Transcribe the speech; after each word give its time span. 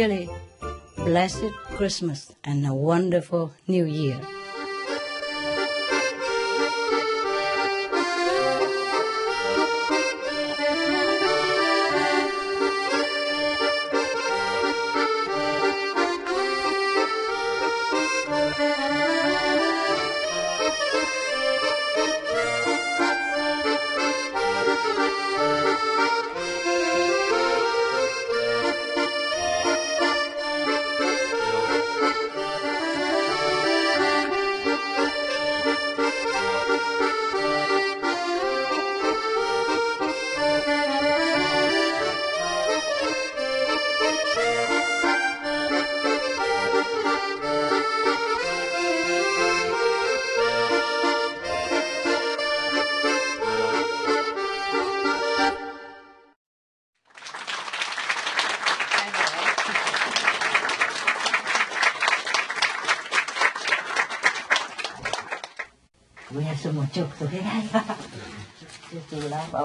really 0.00 0.30
blessed 0.96 1.52
Christmas 1.76 2.32
and 2.42 2.66
a 2.66 2.72
wonderful 2.72 3.52
New 3.66 3.84
Year. 3.84 4.18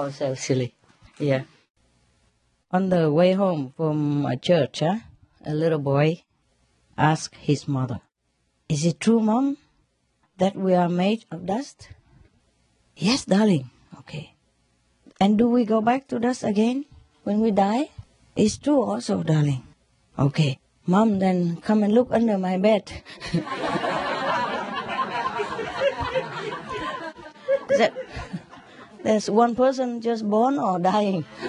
Ourselves 0.06 0.40
silly. 0.40 0.74
Yeah. 1.18 1.42
On 2.70 2.88
the 2.88 3.10
way 3.12 3.32
home 3.32 3.72
from 3.76 4.26
a 4.26 4.36
church, 4.36 4.80
huh, 4.80 4.98
a 5.44 5.54
little 5.54 5.78
boy 5.78 6.22
asked 6.96 7.34
his 7.36 7.66
mother, 7.68 8.00
Is 8.68 8.84
it 8.84 9.00
true, 9.00 9.20
Mom, 9.20 9.58
that 10.38 10.56
we 10.56 10.74
are 10.74 10.88
made 10.88 11.24
of 11.30 11.46
dust? 11.46 11.88
Yes, 12.96 13.24
darling. 13.24 13.70
Okay. 14.00 14.34
And 15.20 15.38
do 15.38 15.48
we 15.48 15.64
go 15.64 15.80
back 15.80 16.08
to 16.08 16.18
dust 16.18 16.44
again 16.44 16.84
when 17.24 17.40
we 17.40 17.50
die? 17.50 17.90
It's 18.34 18.58
true 18.58 18.82
also, 18.82 19.22
darling. 19.22 19.62
Okay. 20.18 20.58
Mom, 20.86 21.18
then 21.18 21.56
come 21.56 21.82
and 21.82 21.92
look 21.92 22.08
under 22.12 22.38
my 22.38 22.58
bed. 22.58 22.92
there's 29.06 29.30
one 29.30 29.54
person 29.54 30.00
just 30.00 30.28
born 30.28 30.58
or 30.58 30.80
dying. 30.80 31.24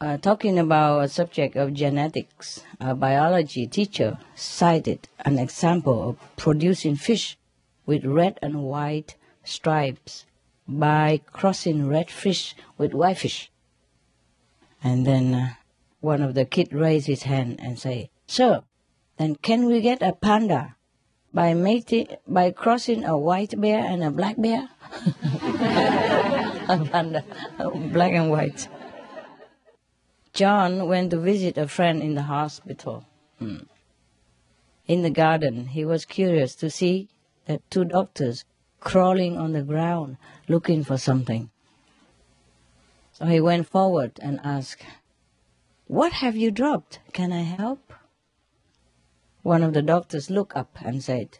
uh, 0.00 0.16
talking 0.16 0.58
about 0.58 1.04
a 1.04 1.08
subject 1.08 1.54
of 1.54 1.74
genetics, 1.74 2.62
a 2.80 2.94
biology 2.94 3.66
teacher 3.66 4.16
cited 4.34 5.06
an 5.20 5.38
example 5.38 6.08
of 6.08 6.16
producing 6.36 6.96
fish 6.96 7.36
with 7.84 8.06
red 8.06 8.38
and 8.40 8.62
white 8.62 9.16
stripes 9.44 10.24
by 10.66 11.20
crossing 11.32 11.88
red 11.88 12.10
fish 12.10 12.54
with 12.78 12.94
white 12.94 13.18
fish. 13.18 13.50
And 14.82 15.06
then 15.06 15.34
uh, 15.34 15.48
one 16.00 16.22
of 16.22 16.32
the 16.32 16.46
kids 16.46 16.72
raised 16.72 17.06
his 17.06 17.24
hand 17.24 17.60
and 17.62 17.78
say, 17.78 18.08
Sir, 18.26 18.62
then 19.18 19.36
can 19.36 19.66
we 19.66 19.82
get 19.82 20.00
a 20.00 20.14
panda 20.14 20.76
by 21.32 21.54
mating, 21.54 22.08
by 22.26 22.50
crossing 22.50 23.04
a 23.04 23.16
white 23.16 23.60
bear 23.60 23.84
and 23.84 24.02
a 24.02 24.10
black 24.10 24.36
bear? 24.38 24.68
a 26.68 26.88
panda, 26.90 27.24
black 27.92 28.12
and 28.12 28.30
white. 28.30 28.68
John 30.32 30.88
went 30.88 31.10
to 31.10 31.18
visit 31.18 31.58
a 31.58 31.68
friend 31.68 32.02
in 32.02 32.14
the 32.14 32.22
hospital. 32.22 33.04
Hmm. 33.38 33.66
In 34.86 35.02
the 35.02 35.10
garden, 35.10 35.66
he 35.66 35.84
was 35.84 36.04
curious 36.04 36.54
to 36.56 36.70
see 36.70 37.08
that 37.46 37.68
two 37.70 37.84
doctors 37.84 38.44
crawling 38.80 39.36
on 39.36 39.52
the 39.52 39.62
ground 39.62 40.16
looking 40.48 40.84
for 40.84 40.96
something. 40.96 41.50
So 43.12 43.26
he 43.26 43.40
went 43.40 43.66
forward 43.66 44.12
and 44.22 44.40
asked, 44.44 44.84
What 45.88 46.12
have 46.12 46.36
you 46.36 46.50
dropped? 46.50 47.00
Can 47.12 47.32
I 47.32 47.42
help? 47.42 47.92
One 49.48 49.62
of 49.62 49.72
the 49.72 49.80
doctors 49.80 50.28
looked 50.28 50.54
up 50.54 50.76
and 50.84 51.02
said, 51.02 51.38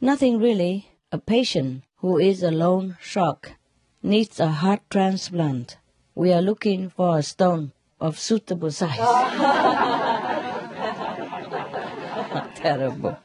Nothing 0.00 0.38
really. 0.38 0.88
A 1.12 1.18
patient 1.18 1.84
who 1.96 2.16
is 2.16 2.42
a 2.42 2.50
loan 2.50 2.96
shark 2.98 3.58
needs 4.02 4.40
a 4.40 4.48
heart 4.48 4.80
transplant. 4.88 5.76
We 6.14 6.32
are 6.32 6.40
looking 6.40 6.88
for 6.88 7.18
a 7.18 7.22
stone 7.22 7.72
of 8.00 8.18
suitable 8.18 8.70
size. 8.70 8.96
Terrible. 12.54 13.18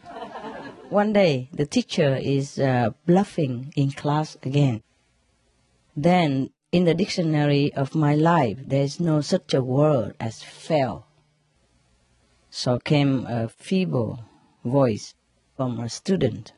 One 0.89 1.13
day, 1.13 1.47
the 1.53 1.65
teacher 1.65 2.17
is 2.17 2.59
uh, 2.59 2.89
bluffing 3.05 3.71
in 3.77 3.91
class 3.91 4.35
again. 4.43 4.83
Then, 5.95 6.49
in 6.73 6.83
the 6.83 6.93
dictionary 6.93 7.73
of 7.75 7.95
my 7.95 8.13
life, 8.13 8.57
there 8.67 8.83
is 8.83 8.99
no 8.99 9.21
such 9.21 9.53
a 9.53 9.63
word 9.63 10.17
as 10.19 10.43
fail. 10.43 11.07
So 12.57 12.79
came 12.79 13.27
a 13.27 13.49
feeble 13.49 14.23
voice 14.63 15.13
from 15.57 15.77
a 15.77 15.89
student. 15.89 16.53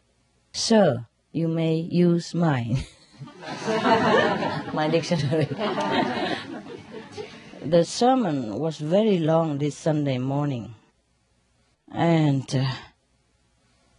Sir, 0.53 1.08
you 1.31 1.47
may 1.47 1.74
use 1.74 2.35
mine. 2.35 2.84
my 4.75 4.88
dictionary. 4.91 5.46
the 7.66 7.84
sermon 7.84 8.59
was 8.59 8.78
very 8.78 9.18
long 9.18 9.57
this 9.57 9.75
Sunday 9.75 10.19
morning. 10.19 10.75
And 11.91 12.46
uh, 12.56 12.69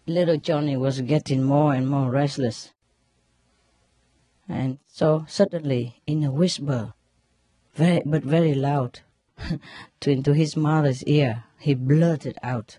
little 0.07 0.37
Johnny 0.37 0.77
was 0.77 1.01
getting 1.01 1.43
more 1.43 1.75
and 1.75 1.89
more 1.89 2.13
restless. 2.13 2.71
And 4.49 4.79
so 4.87 5.25
suddenly, 5.27 6.01
in 6.07 6.23
a 6.23 6.31
whisper, 6.31 6.95
very, 7.75 8.03
but 8.07 8.23
very 8.23 8.55
loud, 8.55 9.01
to 10.01 10.11
into 10.13 10.33
his 10.33 10.57
mother's 10.57 11.03
ear, 11.03 11.43
he 11.59 11.75
blurted 11.75 12.39
out, 12.43 12.79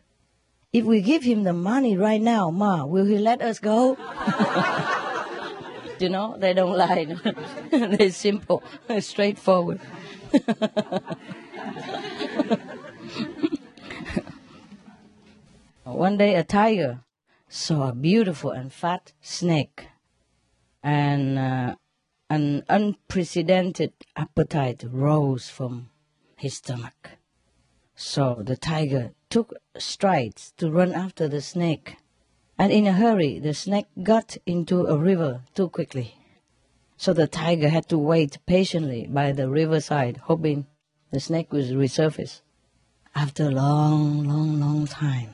If 0.72 0.86
we 0.86 1.02
give 1.02 1.24
him 1.24 1.44
the 1.44 1.54
money 1.54 1.98
right 1.98 2.22
now, 2.22 2.50
Ma, 2.50 2.86
will 2.86 3.06
he 3.06 3.18
let 3.18 3.42
us 3.42 3.60
go? 3.60 3.98
you 6.00 6.10
know, 6.10 6.36
they 6.38 6.54
don't 6.54 6.78
lie. 6.78 7.16
They're 7.72 8.12
simple, 8.12 8.64
straightforward. 9.00 9.82
One 15.84 16.18
day, 16.18 16.36
a 16.36 16.44
tiger 16.44 17.02
saw 17.50 17.90
a 17.90 17.94
beautiful 17.94 18.52
and 18.52 18.72
fat 18.72 19.12
snake, 19.22 19.88
and 20.82 21.38
uh, 21.38 21.76
an 22.30 22.64
unprecedented 22.70 23.92
appetite 24.16 24.86
rose 24.88 25.50
from 25.50 25.90
his 26.38 26.56
stomach. 26.56 27.19
So 28.02 28.38
the 28.40 28.56
tiger 28.56 29.12
took 29.30 29.54
strides 29.78 30.54
to 30.56 30.72
run 30.72 30.94
after 30.94 31.28
the 31.28 31.42
snake, 31.42 31.98
and 32.58 32.72
in 32.72 32.88
a 32.88 32.94
hurry, 32.94 33.40
the 33.40 33.54
snake 33.54 33.88
got 34.02 34.38
into 34.46 34.86
a 34.86 34.98
river 34.98 35.42
too 35.54 35.68
quickly. 35.68 36.16
So 36.96 37.12
the 37.12 37.28
tiger 37.28 37.68
had 37.68 37.90
to 37.90 37.98
wait 37.98 38.38
patiently 38.46 39.06
by 39.06 39.34
the 39.34 39.50
riverside, 39.50 40.16
hoping 40.16 40.66
the 41.12 41.20
snake 41.20 41.52
would 41.52 41.66
resurface. 41.66 42.40
After 43.14 43.50
a 43.50 43.52
long, 43.52 44.24
long, 44.24 44.62
long 44.62 44.88
time, 44.88 45.32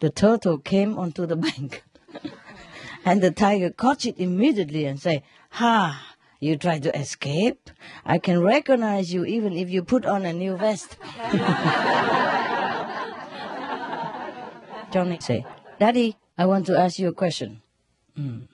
the 0.00 0.08
turtle 0.08 0.56
came 0.56 0.98
onto 0.98 1.26
the 1.26 1.36
bank. 1.48 1.84
and 3.04 3.20
the 3.20 3.30
tiger 3.30 3.68
caught 3.68 4.06
it 4.06 4.18
immediately 4.18 4.86
and 4.86 4.98
said, 4.98 5.22
Ha, 5.50 6.16
you 6.40 6.56
try 6.56 6.78
to 6.78 6.96
escape? 6.98 7.70
I 8.04 8.18
can 8.18 8.40
recognize 8.42 9.12
you 9.12 9.24
even 9.24 9.52
if 9.54 9.70
you 9.70 9.82
put 9.82 10.04
on 10.06 10.24
a 10.24 10.32
new 10.32 10.56
vest. 10.56 10.96
Johnny 14.90 15.18
said, 15.20 15.44
Daddy, 15.78 16.16
I 16.36 16.46
want 16.46 16.66
to 16.66 16.78
ask 16.78 16.98
you 16.98 17.08
a 17.08 17.12
question. 17.12 17.62
Mm. 18.18 18.48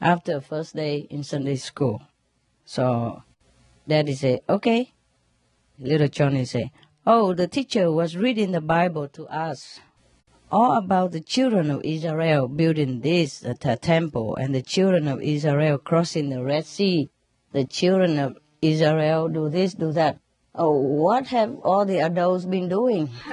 After 0.00 0.40
first 0.40 0.76
day 0.76 1.06
in 1.10 1.24
Sunday 1.24 1.56
school. 1.56 2.02
So 2.64 3.22
Daddy 3.88 4.14
said, 4.14 4.40
okay. 4.48 4.92
Little 5.78 6.08
Johnny 6.08 6.44
said, 6.44 6.70
oh, 7.06 7.34
the 7.34 7.48
teacher 7.48 7.90
was 7.90 8.16
reading 8.16 8.52
the 8.52 8.60
Bible 8.60 9.08
to 9.08 9.26
us 9.26 9.80
all 10.50 10.76
about 10.76 11.12
the 11.12 11.20
children 11.20 11.70
of 11.70 11.80
Israel 11.84 12.48
building 12.48 13.00
this 13.00 13.44
uh, 13.44 13.54
temple 13.76 14.36
and 14.36 14.54
the 14.54 14.62
children 14.62 15.08
of 15.08 15.22
Israel 15.22 15.78
crossing 15.78 16.30
the 16.30 16.42
Red 16.42 16.66
Sea 16.66 17.10
the 17.52 17.64
children 17.64 18.18
of 18.18 18.36
Israel 18.62 19.28
do 19.28 19.48
this, 19.48 19.74
do 19.74 19.92
that. 19.92 20.18
Oh, 20.54 20.70
what 20.70 21.26
have 21.28 21.56
all 21.62 21.84
the 21.84 21.98
adults 22.00 22.44
been 22.44 22.68
doing? 22.68 23.10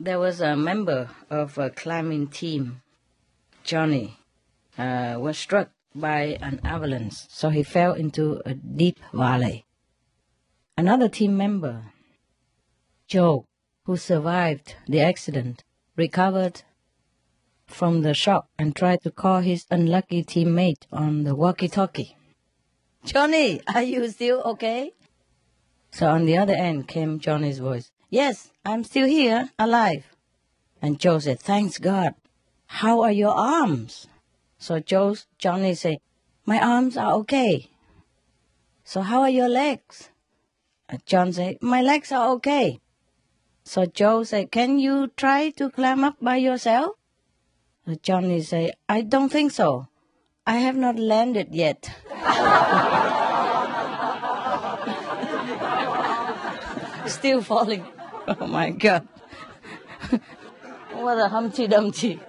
there 0.00 0.18
was 0.18 0.40
a 0.40 0.56
member 0.56 1.10
of 1.30 1.58
a 1.58 1.68
climbing 1.70 2.28
team, 2.28 2.80
Johnny, 3.64 4.18
uh, 4.78 5.16
was 5.18 5.38
struck 5.38 5.70
by 5.94 6.38
an 6.40 6.60
avalanche, 6.64 7.28
so 7.28 7.48
he 7.48 7.62
fell 7.62 7.92
into 7.92 8.40
a 8.44 8.54
deep 8.54 8.98
valley. 9.12 9.64
Another 10.76 11.08
team 11.08 11.36
member, 11.36 11.92
Joe, 13.06 13.46
who 13.84 13.96
survived 13.96 14.76
the 14.86 15.00
accident, 15.00 15.64
recovered 15.96 16.62
from 17.66 18.02
the 18.02 18.14
shock 18.14 18.48
and 18.58 18.74
tried 18.74 19.02
to 19.02 19.10
call 19.10 19.40
his 19.40 19.66
unlucky 19.70 20.22
teammate 20.24 20.86
on 20.92 21.24
the 21.24 21.34
walkie-talkie. 21.34 22.16
Johnny, 23.04 23.60
are 23.74 23.82
you 23.82 24.08
still 24.08 24.40
okay? 24.42 24.92
So 25.90 26.08
on 26.08 26.24
the 26.24 26.36
other 26.38 26.54
end 26.54 26.88
came 26.88 27.18
Johnny's 27.18 27.58
voice. 27.58 27.90
Yes, 28.08 28.50
I'm 28.64 28.84
still 28.84 29.06
here, 29.06 29.50
alive. 29.58 30.04
And 30.80 30.98
Joe 30.98 31.18
said, 31.18 31.40
thanks 31.40 31.78
God. 31.78 32.14
How 32.66 33.02
are 33.02 33.12
your 33.12 33.34
arms? 33.34 34.06
So 34.62 34.78
Joe, 34.78 35.16
Johnny 35.38 35.74
said, 35.74 35.98
my 36.46 36.60
arms 36.60 36.96
are 36.96 37.14
okay. 37.14 37.68
So 38.84 39.02
how 39.02 39.22
are 39.22 39.28
your 39.28 39.48
legs? 39.48 40.10
And 40.88 41.04
John 41.04 41.32
said, 41.32 41.58
my 41.60 41.82
legs 41.82 42.12
are 42.12 42.30
okay. 42.34 42.78
So 43.64 43.86
Joe 43.86 44.22
said, 44.22 44.52
can 44.52 44.78
you 44.78 45.10
try 45.16 45.50
to 45.58 45.68
climb 45.68 46.04
up 46.04 46.14
by 46.22 46.36
yourself? 46.36 46.92
Uh, 47.88 47.96
Johnny 48.04 48.40
said, 48.40 48.74
I 48.88 49.02
don't 49.02 49.30
think 49.30 49.50
so. 49.50 49.88
I 50.46 50.58
have 50.58 50.76
not 50.76 50.96
landed 50.96 51.52
yet. 51.52 51.90
Still 57.08 57.42
falling. 57.42 57.84
Oh 58.28 58.46
my 58.46 58.70
God. 58.70 59.08
what 60.92 61.18
a 61.18 61.26
Humpty 61.26 61.66
Dumpty. 61.66 62.20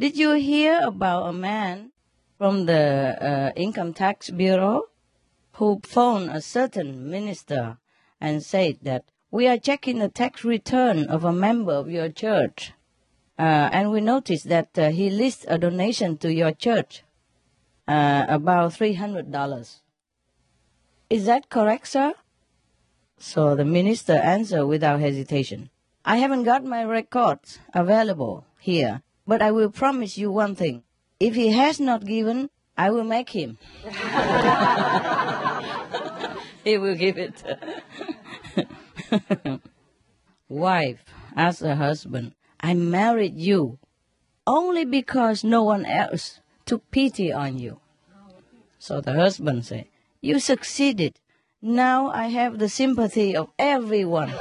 Did 0.00 0.16
you 0.16 0.32
hear 0.32 0.80
about 0.82 1.28
a 1.28 1.32
man 1.34 1.92
from 2.38 2.64
the 2.64 3.18
uh, 3.20 3.52
Income 3.54 3.92
Tax 3.92 4.30
Bureau 4.30 4.84
who 5.56 5.82
phoned 5.84 6.30
a 6.30 6.40
certain 6.40 7.10
minister 7.10 7.76
and 8.18 8.42
said 8.42 8.78
that 8.80 9.04
we 9.30 9.46
are 9.46 9.58
checking 9.58 9.98
the 9.98 10.08
tax 10.08 10.42
return 10.42 11.04
of 11.04 11.22
a 11.22 11.34
member 11.34 11.74
of 11.74 11.90
your 11.90 12.08
church, 12.08 12.72
uh, 13.38 13.68
and 13.72 13.90
we 13.90 14.00
noticed 14.00 14.48
that 14.48 14.70
uh, 14.78 14.88
he 14.88 15.10
lists 15.10 15.44
a 15.46 15.58
donation 15.58 16.16
to 16.16 16.32
your 16.32 16.52
church, 16.52 17.02
uh, 17.86 18.24
about 18.26 18.72
three 18.72 18.94
hundred 18.94 19.30
dollars. 19.30 19.82
Is 21.10 21.26
that 21.26 21.50
correct, 21.50 21.88
sir? 21.88 22.14
So 23.18 23.54
the 23.54 23.66
minister 23.66 24.14
answered 24.14 24.64
without 24.64 25.00
hesitation, 25.00 25.68
I 26.06 26.16
haven't 26.16 26.44
got 26.44 26.64
my 26.64 26.84
records 26.84 27.58
available 27.74 28.46
here, 28.58 29.02
but 29.30 29.40
I 29.40 29.52
will 29.52 29.70
promise 29.70 30.18
you 30.18 30.32
one 30.32 30.56
thing. 30.56 30.82
If 31.20 31.36
he 31.36 31.52
has 31.52 31.78
not 31.78 32.04
given, 32.04 32.50
I 32.76 32.90
will 32.90 33.04
make 33.04 33.30
him. 33.30 33.58
he 36.64 36.78
will 36.78 36.96
give 36.96 37.16
it. 37.16 37.44
Wife 40.48 41.04
asked 41.36 41.60
her 41.60 41.76
husband, 41.76 42.34
I 42.58 42.74
married 42.74 43.38
you 43.38 43.78
only 44.48 44.84
because 44.84 45.44
no 45.44 45.62
one 45.62 45.86
else 45.86 46.40
took 46.66 46.90
pity 46.90 47.32
on 47.32 47.56
you. 47.56 47.78
So 48.80 49.00
the 49.00 49.14
husband 49.14 49.64
said, 49.64 49.84
You 50.20 50.40
succeeded. 50.40 51.20
Now 51.62 52.10
I 52.10 52.30
have 52.34 52.58
the 52.58 52.68
sympathy 52.68 53.36
of 53.36 53.50
everyone. 53.60 54.34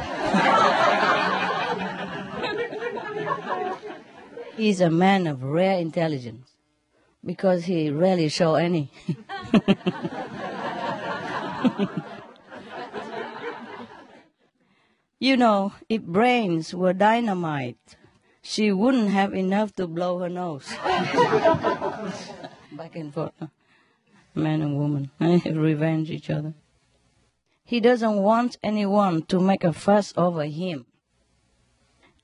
He's 4.59 4.81
a 4.81 4.89
man 4.89 5.25
of 5.25 5.41
rare 5.41 5.79
intelligence 5.79 6.51
because 7.23 7.63
he 7.63 7.89
rarely 7.89 8.27
show 8.27 8.55
any. 8.55 8.91
you 15.17 15.37
know, 15.37 15.71
if 15.87 16.01
brains 16.01 16.73
were 16.73 16.91
dynamite, 16.91 17.95
she 18.41 18.73
wouldn't 18.73 19.11
have 19.11 19.33
enough 19.33 19.73
to 19.75 19.87
blow 19.87 20.19
her 20.19 20.27
nose. 20.27 20.67
Back 22.73 22.95
and 22.95 23.13
forth. 23.13 23.31
Man 24.35 24.61
and 24.61 24.75
woman 24.75 25.09
eh? 25.21 25.39
revenge 25.53 26.11
each 26.11 26.29
other. 26.29 26.53
He 27.63 27.79
doesn't 27.79 28.17
want 28.17 28.57
anyone 28.61 29.21
to 29.27 29.39
make 29.39 29.63
a 29.63 29.71
fuss 29.71 30.13
over 30.17 30.43
him 30.43 30.85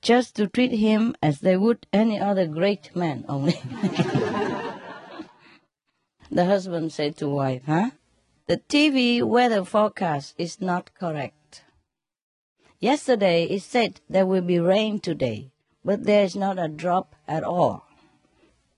just 0.06 0.36
to 0.36 0.46
treat 0.46 0.70
him 0.70 1.16
as 1.20 1.40
they 1.40 1.56
would 1.56 1.84
any 1.92 2.20
other 2.20 2.46
great 2.46 2.94
man 2.94 3.24
only. 3.28 3.54
the 6.30 6.44
husband 6.44 6.92
said 6.92 7.16
to 7.16 7.28
wife, 7.28 7.62
huh? 7.66 7.90
The 8.46 8.58
TV 8.68 9.20
weather 9.20 9.64
forecast 9.64 10.36
is 10.38 10.60
not 10.60 10.94
correct. 10.94 11.64
Yesterday 12.78 13.46
it 13.46 13.62
said 13.62 14.00
there 14.08 14.26
will 14.26 14.42
be 14.42 14.60
rain 14.60 15.00
today, 15.00 15.50
but 15.84 16.04
there 16.04 16.22
is 16.22 16.36
not 16.36 16.56
a 16.56 16.68
drop 16.68 17.16
at 17.26 17.42
all. 17.42 17.88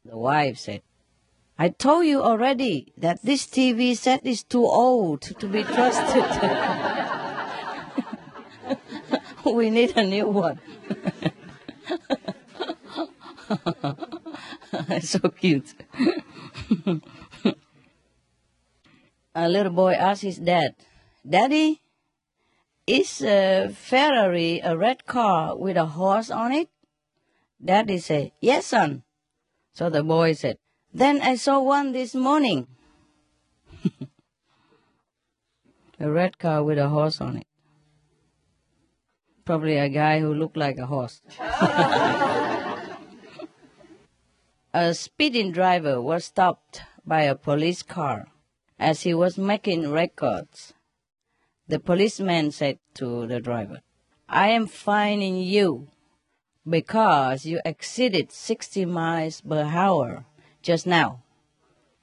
The 0.07 0.17
wife 0.17 0.57
said, 0.57 0.81
I 1.59 1.69
told 1.69 2.07
you 2.07 2.23
already 2.23 2.95
that 2.97 3.23
this 3.23 3.47
TV 3.47 3.95
set 3.95 4.25
is 4.25 4.43
too 4.43 4.65
old 4.65 5.21
to 5.21 5.47
be 5.47 5.63
trusted. 5.63 6.25
we 9.45 9.69
need 9.69 9.95
a 9.95 10.05
new 10.05 10.27
one. 10.29 10.59
so 15.03 15.19
cute. 15.31 15.75
a 19.35 19.49
little 19.49 19.73
boy 19.73 19.95
asked 19.95 20.23
his 20.23 20.39
dad, 20.39 20.77
Daddy, 21.29 21.83
is 22.87 23.23
a 23.23 23.71
Ferrari 23.75 24.61
a 24.61 24.77
red 24.77 25.07
car 25.07 25.57
with 25.57 25.77
a 25.77 25.87
horse 25.87 26.31
on 26.31 26.53
it? 26.53 26.69
Daddy 27.63 27.99
said, 27.99 28.33
Yes, 28.41 28.67
son. 28.67 29.03
So 29.75 29.91
the 29.91 30.03
boy 30.03 30.33
said, 30.33 30.57
Then 30.93 31.21
I 31.21 31.37
saw 31.37 31.61
one 31.61 31.93
this 31.93 32.15
morning. 32.15 32.67
a 36.01 36.11
red 36.11 36.39
car 36.39 36.63
with 36.63 36.79
a 36.79 36.89
horse 36.89 37.21
on 37.21 37.39
it. 37.39 37.48
Probably 39.49 39.79
a 39.79 39.89
guy 39.89 40.21
who 40.21 40.35
looked 40.35 40.59
like 40.59 40.77
a 40.77 40.85
horse. 40.85 41.23
a 44.75 44.93
speeding 44.93 45.53
driver 45.53 46.03
was 46.03 46.27
stopped 46.27 46.83
by 47.07 47.23
a 47.23 47.35
police 47.35 47.83
car 47.83 48.29
as 48.79 49.05
he 49.05 49.15
was 49.15 49.39
making 49.39 49.91
records. 49.91 50.75
The 51.67 51.81
policeman 51.81 52.51
said 52.51 52.79
to 52.97 53.27
the 53.27 53.41
driver, 53.41 53.81
I 54.29 54.49
am 54.49 54.67
fining 54.67 55.39
you 55.39 55.89
because 56.69 57.47
you 57.47 57.63
exceeded 57.65 58.31
60 58.31 58.85
miles 58.85 59.41
per 59.41 59.63
hour 59.63 60.27
just 60.61 60.87
now. 60.87 61.23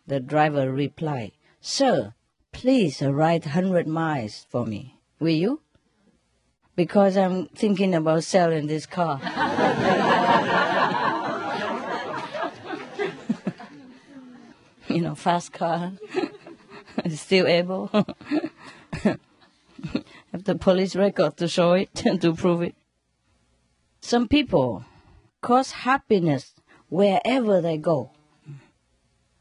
The 0.08 0.20
driver 0.20 0.72
replied, 0.72 1.34
Sir, 1.62 2.16
please 2.52 3.04
write 3.04 3.46
100 3.46 3.86
miles 3.86 4.48
for 4.50 4.66
me. 4.66 4.98
Will 5.20 5.30
you? 5.30 5.62
Because 6.75 7.15
I'm 7.15 7.48
thinking 7.48 7.96
about 7.96 8.24
selling 8.24 8.67
this 8.67 8.86
car. 8.86 9.22
you 14.89 15.01
know, 15.01 15.15
fast 15.15 15.53
car. 15.53 15.94
Still 17.10 17.48
able. 17.48 17.88
Have 19.03 20.44
the 20.44 20.55
police 20.55 20.96
record 20.96 21.38
to 21.38 21.48
show 21.48 21.74
it 21.74 22.05
and 22.05 22.22
to 22.22 22.34
prove 22.34 22.62
it. 22.62 22.75
Some 24.01 24.27
people 24.27 24.84
cause 25.41 25.72
happiness 25.72 26.53
wherever 26.89 27.62
they 27.62 27.77
go. 27.77 28.12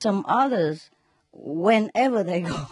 Some 0.01 0.25
others 0.29 0.91
whenever 1.33 2.23
they 2.23 2.43
go. 2.43 2.69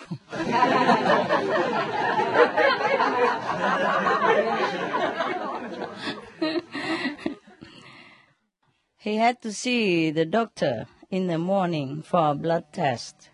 He 9.03 9.17
had 9.17 9.43
to 9.43 9.53
see 9.53 10.13
the 10.13 10.25
doctor 10.25 10.87
in 11.11 11.27
the 11.27 11.37
morning 11.39 12.03
for 12.03 12.31
a 12.31 12.35
blood 12.37 12.73
test. 12.73 13.31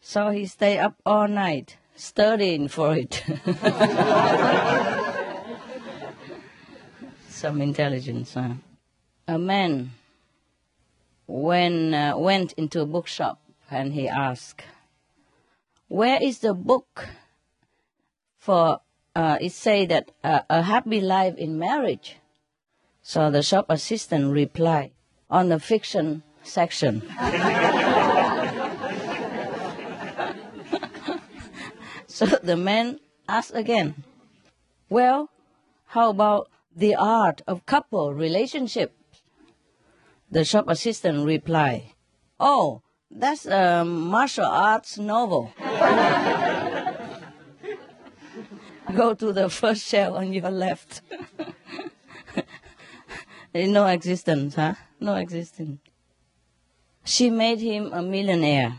So 0.00 0.30
he 0.30 0.46
stayed 0.46 0.80
up 0.80 0.96
all 1.06 1.28
night 1.28 1.76
studying 1.94 2.66
for 2.66 2.96
it. 2.96 3.22
some 7.28 7.62
intelligence. 7.62 8.34
Huh? 8.34 8.54
A 9.28 9.38
man 9.38 9.92
when 11.28 11.94
uh, 11.94 12.18
went 12.18 12.52
into 12.54 12.80
a 12.80 12.86
bookshop 12.86 13.38
and 13.70 13.92
he 13.92 14.08
asked, 14.08 14.62
"Where 15.86 16.20
is 16.20 16.40
the 16.40 16.54
book 16.54 17.08
for?" 18.38 18.80
Uh, 19.14 19.36
it 19.40 19.52
say 19.52 19.86
that 19.86 20.10
uh, 20.24 20.40
a 20.48 20.62
happy 20.62 21.00
life 21.00 21.36
in 21.36 21.58
marriage. 21.58 22.16
So 23.02 23.30
the 23.30 23.42
shop 23.42 23.66
assistant 23.68 24.32
replied, 24.32 24.92
"On 25.28 25.48
the 25.48 25.58
fiction 25.58 26.22
section." 26.42 27.02
so 32.06 32.26
the 32.26 32.56
man 32.56 33.00
asked 33.28 33.54
again, 33.54 34.04
"Well, 34.88 35.28
how 35.86 36.10
about 36.10 36.48
the 36.74 36.94
art 36.94 37.42
of 37.46 37.66
couple 37.66 38.14
relationship?" 38.14 38.94
The 40.32 40.44
shop 40.46 40.64
assistant 40.68 41.26
replied, 41.26 41.92
Oh, 42.40 42.80
that's 43.10 43.44
a 43.44 43.84
martial 43.84 44.46
arts 44.46 44.96
novel. 44.96 45.52
Go 48.96 49.12
to 49.14 49.32
the 49.32 49.50
first 49.50 49.86
shelf 49.86 50.16
on 50.16 50.32
your 50.32 50.50
left. 50.50 51.02
Eh, 53.54 53.66
no 53.66 53.86
existence, 53.86 54.54
huh? 54.54 54.72
No 54.98 55.14
existence. 55.16 55.78
She 57.04 57.28
made 57.28 57.60
him 57.60 57.92
a 57.92 58.00
millionaire, 58.00 58.78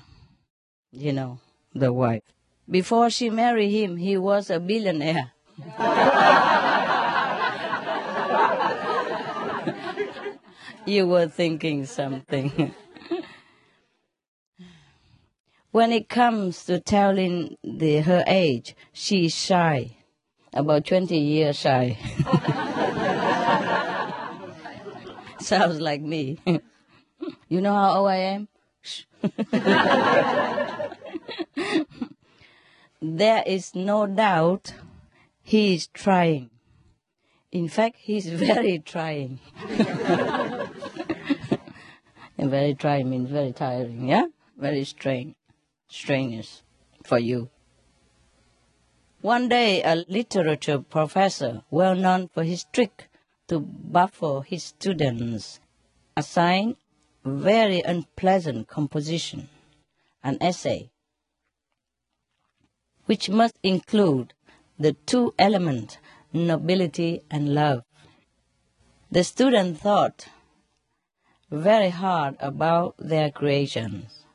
you 0.92 1.14
know, 1.14 1.38
the 1.76 1.94
wife. 1.94 2.24
Before 2.68 3.12
she 3.12 3.30
married 3.30 3.70
him, 3.70 3.98
he 3.98 4.18
was 4.18 4.50
a 4.50 4.60
billionaire. 4.60 5.34
you 10.88 11.06
were 11.06 11.28
thinking 11.28 11.86
something. 11.86 12.74
when 15.72 15.92
it 15.92 16.10
comes 16.10 16.66
to 16.66 16.80
telling 16.80 17.58
the, 17.64 18.00
her 18.00 18.24
age, 18.26 18.76
she's 18.92 19.36
shy, 19.36 19.98
about 20.52 20.86
20 20.86 21.16
years 21.16 21.60
shy. 21.60 21.96
Sounds 25.44 25.80
like 25.82 26.02
me. 26.02 26.40
you 27.50 27.60
know 27.60 27.76
how 27.76 27.98
old 27.98 28.10
I 28.10 28.16
am? 28.16 28.48
there 33.02 33.44
is 33.46 33.76
no 33.76 34.08
doubt 34.08 34.74
he 35.42 35.76
is 35.76 35.88
trying. 35.88 36.50
In 37.52 37.68
fact, 37.68 37.98
he's 38.00 38.30
very 38.30 38.80
trying. 38.80 39.42
and 42.38 42.40
very 42.50 42.74
trying 42.74 43.10
means 43.10 43.30
very 43.30 43.52
tiring, 43.52 44.08
yeah? 44.08 44.28
Very 44.58 44.86
strain, 44.86 45.36
strenuous 45.90 46.64
for 47.04 47.20
you. 47.20 47.50
One 49.20 49.50
day, 49.50 49.84
a 49.84 50.06
literature 50.08 50.80
professor, 50.80 51.64
well 51.70 51.96
known 51.96 52.30
for 52.34 52.44
his 52.44 52.64
trick 52.72 53.10
to 53.54 53.60
baffle 53.60 54.42
his 54.42 54.64
students, 54.64 55.60
assign 56.18 56.76
very 57.24 57.82
unpleasant 57.82 58.68
composition, 58.68 59.48
an 60.24 60.40
essay, 60.42 60.90
which 63.06 63.30
must 63.30 63.60
include 63.62 64.34
the 64.80 64.94
two 65.06 65.36
elements 65.38 66.00
nobility 66.34 67.22
and 67.30 67.54
love. 67.54 67.84
The 69.12 69.24
student 69.24 69.80
thought 69.80 70.30
very 71.52 71.90
hard 71.90 72.36
about 72.40 72.96
their 72.98 73.30
creations, 73.30 74.26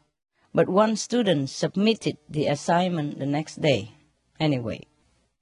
but 0.55 0.69
one 0.69 0.95
student 0.95 1.51
submitted 1.51 2.19
the 2.29 2.47
assignment 2.47 3.19
the 3.19 3.27
next 3.27 3.61
day 3.61 3.95
anyway. 4.39 4.87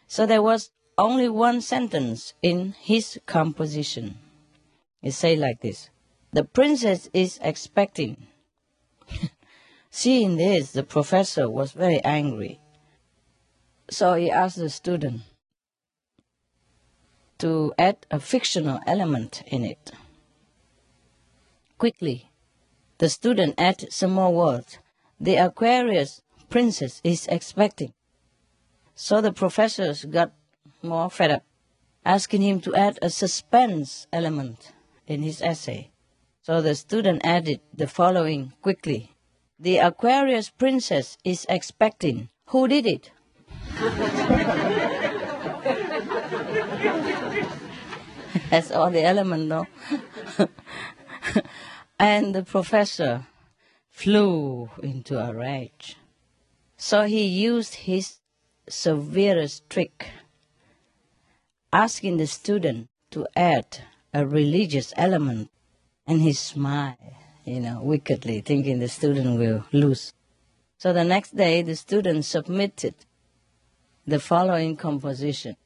So 0.06 0.24
there 0.24 0.42
was 0.42 0.70
only 0.98 1.28
one 1.28 1.60
sentence 1.60 2.34
in 2.42 2.74
his 2.80 3.20
composition. 3.26 4.18
It 5.02 5.12
say 5.12 5.36
like 5.36 5.60
this: 5.60 5.90
"The 6.32 6.44
princess 6.44 7.10
is 7.12 7.38
expecting." 7.42 8.26
Seeing 9.90 10.36
this, 10.36 10.72
the 10.72 10.82
professor 10.82 11.48
was 11.48 11.72
very 11.72 12.02
angry. 12.04 12.60
So 13.90 14.14
he 14.14 14.30
asked 14.30 14.58
the 14.58 14.68
student, 14.68 15.22
to 17.38 17.72
add 17.78 18.06
a 18.10 18.18
fictional 18.18 18.80
element 18.86 19.42
in 19.46 19.64
it. 19.64 19.92
Quickly, 21.78 22.30
the 22.98 23.08
student 23.08 23.54
added 23.58 23.92
some 23.92 24.12
more 24.12 24.32
words. 24.32 24.78
The 25.20 25.36
Aquarius 25.36 26.22
princess 26.48 27.00
is 27.04 27.26
expecting. 27.26 27.92
So 28.94 29.20
the 29.20 29.32
professors 29.32 30.04
got 30.06 30.32
more 30.82 31.10
fed 31.10 31.30
up, 31.30 31.44
asking 32.04 32.42
him 32.42 32.60
to 32.60 32.74
add 32.74 32.98
a 33.02 33.10
suspense 33.10 34.06
element 34.12 34.72
in 35.06 35.22
his 35.22 35.42
essay. 35.42 35.90
So 36.42 36.60
the 36.60 36.74
student 36.74 37.24
added 37.24 37.60
the 37.74 37.86
following 37.86 38.52
quickly. 38.62 39.12
The 39.58 39.78
Aquarius 39.78 40.50
princess 40.50 41.18
is 41.24 41.46
expecting. 41.48 42.28
Who 42.46 42.68
did 42.68 42.86
it? 42.86 43.10
That's 48.50 48.70
all 48.70 48.90
the 48.90 49.02
element, 49.02 49.48
no? 49.48 49.66
and 51.98 52.34
the 52.34 52.44
professor 52.44 53.26
flew 53.90 54.70
into 54.82 55.18
a 55.18 55.32
rage. 55.32 55.96
So 56.76 57.04
he 57.04 57.24
used 57.24 57.74
his 57.74 58.20
severest 58.68 59.68
trick, 59.70 60.10
asking 61.76 62.16
the 62.16 62.26
student 62.26 62.88
to 63.10 63.26
add 63.36 63.66
a 64.14 64.26
religious 64.26 64.94
element, 64.96 65.50
and 66.06 66.22
he 66.22 66.32
smiled, 66.32 66.96
you 67.44 67.60
know, 67.60 67.82
wickedly, 67.82 68.40
thinking 68.40 68.78
the 68.78 68.88
student 68.88 69.38
will 69.38 69.62
lose. 69.72 70.14
So 70.78 70.94
the 70.94 71.04
next 71.04 71.36
day, 71.36 71.60
the 71.60 71.76
student 71.76 72.24
submitted 72.24 72.94
the 74.06 74.18
following 74.18 74.76
composition 74.76 75.56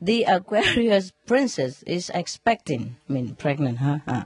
the 0.00 0.24
Aquarius 0.24 1.12
princess 1.26 1.82
is 1.84 2.10
expecting. 2.12 2.96
I 3.08 3.12
mean, 3.12 3.36
pregnant, 3.36 3.78
huh? 3.78 4.00
huh. 4.06 4.24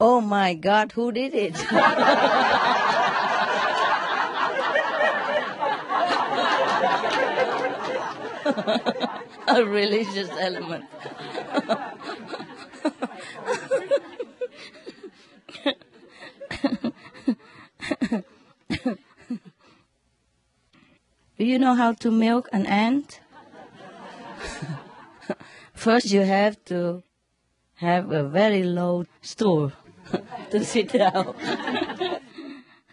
Oh 0.00 0.22
my 0.22 0.54
God, 0.54 0.92
who 0.92 1.12
did 1.12 1.34
it? 1.34 1.56
A 9.56 9.64
religious 9.64 10.30
element. 10.38 10.84
Do 21.36 21.44
you 21.44 21.58
know 21.58 21.74
how 21.74 21.94
to 21.94 22.12
milk 22.12 22.48
an 22.52 22.64
ant? 22.66 23.20
First, 25.74 26.12
you 26.12 26.20
have 26.20 26.64
to 26.66 27.02
have 27.76 28.12
a 28.12 28.22
very 28.22 28.62
low 28.62 29.06
stool 29.20 29.72
to 30.50 30.64
sit 30.64 30.92
down. 30.92 31.34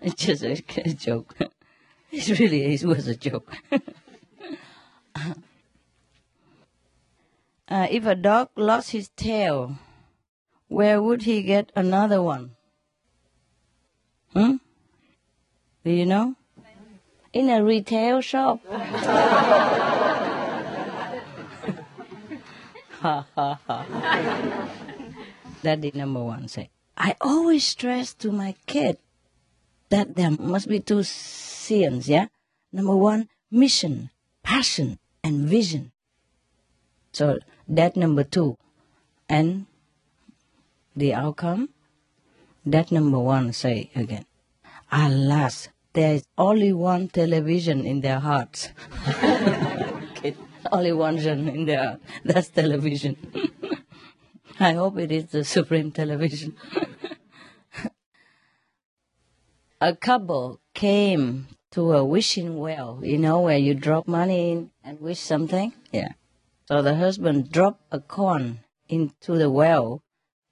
it's 0.01 0.15
just 0.15 0.41
a, 0.43 0.63
a 0.85 0.93
joke. 0.93 1.35
It 2.11 2.39
really 2.39 2.73
is, 2.73 2.83
was 2.83 3.07
a 3.07 3.15
joke. 3.15 3.53
Uh, 7.69 7.87
if 7.89 8.05
a 8.05 8.15
dog 8.15 8.49
lost 8.55 8.91
his 8.91 9.09
tail, 9.09 9.77
where 10.67 11.01
would 11.01 11.23
he 11.23 11.41
get 11.43 11.71
another 11.75 12.21
one? 12.21 12.55
Hmm? 14.33 14.55
Do 15.83 15.91
you 15.91 16.05
know? 16.05 16.35
In 17.33 17.49
a 17.49 17.63
retail 17.63 18.21
shop. 18.21 18.61
ha 22.99 23.25
ha 23.35 23.59
ha. 23.67 23.85
that 25.63 25.81
the 25.81 25.91
number 25.93 26.23
one 26.23 26.47
say. 26.47 26.69
I 26.97 27.15
always 27.21 27.65
stress 27.65 28.13
to 28.15 28.31
my 28.31 28.55
kid 28.65 28.97
that 29.89 30.15
there 30.15 30.31
must 30.31 30.67
be 30.67 30.79
two 30.79 31.03
scenes, 31.03 32.09
yeah? 32.09 32.27
Number 32.71 32.95
one, 32.95 33.29
mission, 33.51 34.09
passion, 34.43 34.99
and 35.23 35.47
vision. 35.47 35.91
So 37.13 37.39
that 37.67 37.95
number 37.95 38.23
two. 38.23 38.57
And 39.29 39.65
the 40.95 41.13
outcome, 41.13 41.69
that 42.65 42.91
number 42.91 43.19
one 43.19 43.53
say 43.53 43.91
again. 43.95 44.25
Alas, 44.91 45.69
there 45.93 46.15
is 46.15 46.23
only 46.37 46.71
one 46.71 47.09
television 47.09 47.85
in 47.85 48.01
their 48.01 48.19
hearts. 48.19 48.69
only 50.71 50.91
one 50.91 51.17
genre 51.17 51.51
in 51.51 51.65
there. 51.65 51.99
That's 52.23 52.49
television. 52.49 53.17
I 54.59 54.73
hope 54.73 54.97
it 54.97 55.11
is 55.11 55.25
the 55.25 55.43
Supreme 55.43 55.91
Television. 55.91 56.55
a 59.81 59.95
couple 59.95 60.59
came 60.73 61.47
to 61.71 61.93
a 61.93 62.03
wishing 62.03 62.57
well, 62.57 62.99
you 63.03 63.17
know, 63.17 63.41
where 63.41 63.57
you 63.57 63.73
drop 63.73 64.07
money 64.07 64.51
in 64.51 64.71
and 64.83 64.99
wish 64.99 65.19
something. 65.19 65.73
Yeah. 65.91 66.13
So 66.67 66.81
the 66.81 66.95
husband 66.95 67.51
dropped 67.51 67.81
a 67.91 67.99
corn 68.01 68.59
into 68.89 69.37
the 69.37 69.49
well 69.49 70.01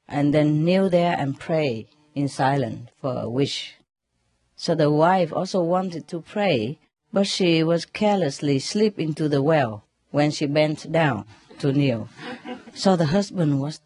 and 0.08 0.34
then 0.34 0.64
kneel 0.64 0.90
there 0.90 1.16
and 1.18 1.38
pray 1.38 1.88
in 2.14 2.30
silence 2.30 2.90
for 3.02 3.20
a 3.20 3.30
wish. 3.30 3.76
So 4.56 4.76
the 4.76 4.90
wife 4.90 5.34
also 5.34 5.62
wanted 5.62 6.08
to 6.08 6.22
pray, 6.22 6.80
but 7.12 7.28
she 7.28 7.64
was 7.64 7.86
carelessly 7.86 8.60
slipped 8.60 9.00
into 9.00 9.28
the 9.28 9.42
well 9.42 9.84
when 10.12 10.32
she 10.32 10.46
bent 10.46 10.90
down 10.90 11.26
to 11.60 11.74
kneel. 11.74 12.08
So 12.74 12.96
the 12.96 13.08
husband 13.08 13.60
was 13.60 13.82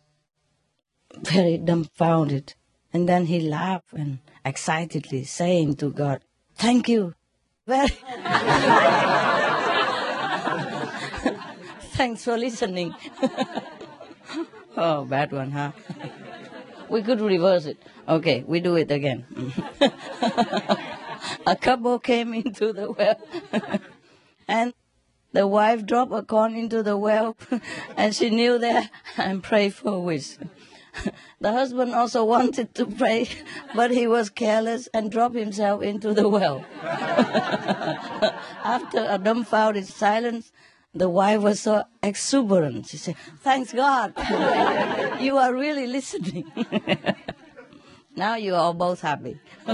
very 1.16 1.58
dumbfounded, 1.58 2.54
and 2.94 3.10
then 3.10 3.26
he 3.26 3.40
laughed 3.40 3.94
and 3.94 4.20
excitedly 4.46 5.24
saying 5.24 5.78
to 5.78 5.90
God, 5.90 6.22
Thank 6.56 6.88
you. 6.88 7.16
Very 7.66 7.90
Thanks 12.00 12.24
for 12.24 12.38
listening. 12.38 12.96
oh, 14.78 15.04
bad 15.04 15.34
one, 15.34 15.52
huh? 15.52 15.74
we 16.90 17.04
could 17.04 17.20
reverse 17.20 17.66
it. 17.66 17.78
Okay, 18.08 18.46
we 18.48 18.62
do 18.62 18.78
it 18.78 18.90
again. 18.90 19.26
a 21.46 21.58
couple 21.58 22.00
came 22.00 22.34
into 22.34 22.72
the 22.72 22.90
well, 22.94 23.20
and 24.48 24.74
the 25.34 25.46
wife 25.46 25.86
dropped 25.86 26.14
a 26.14 26.24
coin 26.24 26.56
into 26.56 26.84
the 26.84 26.96
well, 26.96 27.36
and 27.98 28.16
she 28.16 28.30
knew 28.30 28.58
there 28.58 28.90
and 29.18 29.44
prayed 29.44 29.74
for 29.74 29.96
a 29.96 30.00
wish. 30.00 30.38
The 31.42 31.52
husband 31.52 31.94
also 31.94 32.24
wanted 32.24 32.74
to 32.76 32.86
pray, 32.86 33.28
but 33.76 33.92
he 33.92 34.08
was 34.08 34.30
careless 34.30 34.88
and 34.94 35.12
dropped 35.12 35.36
himself 35.36 35.84
into 35.84 36.14
the 36.14 36.30
well. 36.30 36.64
After 38.64 39.06
a 39.06 39.18
dumbfounded 39.18 39.86
silence, 39.86 40.54
the 40.94 41.10
wife 41.10 41.42
was 41.42 41.62
so 41.62 41.84
exuberant. 42.02 42.88
She 42.88 42.98
said, 42.98 43.16
Thanks 43.42 43.74
God, 43.74 44.14
you 45.22 45.38
are 45.38 45.54
really 45.54 45.88
listening. 45.88 46.52
now 48.16 48.36
you 48.36 48.56
are 48.56 48.74
both 48.74 49.02
happy. 49.02 49.40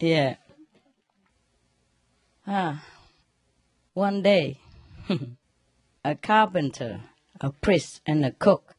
yeah. 0.00 0.36
Ah. 2.46 2.84
One 3.94 4.22
day, 4.22 4.58
a 6.02 6.14
carpenter, 6.14 7.02
a 7.42 7.50
priest, 7.52 8.00
and 8.06 8.24
a 8.24 8.30
cook 8.30 8.74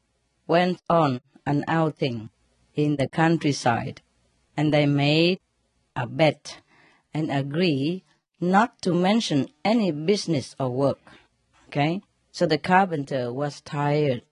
went 0.47 0.81
on 0.89 1.21
an 1.45 1.63
outing 1.67 2.31
in 2.73 2.95
the 2.95 3.07
countryside, 3.07 4.01
and 4.57 4.73
they 4.73 4.87
made 4.87 5.39
a 5.95 6.07
bet 6.07 6.61
and 7.13 7.29
agreed 7.31 8.01
not 8.51 8.81
to 8.81 8.93
mention 8.93 9.49
any 9.63 9.91
business 9.91 10.55
or 10.59 10.69
work. 10.69 10.99
Okay? 11.67 12.01
So 12.31 12.45
the 12.45 12.57
carpenter 12.57 13.31
was 13.31 13.61
tired, 13.61 14.23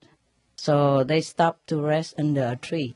so 0.56 1.04
they 1.04 1.21
stopped 1.21 1.67
to 1.67 1.82
rest 1.82 2.15
under 2.17 2.47
a 2.47 2.56
tree. 2.56 2.95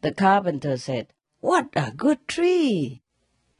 The 0.00 0.12
carpenter 0.12 0.76
said, 0.78 1.08
What 1.40 1.68
a 1.74 1.90
good 1.90 2.26
tree! 2.26 3.02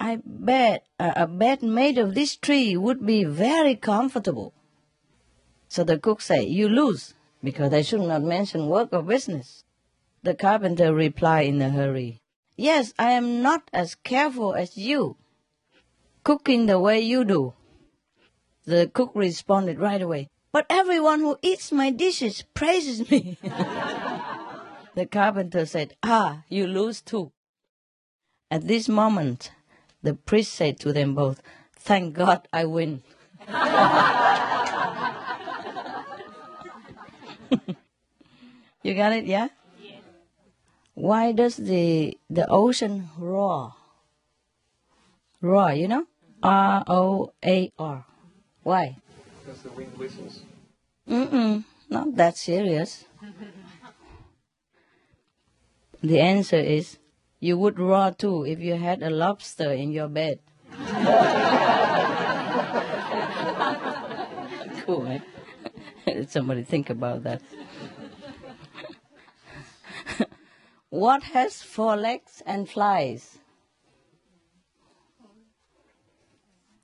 I 0.01 0.21
bet 0.25 0.87
a 0.99 1.27
bed 1.27 1.63
made 1.63 1.99
of 1.99 2.15
this 2.15 2.37
tree 2.37 2.75
would 2.75 3.05
be 3.05 3.25
very 3.25 3.77
comfortable. 3.77 4.55
So 5.69 5.85
the 5.85 5.99
cook 5.99 6.23
said, 6.23 6.49
You 6.49 6.71
lose, 6.71 7.13
because 7.45 7.75
I 7.75 7.83
should 7.83 8.01
not 8.01 8.23
mention 8.23 8.69
work 8.69 8.89
or 8.93 9.03
business. 9.03 9.65
The 10.23 10.35
carpenter 10.35 10.95
replied 10.95 11.49
in 11.49 11.61
a 11.61 11.69
hurry, 11.69 12.23
Yes, 12.57 12.95
I 12.99 13.13
am 13.13 13.43
not 13.43 13.71
as 13.73 13.95
careful 13.95 14.55
as 14.55 14.77
you, 14.77 15.17
cooking 16.25 16.67
the 16.67 16.79
way 16.79 17.01
you 17.01 17.25
do. 17.25 17.55
The 18.65 18.91
cook 18.93 19.13
responded 19.15 19.79
right 19.79 20.03
away, 20.03 20.29
But 20.53 20.67
everyone 20.69 21.21
who 21.21 21.39
eats 21.43 21.73
my 21.73 21.91
dishes 21.91 22.43
praises 22.55 23.11
me. 23.11 23.39
the 24.95 25.07
carpenter 25.11 25.65
said, 25.67 25.95
Ah, 26.03 26.43
you 26.49 26.67
lose 26.67 27.01
too. 27.01 27.33
At 28.51 28.67
this 28.67 28.89
moment, 28.89 29.53
the 30.03 30.15
priest 30.15 30.53
said 30.53 30.81
to 30.81 30.93
them 30.93 31.15
both, 31.15 31.41
Thank 31.77 32.15
God 32.15 32.49
I 32.53 32.65
win. 32.65 33.03
you 38.83 38.95
got 38.95 39.13
it, 39.13 39.25
yeah? 39.25 39.49
yeah? 39.83 40.01
Why 40.95 41.33
does 41.33 41.57
the 41.57 42.19
the 42.29 42.47
ocean 42.49 43.09
roar? 43.17 43.75
Roar, 45.43 45.73
you 45.73 45.89
know? 45.89 46.05
R 46.43 46.85
O 46.87 47.33
A 47.45 47.73
R. 47.79 48.05
Why? 48.63 48.97
Because 49.45 49.63
the 49.63 49.71
wind 49.71 49.97
whistles. 49.97 50.43
Mm-mm, 51.09 51.65
not 51.89 52.15
that 52.17 52.37
serious. 52.37 53.05
the 56.03 56.21
answer 56.21 56.57
is 56.59 56.99
you 57.41 57.57
would 57.59 57.79
roar 57.79 58.13
too 58.13 58.45
if 58.45 58.61
you 58.61 58.75
had 58.75 59.03
a 59.03 59.11
lobster 59.11 59.73
in 59.73 59.93
your 59.93 60.09
bed. 60.09 60.41
cool, 64.85 65.07
eh? 65.07 65.21
Somebody 66.29 66.63
think 66.65 66.91
about 66.91 67.23
that. 67.25 67.41
what 70.91 71.23
has 71.23 71.63
four 71.63 71.97
legs 71.97 72.43
and 72.47 72.69
flies? 72.69 73.40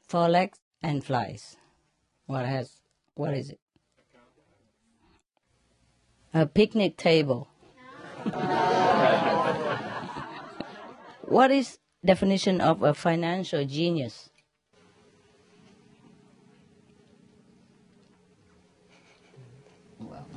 Four 0.07 0.29
legs 0.29 0.59
and 0.83 1.03
flies. 1.05 1.57
What 2.27 2.47
has? 2.47 2.81
What 3.15 3.35
is 3.35 3.51
it? 3.51 3.59
A 6.33 6.47
picnic 6.47 6.97
table. 6.97 7.49
what 11.23 11.51
is 11.51 11.79
definition 12.05 12.61
of 12.61 12.83
a 12.83 12.95
financial 12.95 13.65
genius? 13.65 14.31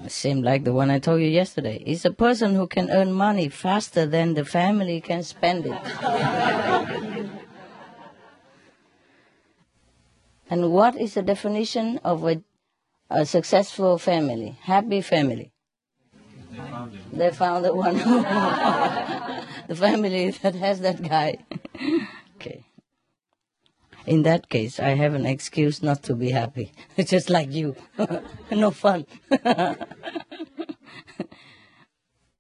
Same 0.08 0.42
like 0.42 0.64
the 0.64 0.74
one 0.74 0.90
I 0.90 0.98
told 0.98 1.22
you 1.22 1.28
yesterday. 1.28 1.84
It's 1.86 2.06
a 2.06 2.12
person 2.12 2.56
who 2.56 2.66
can 2.66 2.90
earn 2.90 3.12
money 3.12 3.50
faster 3.50 4.08
than 4.08 4.34
the 4.34 4.46
family 4.46 5.02
can 5.02 5.22
spend 5.22 5.68
it. 5.68 7.16
and 10.50 10.72
what 10.72 10.96
is 10.96 11.14
the 11.14 11.22
definition 11.22 12.00
of 12.04 12.26
a, 12.26 12.42
a 13.10 13.26
successful 13.26 13.98
family, 13.98 14.58
happy 14.64 15.02
family? 15.02 15.52
They 17.14 17.32
found 17.32 17.66
the 17.66 17.76
one, 17.76 17.96
the 19.68 19.76
family 19.76 20.32
that 20.32 20.56
has 20.56 20.80
that 20.82 21.02
guy. 21.02 21.38
okay. 22.36 22.64
In 24.06 24.24
that 24.24 24.50
case, 24.50 24.80
I 24.80 24.90
have 24.90 25.14
an 25.14 25.28
excuse 25.28 25.84
not 25.84 26.02
to 26.04 26.16
be 26.16 26.32
happy. 26.32 26.72
Just 26.98 27.30
like 27.30 27.52
you. 27.52 27.76
no 28.52 28.72
fun. 28.72 29.06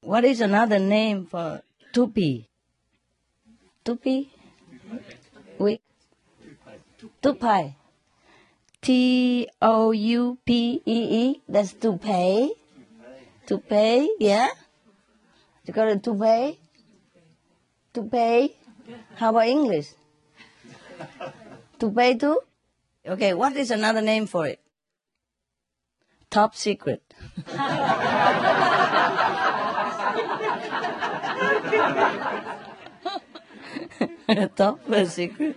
what 0.01 0.25
is 0.25 0.41
another 0.41 0.79
name 0.79 1.27
for 1.27 1.61
tupi? 1.93 2.47
Tupi? 3.85 4.29
We? 5.59 5.79
Tupai. 7.21 7.75
T 8.81 9.47
O 9.61 9.91
U 9.91 10.37
P 10.45 10.81
E 10.85 11.21
E. 11.21 11.41
That's 11.47 11.73
to 11.73 11.97
pay. 11.97 12.51
To 13.47 13.57
pay, 13.57 14.09
yeah? 14.19 14.49
You 15.65 15.73
got 15.73 15.89
it 15.89 16.03
to 16.03 16.15
pay? 16.15 16.59
To 17.93 18.03
pay? 18.03 18.55
How 19.15 19.31
about 19.31 19.47
English? 19.47 19.89
To 21.79 21.91
pay 21.91 22.15
to? 22.15 22.39
Okay, 23.05 23.33
what 23.33 23.55
is 23.55 23.71
another 23.71 24.01
name 24.01 24.27
for 24.27 24.47
it? 24.47 24.59
Top 26.29 26.55
secret. 26.55 27.01
Top 34.55 34.79
secret. 35.07 35.55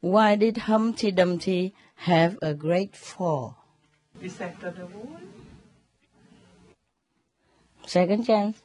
Why 0.00 0.36
did 0.36 0.58
Humpty 0.58 1.10
Dumpty 1.10 1.74
have 1.96 2.38
a 2.40 2.54
great 2.54 2.94
fall? 2.94 3.56
Second 7.86 8.24
chance. 8.24 8.62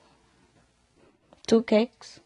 Two 1.47 1.63
cakes. 1.63 2.19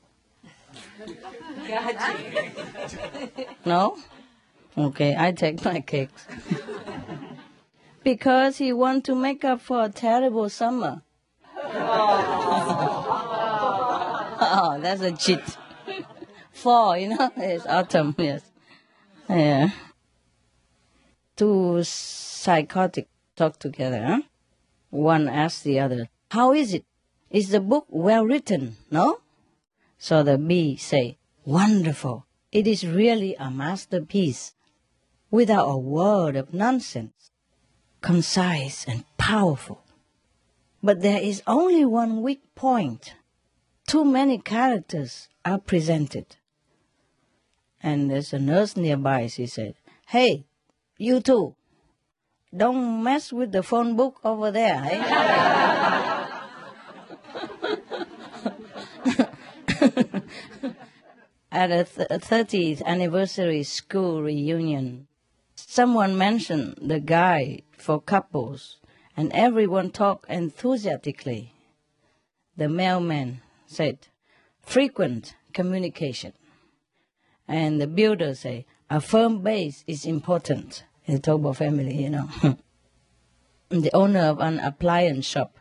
no? 3.66 3.98
Okay, 4.78 5.16
I 5.18 5.32
take 5.32 5.64
my 5.64 5.80
cakes. 5.80 6.28
because 8.04 8.58
he 8.58 8.74
want 8.74 9.06
to 9.06 9.16
make 9.16 9.46
up 9.46 9.62
for 9.62 9.84
a 9.84 9.90
terrible 9.90 10.50
summer. 10.50 11.02
oh, 14.40 14.78
that's 14.82 15.02
a 15.02 15.12
cheat. 15.14 15.40
Fall, 16.52 16.98
you 16.98 17.10
know, 17.10 17.32
it's 17.38 17.66
autumn, 17.66 18.14
yes. 18.18 18.47
Yeah. 19.30 19.70
Two 21.36 21.84
psychotic 21.84 23.10
talk 23.36 23.60
together, 23.60 24.04
huh? 24.04 24.22
One 24.90 25.28
asks 25.28 25.62
the 25.62 25.80
other, 25.80 26.10
How 26.32 26.54
is 26.54 26.74
it? 26.74 26.86
Is 27.30 27.50
the 27.50 27.60
book 27.60 27.86
well 27.90 28.26
written, 28.26 28.78
no? 28.90 29.20
So 29.98 30.24
the 30.24 30.38
bee 30.38 30.78
say, 30.78 31.18
Wonderful. 31.46 32.26
It 32.52 32.68
is 32.68 32.88
really 32.88 33.36
a 33.36 33.52
masterpiece. 33.52 34.54
Without 35.30 35.68
a 35.68 35.78
word 35.78 36.38
of 36.38 36.54
nonsense. 36.54 37.32
Concise 38.02 38.86
and 38.88 39.04
powerful. 39.18 39.84
But 40.82 41.02
there 41.02 41.22
is 41.22 41.44
only 41.46 41.84
one 41.84 42.22
weak 42.22 42.42
point. 42.56 43.16
Too 43.88 44.06
many 44.06 44.38
characters 44.38 45.28
are 45.44 45.60
presented. 45.60 46.38
And 47.88 48.12
there's 48.12 48.34
a 48.34 48.40
nurse 48.40 48.76
nearby, 48.76 49.28
she 49.28 49.46
said, 49.46 49.76
Hey, 50.08 50.44
you 50.98 51.22
two, 51.22 51.56
don't 52.54 53.02
mess 53.02 53.32
with 53.32 53.54
the 53.54 53.64
phone 53.64 53.96
book 53.96 54.20
over 54.26 54.52
there, 54.52 54.82
eh? 54.84 55.00
At 61.50 61.72
a 61.72 61.86
th- 61.86 62.10
30th 62.10 62.84
anniversary 62.84 63.64
school 63.64 64.22
reunion, 64.22 65.08
someone 65.56 66.18
mentioned 66.18 66.78
the 66.82 67.00
guide 67.00 67.64
for 67.78 68.02
couples, 68.02 68.80
and 69.16 69.32
everyone 69.32 69.92
talked 69.92 70.30
enthusiastically. 70.30 71.54
The 72.58 72.68
mailman 72.68 73.40
said, 73.66 74.10
frequent 74.62 75.36
communication. 75.54 76.34
And 77.48 77.80
the 77.80 77.88
builder 77.88 78.36
say, 78.36 78.66
a 78.90 79.02
firm 79.02 79.42
base 79.42 79.84
is 79.88 80.06
important. 80.06 80.84
He 81.04 81.18
talk 81.20 81.56
family, 81.56 82.04
you 82.04 82.10
know. 82.10 82.30
the 83.70 83.94
owner 83.94 84.22
of 84.22 84.40
an 84.40 84.60
appliance 84.60 85.26
shop. 85.26 85.58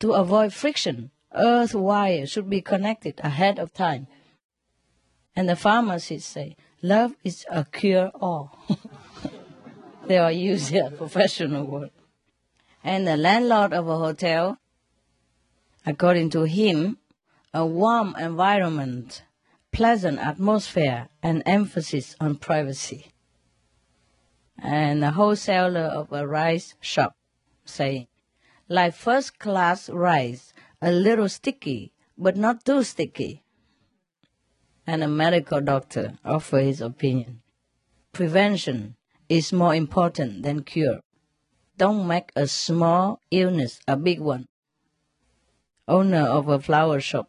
To 0.00 0.12
avoid 0.12 0.52
friction, 0.52 1.10
earth 1.34 1.74
wire 1.74 2.26
should 2.26 2.50
be 2.50 2.60
connected 2.60 3.20
ahead 3.22 3.58
of 3.58 3.72
time. 3.72 4.06
And 5.34 5.48
the 5.48 5.56
pharmacists 5.56 6.30
say, 6.30 6.56
love 6.82 7.14
is 7.22 7.46
a 7.50 7.64
cure 7.64 8.10
all. 8.14 8.58
they 10.06 10.18
are 10.18 10.32
used 10.32 10.72
their 10.72 10.90
professional 10.90 11.64
word. 11.64 11.90
And 12.82 13.06
the 13.06 13.16
landlord 13.16 13.72
of 13.72 13.88
a 13.88 13.98
hotel, 13.98 14.58
according 15.84 16.30
to 16.30 16.44
him, 16.44 16.98
a 17.52 17.66
warm 17.66 18.14
environment, 18.18 19.22
pleasant 19.76 20.18
atmosphere, 20.18 21.06
and 21.22 21.42
emphasis 21.44 22.16
on 22.18 22.34
privacy. 22.34 23.12
And 24.58 25.02
the 25.02 25.10
wholesaler 25.10 25.92
of 26.00 26.10
a 26.12 26.26
rice 26.26 26.74
shop 26.80 27.12
saying, 27.66 28.06
like 28.70 28.94
first 28.94 29.38
class 29.38 29.90
rice, 29.90 30.54
a 30.80 30.90
little 30.90 31.28
sticky, 31.28 31.92
but 32.16 32.38
not 32.38 32.64
too 32.64 32.82
sticky. 32.84 33.42
And 34.86 35.04
a 35.04 35.08
medical 35.08 35.60
doctor 35.60 36.14
offer 36.24 36.60
his 36.60 36.80
opinion. 36.80 37.42
Prevention 38.14 38.96
is 39.28 39.52
more 39.52 39.74
important 39.74 40.42
than 40.42 40.64
cure. 40.64 41.00
Don't 41.76 42.06
make 42.06 42.32
a 42.34 42.46
small 42.46 43.20
illness 43.30 43.80
a 43.86 43.98
big 43.98 44.20
one. 44.20 44.46
Owner 45.86 46.26
of 46.26 46.48
a 46.48 46.60
flower 46.60 46.98
shop. 46.98 47.28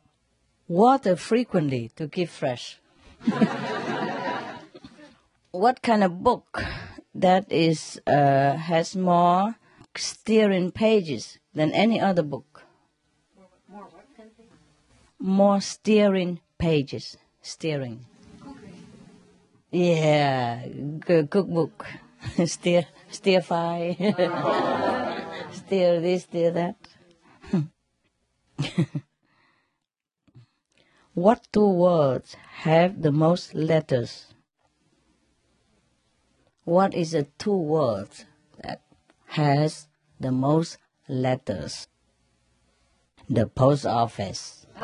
Water 0.68 1.16
frequently 1.16 1.92
to 1.96 2.10
keep 2.10 2.28
fresh. 2.28 2.80
what 5.52 5.82
kind 5.82 6.04
of 6.04 6.22
book 6.22 6.62
that 7.16 7.50
is 7.50 8.02
uh, 8.06 8.58
has 8.58 8.96
more 8.96 9.56
steering 9.96 10.72
pages 10.72 11.40
than 11.54 11.72
any 11.72 12.02
other 12.02 12.22
book? 12.22 12.64
More? 13.72 13.88
More 15.20 15.62
steering 15.62 16.42
pages. 16.58 17.18
Steering. 17.42 18.06
Yeah, 19.72 20.68
cookbook. 21.06 21.86
steer, 22.46 22.88
steer 23.10 23.42
fry. 23.42 23.96
steer 25.54 26.02
this, 26.02 26.24
steer 26.24 26.52
that. 26.52 26.76
What 31.18 31.42
two 31.52 31.68
words 31.68 32.36
have 32.62 33.02
the 33.02 33.12
most 33.12 33.56
letters? 33.56 34.28
What 36.64 36.94
is 36.94 37.14
the 37.14 37.24
two 37.40 37.58
words 37.58 38.26
that 38.62 38.82
has 39.26 39.88
the 40.20 40.32
most 40.32 40.78
letters? 41.08 41.88
The 43.28 43.48
post 43.48 43.88
office. 43.88 44.68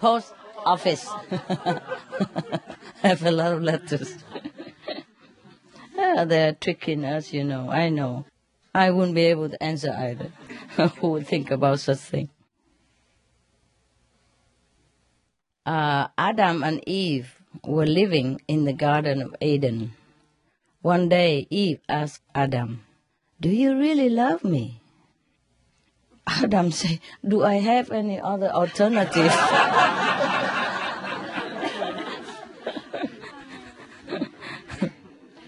post 0.00 0.32
office. 0.64 1.06
have 3.02 3.22
a 3.26 3.30
lot 3.30 3.52
of 3.52 3.62
letters. 3.62 4.16
Ah, 5.98 6.24
they're 6.24 6.54
tricking 6.54 7.04
us, 7.04 7.34
you 7.34 7.44
know. 7.44 7.68
I 7.68 7.90
know. 7.90 8.24
I 8.74 8.90
wouldn't 8.90 9.14
be 9.14 9.26
able 9.26 9.50
to 9.50 9.62
answer 9.62 9.92
either. 9.92 10.32
Who 11.00 11.08
would 11.10 11.26
think 11.26 11.50
about 11.50 11.80
such 11.80 11.98
thing? 11.98 12.30
Uh, 15.64 16.08
Adam 16.18 16.64
and 16.64 16.82
Eve 16.88 17.38
were 17.64 17.86
living 17.86 18.40
in 18.48 18.64
the 18.64 18.72
Garden 18.72 19.22
of 19.22 19.36
Eden. 19.40 19.92
One 20.80 21.08
day, 21.08 21.46
Eve 21.50 21.78
asked 21.88 22.24
Adam, 22.34 22.82
Do 23.40 23.48
you 23.48 23.78
really 23.78 24.10
love 24.10 24.42
me? 24.42 24.80
Adam 26.26 26.70
said, 26.72 26.98
Do 27.26 27.44
I 27.44 27.54
have 27.54 27.92
any 27.92 28.20
other 28.20 28.48
alternative? 28.48 29.32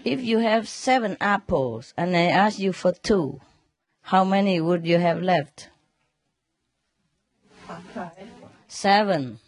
if 0.05 0.21
you 0.21 0.39
have 0.39 0.69
seven 0.69 1.17
apples 1.19 1.93
and 1.97 2.15
I 2.15 2.27
ask 2.27 2.57
you 2.57 2.71
for 2.71 2.93
two, 2.93 3.41
how 4.01 4.23
many 4.23 4.61
would 4.61 4.85
you 4.85 4.99
have 4.99 5.21
left? 5.21 5.69
Seven. 8.69 9.39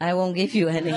I 0.00 0.14
won't 0.14 0.34
give 0.34 0.54
you 0.54 0.68
any. 0.68 0.92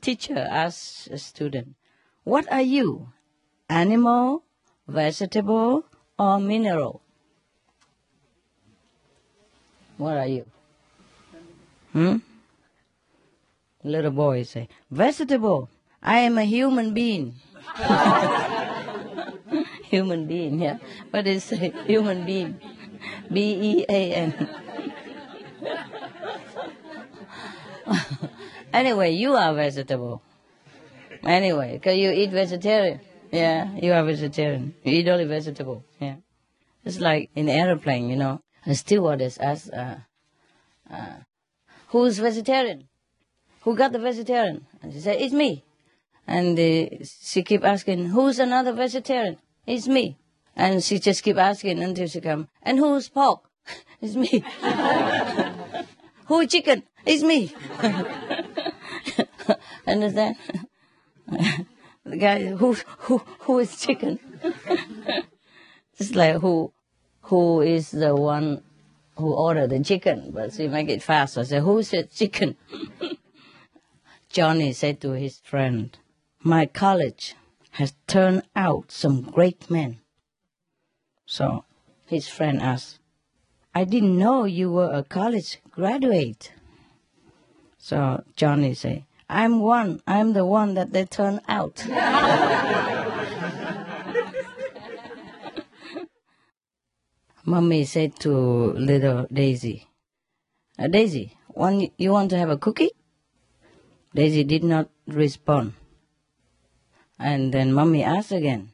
Teacher 0.00 0.38
asks 0.38 1.06
a 1.10 1.18
student, 1.18 1.74
What 2.24 2.50
are 2.50 2.62
you? 2.62 3.12
Animal, 3.68 4.44
vegetable, 4.88 5.84
or 6.18 6.40
mineral? 6.40 7.02
What 9.98 10.16
are 10.16 10.26
you? 10.26 10.46
Hmm? 11.92 12.16
Little 13.82 14.12
boy 14.12 14.44
say, 14.44 14.68
Vegetable. 14.90 15.68
I 16.02 16.20
am 16.20 16.38
a 16.38 16.44
human 16.44 16.94
being. 16.94 17.34
human 19.90 20.26
being, 20.26 20.60
yeah. 20.60 20.78
But 21.10 21.26
is 21.26 21.52
a 21.52 21.56
human 21.84 22.24
being? 22.24 22.58
B 23.32 23.38
E 23.80 23.86
A 23.88 24.14
N. 24.14 24.48
anyway, 28.72 29.12
you 29.12 29.34
are 29.34 29.54
vegetable. 29.54 30.22
Anyway, 31.24 31.74
because 31.74 31.96
you 31.96 32.10
eat 32.10 32.30
vegetarian. 32.30 33.00
Yeah, 33.32 33.74
you 33.74 33.92
are 33.92 34.04
vegetarian. 34.04 34.74
You 34.84 34.92
eat 34.94 35.08
only 35.08 35.24
vegetable. 35.24 35.84
Yeah. 36.00 36.16
It's 36.84 37.00
like 37.00 37.30
in 37.34 37.48
airplane, 37.48 38.08
you 38.08 38.16
know. 38.16 38.40
A 38.64 38.74
stewardess 38.74 39.38
asks, 39.38 39.70
uh, 39.70 39.98
uh, 40.90 41.16
who's 41.88 42.18
vegetarian? 42.18 42.88
Who 43.62 43.76
got 43.76 43.92
the 43.92 43.98
vegetarian? 43.98 44.66
And 44.82 44.92
she 44.92 45.00
said, 45.00 45.20
it's 45.20 45.34
me. 45.34 45.64
And 46.26 46.58
uh, 46.58 47.04
she 47.22 47.42
keep 47.42 47.64
asking, 47.64 48.06
who's 48.06 48.38
another 48.38 48.72
vegetarian? 48.72 49.38
It's 49.66 49.88
me. 49.88 50.16
And 50.56 50.82
she 50.82 50.98
just 50.98 51.22
keep 51.22 51.36
asking 51.36 51.82
until 51.82 52.08
she 52.08 52.20
come, 52.20 52.48
and 52.62 52.78
who's 52.78 53.08
pork? 53.08 53.42
it's 54.00 54.14
me. 54.14 54.42
Who 56.26 56.46
chicken? 56.46 56.82
It's 57.04 57.22
me. 57.22 57.52
Understand? 59.86 60.36
the 62.04 62.16
guy 62.16 62.46
who 62.46 62.74
who 62.98 63.18
who 63.40 63.58
is 63.60 63.80
chicken? 63.80 64.18
it's 65.98 66.14
like 66.16 66.36
who 66.36 66.72
who 67.22 67.60
is 67.60 67.92
the 67.92 68.16
one 68.16 68.62
who 69.16 69.32
ordered 69.32 69.70
the 69.70 69.82
chicken, 69.82 70.32
but 70.32 70.52
she 70.52 70.68
make 70.68 70.88
it 70.88 71.02
fast. 71.02 71.38
I 71.38 71.44
said, 71.44 71.62
who 71.62 71.82
said 71.82 72.10
chicken? 72.10 72.56
Johnny 74.28 74.72
said 74.72 75.00
to 75.00 75.12
his 75.12 75.38
friend, 75.38 75.96
my 76.42 76.66
college 76.66 77.34
has 77.72 77.94
turned 78.06 78.42
out 78.54 78.92
some 78.92 79.22
great 79.22 79.70
men. 79.70 80.00
So 81.26 81.64
his 82.06 82.28
friend 82.28 82.62
asked, 82.62 83.00
I 83.74 83.84
didn't 83.84 84.16
know 84.16 84.44
you 84.44 84.70
were 84.70 84.90
a 84.90 85.02
college 85.02 85.58
graduate. 85.70 86.52
So 87.78 88.22
Johnny 88.36 88.74
said, 88.74 89.04
I'm 89.28 89.60
one. 89.60 90.00
I'm 90.06 90.32
the 90.32 90.46
one 90.46 90.74
that 90.74 90.92
they 90.92 91.04
turned 91.04 91.40
out. 91.48 91.84
Mommy 97.44 97.84
said 97.84 98.18
to 98.20 98.32
little 98.72 99.26
Daisy, 99.32 99.86
Daisy, 100.78 101.36
one, 101.48 101.90
you 101.96 102.10
want 102.10 102.30
to 102.30 102.38
have 102.38 102.50
a 102.50 102.56
cookie? 102.56 102.90
Daisy 104.14 104.42
did 104.42 104.64
not 104.64 104.88
respond. 105.06 105.74
And 107.18 107.54
then 107.54 107.72
Mommy 107.72 108.02
asked 108.02 108.32
again, 108.32 108.72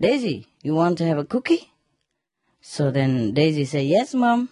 Daisy, 0.00 0.46
you 0.62 0.74
want 0.74 0.98
to 0.98 1.06
have 1.06 1.16
a 1.16 1.24
cookie? 1.24 1.71
So 2.64 2.92
then 2.92 3.32
Daisy 3.32 3.64
said, 3.64 3.86
Yes, 3.86 4.14
Mom. 4.14 4.48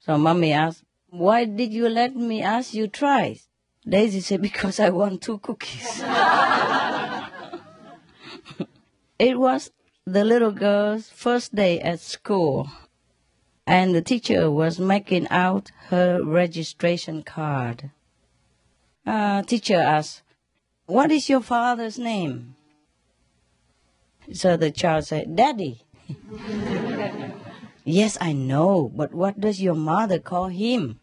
So 0.00 0.16
Mommy 0.16 0.52
asked, 0.54 0.82
Why 1.10 1.44
did 1.44 1.74
you 1.74 1.90
let 1.90 2.16
me 2.16 2.42
ask 2.42 2.72
you 2.72 2.88
twice? 2.88 3.46
Daisy 3.86 4.20
said, 4.20 4.40
Because 4.40 4.80
I 4.80 4.88
want 4.88 5.20
two 5.20 5.36
cookies. 5.38 6.00
it 9.18 9.38
was 9.38 9.70
the 10.06 10.24
little 10.24 10.52
girl's 10.52 11.10
first 11.10 11.54
day 11.54 11.78
at 11.80 12.00
school, 12.00 12.70
and 13.66 13.94
the 13.94 14.00
teacher 14.00 14.50
was 14.50 14.80
making 14.80 15.28
out 15.28 15.70
her 15.88 16.24
registration 16.24 17.22
card. 17.22 17.90
Uh, 19.06 19.42
teacher 19.42 19.76
asked, 19.76 20.22
What 20.86 21.12
is 21.12 21.28
your 21.28 21.42
father's 21.42 21.98
name? 21.98 22.54
So 24.32 24.56
the 24.56 24.70
child 24.70 25.04
said, 25.04 25.36
Daddy. 25.36 25.82
Yes, 27.84 28.18
I 28.20 28.32
know, 28.32 28.90
but 28.94 29.12
what 29.12 29.40
does 29.40 29.60
your 29.60 29.74
mother 29.74 30.18
call 30.18 30.48
him? 30.48 31.00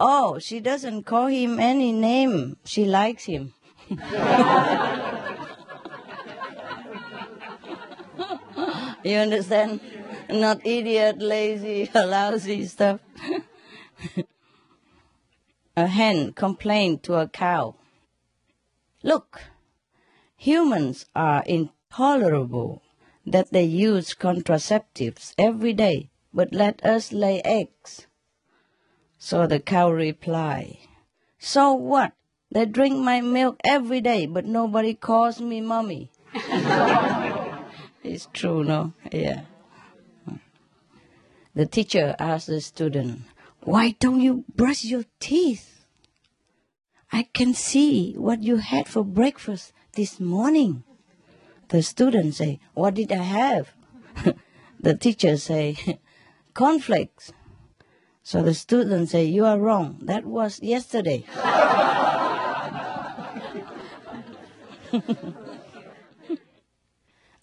Oh, 0.00 0.38
she 0.38 0.60
doesn't 0.60 1.04
call 1.04 1.26
him 1.26 1.58
any 1.58 1.92
name. 1.92 2.56
She 2.64 2.84
likes 2.84 3.24
him. 3.24 3.54
you 9.04 9.16
understand? 9.16 9.80
Not 10.28 10.66
idiot, 10.66 11.20
lazy, 11.20 11.88
lousy 11.94 12.66
stuff. 12.66 13.00
a 15.76 15.86
hen 15.86 16.32
complained 16.32 17.02
to 17.04 17.14
a 17.14 17.28
cow. 17.28 17.74
Look, 19.02 19.42
humans 20.36 21.06
are 21.14 21.42
intolerable 21.46 22.82
that 23.26 23.50
they 23.52 23.64
use 23.64 24.14
contraceptives 24.14 25.34
every 25.38 25.72
day, 25.72 26.10
but 26.32 26.52
let 26.52 26.84
us 26.84 27.12
lay 27.12 27.40
eggs. 27.42 28.06
So 29.18 29.46
the 29.46 29.60
cow 29.60 29.90
replied, 29.90 30.78
So 31.38 31.72
what? 31.72 32.12
They 32.50 32.66
drink 32.66 32.98
my 32.98 33.20
milk 33.20 33.60
every 33.64 34.00
day, 34.00 34.26
but 34.26 34.44
nobody 34.44 34.94
calls 34.94 35.40
me 35.40 35.60
mommy. 35.60 36.10
it's 38.04 38.28
true, 38.32 38.62
no? 38.62 38.92
Yeah. 39.10 39.42
The 41.54 41.66
teacher 41.66 42.14
asked 42.18 42.48
the 42.48 42.60
student, 42.60 43.22
Why 43.60 43.96
don't 43.98 44.20
you 44.20 44.44
brush 44.54 44.84
your 44.84 45.04
teeth? 45.20 45.84
I 47.12 47.28
can 47.32 47.54
see 47.54 48.14
what 48.14 48.42
you 48.42 48.56
had 48.56 48.88
for 48.88 49.04
breakfast 49.04 49.72
this 49.92 50.18
morning. 50.18 50.82
The 51.68 51.82
students 51.82 52.38
say, 52.38 52.60
What 52.74 52.94
did 52.94 53.12
I 53.12 53.22
have? 53.22 53.72
the 54.80 54.94
teacher 54.96 55.36
say, 55.36 55.98
"Cornflakes." 56.54 57.32
So 58.22 58.42
the 58.42 58.54
students 58.54 59.12
say, 59.12 59.24
You 59.24 59.44
are 59.44 59.58
wrong. 59.58 59.98
That 60.02 60.24
was 60.24 60.60
yesterday. 60.62 61.24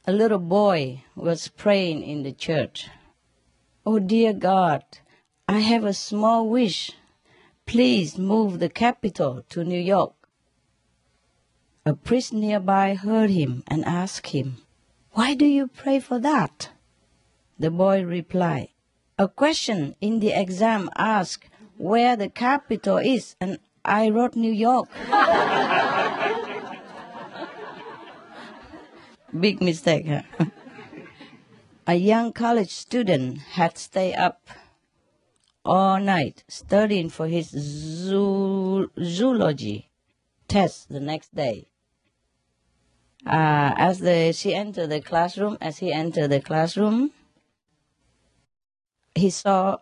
A 0.07 0.11
little 0.11 0.39
boy 0.39 1.03
was 1.15 1.47
praying 1.47 2.01
in 2.01 2.23
the 2.23 2.31
church. 2.31 2.89
Oh 3.85 3.99
dear 3.99 4.33
God, 4.33 4.83
I 5.47 5.59
have 5.59 5.83
a 5.83 5.93
small 5.93 6.49
wish. 6.49 6.91
Please 7.67 8.17
move 8.17 8.59
the 8.59 8.69
capital 8.69 9.43
to 9.49 9.63
New 9.63 9.79
York. 9.79 10.20
A 11.83 11.95
priest 11.95 12.31
nearby 12.31 12.93
heard 12.93 13.31
him 13.31 13.63
and 13.67 13.83
asked 13.85 14.27
him, 14.27 14.57
Why 15.13 15.33
do 15.33 15.47
you 15.47 15.65
pray 15.65 15.99
for 15.99 16.19
that? 16.19 16.69
The 17.57 17.71
boy 17.71 18.03
replied, 18.03 18.67
A 19.17 19.27
question 19.27 19.95
in 19.99 20.19
the 20.19 20.29
exam 20.29 20.91
asked 20.95 21.49
where 21.77 22.15
the 22.15 22.29
capital 22.29 22.97
is, 22.97 23.35
and 23.41 23.57
I 23.83 24.09
wrote 24.09 24.35
New 24.35 24.51
York. 24.51 24.89
Big 29.39 29.59
mistake, 29.59 30.05
huh? 30.05 30.21
A 31.87 31.95
young 31.95 32.31
college 32.31 32.69
student 32.69 33.39
had 33.57 33.79
stayed 33.79 34.13
up 34.13 34.47
all 35.65 35.99
night 35.99 36.43
studying 36.47 37.09
for 37.09 37.27
his 37.27 37.49
zoo- 37.49 38.91
zoology 39.03 39.89
test 40.47 40.89
the 40.89 40.99
next 40.99 41.33
day. 41.33 41.69
Uh, 43.25 43.73
as 43.77 43.99
the, 43.99 44.33
she 44.33 44.53
entered 44.53 44.89
the 44.89 45.01
classroom, 45.01 45.57
as 45.61 45.77
he 45.77 45.91
entered 45.91 46.29
the 46.29 46.41
classroom, 46.41 47.11
he 49.13 49.29
saw 49.29 49.77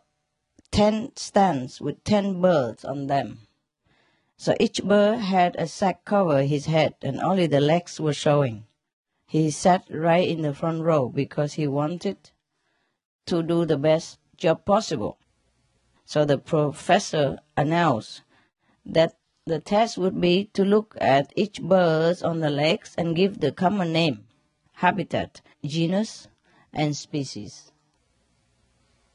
10 0.72 1.16
stands 1.16 1.80
with 1.80 2.04
10 2.04 2.42
birds 2.42 2.84
on 2.84 3.08
them. 3.08 3.40
So 4.38 4.56
each 4.60 4.84
bird 4.84 5.20
had 5.20 5.56
a 5.58 5.68
sack 5.68 6.06
cover 6.06 6.44
his 6.44 6.66
head 6.66 6.96
and 7.02 7.20
only 7.20 7.48
the 7.48 7.60
legs 7.60 8.00
were 8.00 8.14
showing. 8.14 8.66
He 9.26 9.52
sat 9.52 9.86
right 9.90 10.28
in 10.28 10.42
the 10.42 10.54
front 10.54 10.82
row 10.82 11.10
because 11.10 11.54
he 11.54 11.68
wanted 11.68 12.32
to 13.28 13.44
do 13.44 13.66
the 13.66 13.78
best 13.78 14.18
job 14.38 14.66
possible. 14.66 15.20
So 16.06 16.26
the 16.26 16.38
professor 16.38 17.40
announced 17.56 18.24
that 18.86 19.19
the 19.50 19.60
test 19.60 19.98
would 19.98 20.22
be 20.22 20.46
to 20.54 20.64
look 20.64 20.96
at 21.02 21.34
each 21.36 21.60
bird 21.60 22.22
on 22.22 22.40
the 22.40 22.52
legs 22.52 22.94
and 23.00 23.16
give 23.16 23.40
the 23.40 23.52
common 23.52 23.92
name, 23.92 24.26
habitat, 24.74 25.42
genus, 25.66 26.28
and 26.72 26.96
species. 26.96 27.72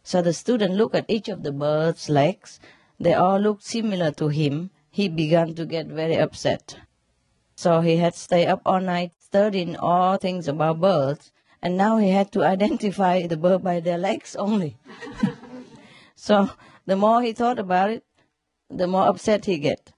So 0.02 0.20
the 0.22 0.32
student 0.32 0.74
looked 0.74 0.96
at 0.96 1.06
each 1.08 1.28
of 1.28 1.44
the 1.44 1.52
bird's 1.52 2.10
legs. 2.10 2.58
They 2.98 3.14
all 3.14 3.38
looked 3.38 3.62
similar 3.62 4.10
to 4.12 4.26
him. 4.26 4.70
He 4.90 5.08
began 5.08 5.54
to 5.54 5.64
get 5.64 5.86
very 5.86 6.16
upset. 6.16 6.78
So 7.54 7.80
he 7.80 7.98
had 7.98 8.16
stayed 8.16 8.48
up 8.48 8.62
all 8.66 8.80
night 8.80 9.12
studying 9.20 9.76
all 9.76 10.16
things 10.16 10.48
about 10.48 10.80
birds, 10.80 11.32
and 11.62 11.76
now 11.76 11.98
he 11.98 12.10
had 12.10 12.32
to 12.32 12.44
identify 12.54 13.26
the 13.26 13.36
bird 13.36 13.62
by 13.62 13.78
their 13.78 13.98
legs 13.98 14.34
only. 14.34 14.76
so 16.16 16.50
the 16.86 16.96
more 16.96 17.22
he 17.22 17.32
thought 17.32 17.60
about 17.60 17.90
it, 17.90 18.04
the 18.68 18.88
more 18.88 19.06
upset 19.06 19.44
he 19.44 19.58
get. 19.58 19.93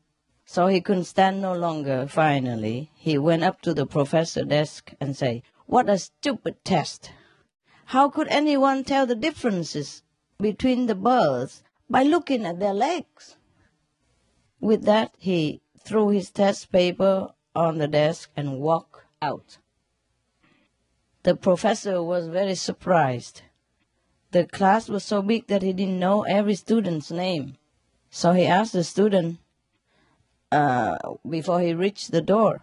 So 0.48 0.68
he 0.68 0.80
couldn't 0.80 1.04
stand 1.04 1.42
no 1.42 1.52
longer. 1.52 2.06
Finally, 2.06 2.90
he 2.94 3.18
went 3.18 3.42
up 3.42 3.60
to 3.62 3.74
the 3.74 3.84
professor's 3.84 4.46
desk 4.46 4.92
and 5.00 5.16
said, 5.16 5.42
"What 5.66 5.90
a 5.90 5.98
stupid 5.98 6.64
test! 6.64 7.10
How 7.86 8.08
could 8.08 8.28
anyone 8.28 8.84
tell 8.84 9.06
the 9.06 9.16
differences 9.16 10.04
between 10.38 10.86
the 10.86 10.94
birds 10.94 11.64
by 11.90 12.04
looking 12.04 12.46
at 12.46 12.60
their 12.60 12.72
legs?" 12.72 13.36
With 14.60 14.84
that, 14.84 15.14
he 15.18 15.62
threw 15.80 16.10
his 16.10 16.30
test 16.30 16.70
paper 16.70 17.34
on 17.54 17.78
the 17.78 17.88
desk 17.88 18.30
and 18.36 18.60
walked 18.60 19.04
out. 19.20 19.58
The 21.24 21.34
professor 21.34 22.00
was 22.04 22.28
very 22.28 22.54
surprised. 22.54 23.42
The 24.30 24.46
class 24.46 24.88
was 24.88 25.02
so 25.02 25.22
big 25.22 25.48
that 25.48 25.62
he 25.62 25.72
didn't 25.72 25.98
know 25.98 26.22
every 26.22 26.54
student's 26.54 27.10
name. 27.10 27.56
So 28.10 28.32
he 28.32 28.46
asked 28.46 28.74
the 28.74 28.84
student 28.84 29.40
uh, 30.52 30.96
before 31.28 31.60
he 31.60 31.74
reached 31.74 32.12
the 32.12 32.22
door, 32.22 32.62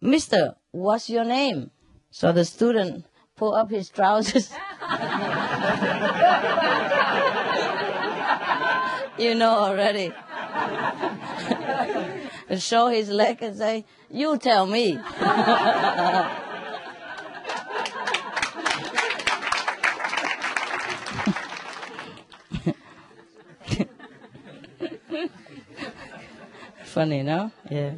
Mister, 0.00 0.54
what's 0.70 1.10
your 1.10 1.24
name? 1.24 1.70
So 2.10 2.32
the 2.32 2.44
student 2.44 3.04
pulled 3.36 3.54
up 3.54 3.70
his 3.70 3.88
trousers. 3.88 4.50
you 9.18 9.34
know 9.34 9.50
already. 9.50 10.12
Show 12.58 12.88
his 12.88 13.10
leg 13.10 13.42
and 13.42 13.56
say, 13.56 13.84
You 14.10 14.38
tell 14.38 14.66
me. 14.66 14.98
funny, 26.98 27.22
no? 27.22 27.52
Yeah. 27.70 27.92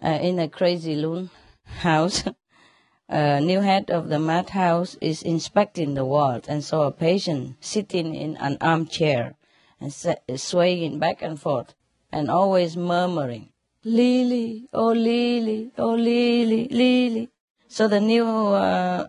Uh, 0.00 0.18
in 0.22 0.38
a 0.38 0.48
crazy 0.48 0.94
loon 0.94 1.28
house, 1.64 2.22
a 3.08 3.40
new 3.40 3.62
head 3.62 3.90
of 3.90 4.08
the 4.10 4.20
madhouse 4.20 4.96
is 5.00 5.24
inspecting 5.24 5.94
the 5.94 6.04
ward 6.04 6.44
and 6.46 6.62
saw 6.62 6.82
a 6.82 6.92
patient 6.92 7.56
sitting 7.58 8.14
in 8.14 8.36
an 8.36 8.56
armchair 8.60 9.34
and 9.80 9.92
swaying 10.36 11.00
back 11.00 11.20
and 11.20 11.40
forth 11.40 11.74
and 12.12 12.30
always 12.30 12.76
murmuring, 12.76 13.48
Lily, 13.82 14.68
oh 14.72 14.92
Lily, 14.92 15.72
oh 15.78 15.94
Lily, 15.94 16.68
Lily. 16.68 17.28
So 17.66 17.88
the 17.88 18.00
new 18.00 18.24
uh, 18.24 19.08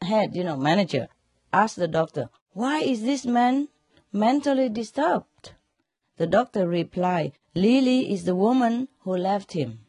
head, 0.00 0.36
you 0.36 0.44
know, 0.44 0.56
manager, 0.56 1.08
asked 1.52 1.74
the 1.74 1.88
doctor, 1.88 2.30
why 2.52 2.82
is 2.82 3.02
this 3.02 3.26
man 3.26 3.66
mentally 4.12 4.68
disturbed? 4.68 5.54
The 6.18 6.26
doctor 6.26 6.66
replied, 6.68 7.32
Lily 7.54 8.12
is 8.12 8.24
the 8.24 8.34
woman 8.34 8.88
who 9.00 9.16
left 9.16 9.52
him. 9.52 9.80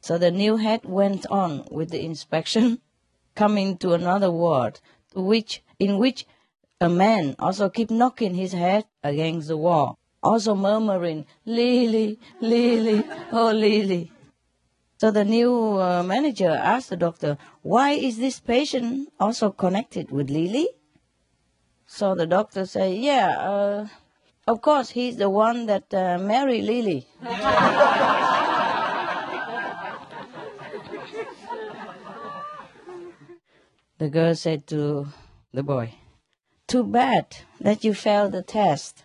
So 0.00 0.18
the 0.18 0.30
new 0.30 0.56
head 0.56 0.84
went 0.84 1.26
on 1.30 1.64
with 1.70 1.90
the 1.90 2.04
inspection, 2.04 2.80
coming 3.34 3.78
to 3.78 3.94
another 3.94 4.30
ward, 4.30 4.80
which, 5.14 5.62
in 5.78 5.96
which 5.96 6.26
a 6.82 6.90
man 6.90 7.34
also 7.38 7.70
kept 7.70 7.90
knocking 7.90 8.34
his 8.34 8.52
head 8.52 8.84
against 9.02 9.48
the 9.48 9.56
wall, 9.56 9.98
also 10.22 10.54
murmuring, 10.54 11.24
Lily, 11.46 12.18
Lily, 12.40 13.02
oh 13.32 13.52
Lily. 13.52 14.12
So 14.98 15.10
the 15.10 15.24
new 15.24 15.80
uh, 15.80 16.02
manager 16.02 16.50
asked 16.50 16.90
the 16.90 16.96
doctor, 16.96 17.38
why 17.62 17.92
is 17.92 18.18
this 18.18 18.38
patient 18.38 19.08
also 19.18 19.50
connected 19.50 20.10
with 20.10 20.28
Lily? 20.28 20.68
So 21.86 22.14
the 22.14 22.26
doctor 22.26 22.66
said, 22.66 22.96
yeah, 22.96 23.28
uh, 23.38 23.88
of 24.46 24.62
course, 24.62 24.90
he's 24.90 25.16
the 25.16 25.28
one 25.28 25.66
that 25.66 25.92
uh, 25.92 26.18
married 26.18 26.64
Lily. 26.64 27.08
the 33.98 34.08
girl 34.08 34.34
said 34.34 34.66
to 34.68 35.08
the 35.52 35.62
boy, 35.62 35.94
too 36.68 36.84
bad 36.84 37.38
that 37.60 37.84
you 37.84 37.94
failed 37.94 38.32
the 38.32 38.42
test. 38.42 39.04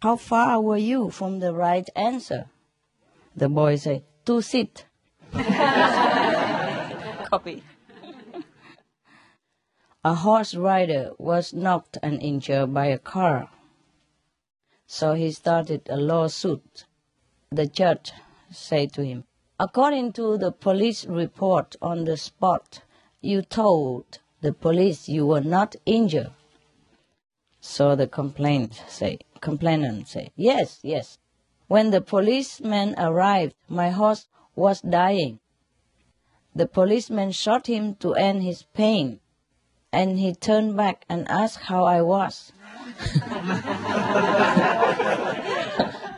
How 0.00 0.16
far 0.16 0.60
were 0.60 0.76
you 0.76 1.10
from 1.10 1.40
the 1.40 1.52
right 1.52 1.88
answer? 1.94 2.46
The 3.36 3.48
boy 3.48 3.76
said, 3.76 4.02
to 4.26 4.42
sit. 4.42 4.86
Copy. 7.30 7.62
A 10.04 10.14
horse 10.14 10.54
rider 10.54 11.10
was 11.18 11.52
knocked 11.52 11.98
and 12.02 12.22
injured 12.22 12.72
by 12.72 12.86
a 12.86 12.98
car. 12.98 13.50
So 14.90 15.12
he 15.12 15.30
started 15.32 15.82
a 15.90 15.98
lawsuit. 15.98 16.86
The 17.50 17.66
judge 17.66 18.12
said 18.50 18.94
to 18.94 19.04
him, 19.04 19.24
According 19.60 20.14
to 20.14 20.38
the 20.38 20.50
police 20.50 21.04
report 21.04 21.76
on 21.82 22.04
the 22.04 22.16
spot, 22.16 22.80
you 23.20 23.42
told 23.42 24.18
the 24.40 24.54
police 24.54 25.06
you 25.06 25.26
were 25.26 25.42
not 25.42 25.76
injured. 25.84 26.32
So 27.60 27.94
the 27.96 28.06
complaint 28.06 28.82
say, 28.88 29.18
complainant 29.42 30.08
say, 30.08 30.30
yes, 30.36 30.80
yes. 30.82 31.18
When 31.66 31.90
the 31.90 32.00
policeman 32.00 32.94
arrived, 32.96 33.54
my 33.68 33.90
horse 33.90 34.26
was 34.56 34.80
dying. 34.80 35.38
The 36.54 36.66
policeman 36.66 37.32
shot 37.32 37.66
him 37.66 37.94
to 37.96 38.14
end 38.14 38.42
his 38.42 38.62
pain, 38.72 39.20
and 39.92 40.18
he 40.18 40.34
turned 40.34 40.78
back 40.78 41.04
and 41.10 41.28
asked 41.28 41.64
how 41.64 41.84
I 41.84 42.00
was. 42.00 42.52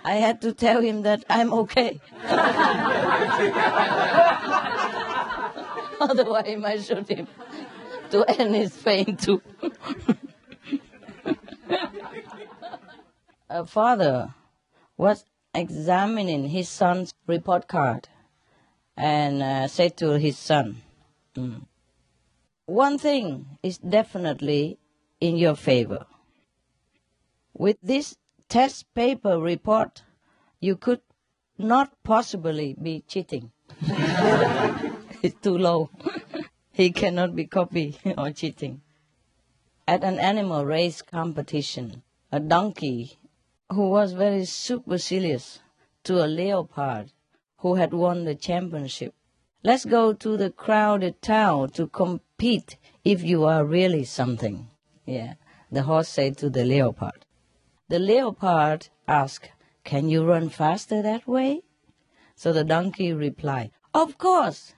I 0.05 0.15
had 0.21 0.41
to 0.43 0.53
tell 0.53 0.81
him 0.81 1.03
that 1.03 1.25
I'm 1.29 1.53
okay. 1.53 2.01
Otherwise, 6.01 6.45
I 6.49 6.57
might 6.57 6.83
shoot 6.83 7.09
him 7.09 7.27
to 8.11 8.25
end 8.25 8.55
his 8.55 8.77
pain 8.77 9.17
too. 9.17 9.43
A 13.51 13.67
father 13.67 14.35
was 14.97 15.25
examining 15.55 16.49
his 16.49 16.69
son's 16.69 17.13
report 17.27 17.67
card 17.67 18.09
and 18.97 19.43
uh, 19.43 19.67
said 19.67 19.97
to 19.97 20.19
his 20.19 20.39
son, 20.39 20.83
mm, 21.35 21.63
One 22.67 22.99
thing 22.99 23.59
is 23.63 23.79
definitely 23.79 24.79
in 25.21 25.37
your 25.37 25.57
favor. 25.57 26.07
With 27.61 27.77
this 27.83 28.17
test 28.49 28.87
paper 28.95 29.39
report, 29.39 30.03
you 30.61 30.77
could 30.77 31.03
not 31.59 31.93
possibly 32.03 32.75
be 32.81 33.05
cheating. 33.07 33.53
it's 33.83 35.39
too 35.43 35.59
low. 35.59 35.91
he 36.73 36.91
cannot 36.91 37.37
be 37.37 37.45
copied 37.45 37.99
or 38.17 38.31
cheating. 38.31 38.81
At 39.87 40.05
an 40.05 40.19
animal 40.19 40.65
race 40.65 41.03
competition, 41.03 42.03
a 42.33 42.41
donkey 42.41 43.19
who 43.71 43.91
was 43.91 44.15
very 44.15 44.47
supercilious 44.47 45.61
to 46.05 46.25
a 46.25 46.33
leopard 46.41 47.13
who 47.59 47.75
had 47.75 47.93
won 47.93 48.25
the 48.25 48.35
championship. 48.35 49.15
Let's 49.63 49.85
go 49.85 50.15
to 50.15 50.39
the 50.39 50.49
crowded 50.49 51.21
town 51.21 51.73
to 51.73 51.89
compete 51.89 52.79
if 53.05 53.23
you 53.23 53.45
are 53.45 53.67
really 53.67 54.05
something. 54.05 54.69
Yeah, 55.05 55.35
the 55.71 55.83
horse 55.83 56.09
said 56.09 56.39
to 56.39 56.49
the 56.49 56.65
leopard. 56.65 57.27
The 57.91 57.99
leopard 57.99 58.87
asked, 59.09 59.51
Can 59.83 60.09
you 60.09 60.25
run 60.25 60.49
faster 60.49 61.03
that 61.03 61.27
way? 61.27 61.63
So 62.37 62.53
the 62.53 62.63
donkey 62.63 63.13
replied, 63.13 63.73
Of 63.93 64.17
course. 64.17 64.75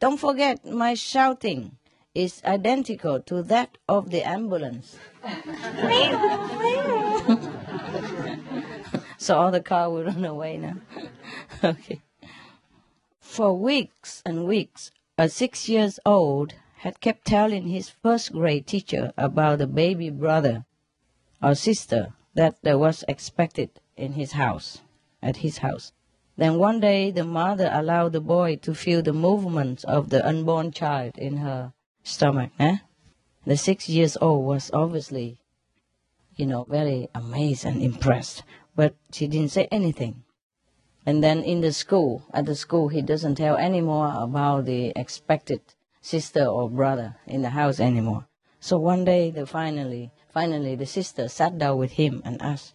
Don't 0.00 0.18
forget 0.18 0.64
my 0.64 0.94
shouting 0.94 1.78
is 2.16 2.42
identical 2.44 3.20
to 3.20 3.44
that 3.44 3.78
of 3.88 4.10
the 4.10 4.26
ambulance. 4.26 4.98
so 9.18 9.38
all 9.38 9.52
the 9.52 9.62
car 9.62 9.88
will 9.88 10.02
run 10.02 10.24
away 10.24 10.56
now. 10.56 10.78
okay. 11.62 12.02
For 13.20 13.56
weeks 13.56 14.20
and 14.26 14.46
weeks, 14.48 14.90
a 15.16 15.28
six 15.28 15.68
years 15.68 16.00
old 16.04 16.54
had 16.78 16.98
kept 17.00 17.24
telling 17.24 17.68
his 17.68 17.88
first 17.88 18.32
grade 18.32 18.66
teacher 18.66 19.12
about 19.16 19.58
the 19.58 19.68
baby 19.68 20.10
brother 20.10 20.64
or 21.40 21.54
sister 21.54 22.14
that 22.34 22.56
there 22.62 22.78
was 22.78 23.04
expected 23.08 23.70
in 23.96 24.12
his 24.14 24.32
house, 24.32 24.80
at 25.22 25.38
his 25.38 25.58
house. 25.58 25.92
Then 26.36 26.58
one 26.58 26.80
day 26.80 27.10
the 27.10 27.24
mother 27.24 27.70
allowed 27.72 28.12
the 28.12 28.20
boy 28.20 28.56
to 28.56 28.74
feel 28.74 29.02
the 29.02 29.12
movements 29.12 29.84
of 29.84 30.10
the 30.10 30.26
unborn 30.26 30.72
child 30.72 31.18
in 31.18 31.38
her 31.38 31.72
stomach. 32.02 32.50
Eh? 32.58 32.76
The 33.44 33.56
six 33.56 33.88
years 33.88 34.16
old 34.20 34.46
was 34.46 34.70
obviously, 34.72 35.38
you 36.36 36.46
know, 36.46 36.64
very 36.64 37.08
amazed 37.14 37.66
and 37.66 37.82
impressed, 37.82 38.44
but 38.74 38.94
she 39.12 39.26
didn't 39.26 39.50
say 39.50 39.68
anything. 39.70 40.24
And 41.04 41.22
then 41.22 41.42
in 41.42 41.60
the 41.60 41.72
school, 41.72 42.22
at 42.32 42.46
the 42.46 42.54
school, 42.54 42.88
he 42.88 43.02
doesn't 43.02 43.34
tell 43.34 43.56
any 43.56 43.80
more 43.80 44.12
about 44.14 44.64
the 44.64 44.92
expected 44.94 45.60
sister 46.00 46.46
or 46.46 46.70
brother 46.70 47.16
in 47.26 47.42
the 47.42 47.50
house 47.50 47.80
anymore. 47.80 48.26
So 48.60 48.78
one 48.78 49.04
day, 49.04 49.30
the 49.30 49.44
finally, 49.44 50.12
finally, 50.32 50.74
the 50.74 50.86
sister 50.86 51.28
sat 51.28 51.58
down 51.58 51.78
with 51.78 51.92
him 51.92 52.22
and 52.24 52.40
asked, 52.42 52.74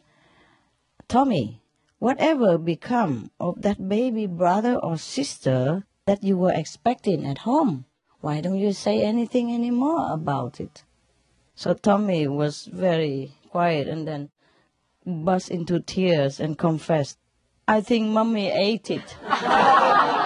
Tommy, 1.07 1.61
whatever 1.99 2.57
become 2.57 3.31
of 3.39 3.61
that 3.61 3.89
baby 3.89 4.27
brother 4.27 4.75
or 4.75 4.97
sister 4.97 5.83
that 6.05 6.23
you 6.23 6.37
were 6.37 6.53
expecting 6.53 7.25
at 7.25 7.39
home? 7.39 7.85
Why 8.21 8.41
don't 8.41 8.59
you 8.59 8.73
say 8.73 9.01
anything 9.01 9.53
anymore 9.53 10.11
about 10.11 10.59
it? 10.59 10.83
So 11.55 11.73
Tommy 11.73 12.27
was 12.27 12.65
very 12.65 13.31
quiet 13.49 13.87
and 13.87 14.07
then 14.07 14.29
burst 15.05 15.49
into 15.49 15.79
tears 15.79 16.39
and 16.39 16.57
confessed, 16.57 17.17
I 17.67 17.81
think 17.81 18.07
mommy 18.09 18.49
ate 18.49 18.91
it. 18.91 19.17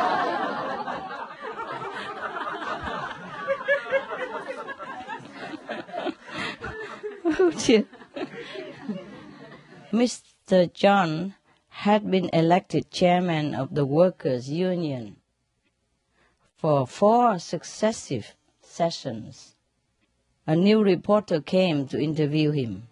dear. 7.49 7.85
Mr. 9.91 10.71
John 10.71 11.35
had 11.69 12.09
been 12.09 12.29
elected 12.31 12.91
chairman 12.91 13.55
of 13.55 13.73
the 13.73 13.85
workers' 13.85 14.49
union 14.49 15.15
for 16.55 16.85
four 16.85 17.39
successive 17.39 18.35
sessions. 18.61 19.55
A 20.45 20.55
new 20.55 20.83
reporter 20.83 21.41
came 21.41 21.87
to 21.87 21.99
interview 21.99 22.51
him. 22.51 22.87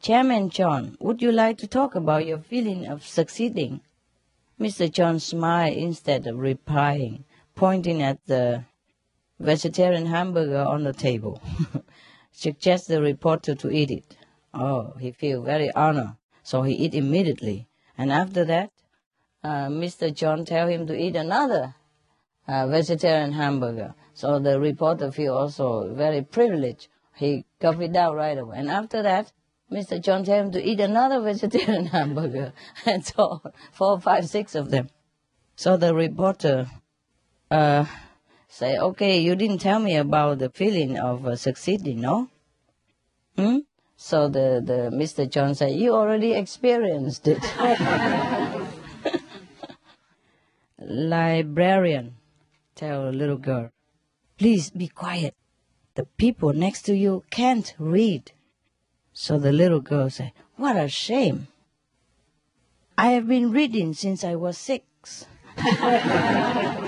Chairman 0.00 0.50
John, 0.50 0.96
would 1.00 1.20
you 1.20 1.32
like 1.32 1.58
to 1.58 1.66
talk 1.66 1.94
about 1.94 2.26
your 2.26 2.38
feeling 2.38 2.86
of 2.86 3.06
succeeding? 3.06 3.80
Mr. 4.58 4.90
John 4.90 5.20
smiled 5.20 5.76
instead 5.76 6.26
of 6.26 6.38
replying, 6.38 7.24
pointing 7.54 8.02
at 8.02 8.24
the 8.26 8.64
vegetarian 9.38 10.06
hamburger 10.06 10.60
on 10.60 10.84
the 10.84 10.92
table. 10.92 11.42
Suggest 12.36 12.88
the 12.88 13.00
reporter 13.00 13.54
to 13.54 13.70
eat 13.70 13.92
it. 13.92 14.16
Oh, 14.52 14.94
he 14.98 15.12
feel 15.12 15.40
very 15.42 15.70
honored, 15.72 16.16
so 16.42 16.62
he 16.62 16.74
eat 16.74 16.92
immediately. 16.92 17.68
And 17.96 18.10
after 18.10 18.44
that, 18.44 18.70
uh, 19.44 19.68
Mr. 19.68 20.12
John 20.12 20.44
tell 20.44 20.66
him 20.66 20.88
to 20.88 20.98
eat 20.98 21.14
another 21.14 21.76
uh, 22.48 22.66
vegetarian 22.66 23.32
hamburger. 23.32 23.94
So 24.14 24.40
the 24.40 24.58
reporter 24.58 25.12
feel 25.12 25.34
also 25.36 25.94
very 25.94 26.22
privileged. 26.22 26.88
He 27.14 27.46
copied 27.60 27.96
out 27.96 28.16
right 28.16 28.36
away. 28.36 28.58
And 28.58 28.68
after 28.68 29.00
that, 29.02 29.32
Mr. 29.70 30.02
John 30.02 30.24
tell 30.24 30.40
him 30.40 30.50
to 30.52 30.62
eat 30.62 30.80
another 30.80 31.20
vegetarian 31.30 31.86
hamburger. 31.86 32.52
And 32.84 33.04
so 33.04 33.42
four, 33.72 34.00
five, 34.00 34.26
six 34.28 34.56
of 34.56 34.70
them. 34.70 34.88
So 35.54 35.76
the 35.76 35.94
reporter 35.94 36.66
uh, 37.48 37.84
say, 38.54 38.78
okay, 38.78 39.18
you 39.18 39.34
didn't 39.34 39.58
tell 39.58 39.80
me 39.80 39.96
about 39.96 40.38
the 40.38 40.48
feeling 40.48 40.96
of 40.96 41.26
uh, 41.26 41.34
succeeding, 41.34 42.00
no? 42.00 42.28
Hmm? 43.36 43.58
So 43.96 44.28
the, 44.28 44.62
the 44.64 44.90
Mr. 44.94 45.28
John 45.28 45.56
said, 45.56 45.72
you 45.72 45.92
already 45.92 46.34
experienced 46.34 47.26
it. 47.26 47.42
Librarian 50.78 52.14
tell 52.76 53.08
a 53.08 53.10
little 53.10 53.38
girl, 53.38 53.70
please 54.38 54.70
be 54.70 54.86
quiet. 54.86 55.34
The 55.96 56.06
people 56.16 56.52
next 56.52 56.82
to 56.82 56.94
you 56.94 57.24
can't 57.30 57.74
read. 57.78 58.30
So 59.12 59.36
the 59.36 59.52
little 59.52 59.80
girl 59.80 60.10
said, 60.10 60.30
what 60.56 60.76
a 60.76 60.88
shame. 60.88 61.48
I 62.96 63.10
have 63.12 63.26
been 63.26 63.50
reading 63.50 63.94
since 63.94 64.22
I 64.22 64.36
was 64.36 64.56
six. 64.56 65.26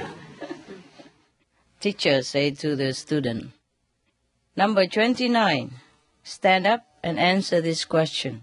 Teacher 1.87 2.21
said 2.23 2.59
to 2.59 2.75
the 2.75 2.93
student, 2.93 3.53
Number 4.57 4.89
29, 4.89 5.71
stand 6.25 6.67
up 6.67 6.85
and 7.01 7.17
answer 7.17 7.61
this 7.61 7.85
question. 7.85 8.43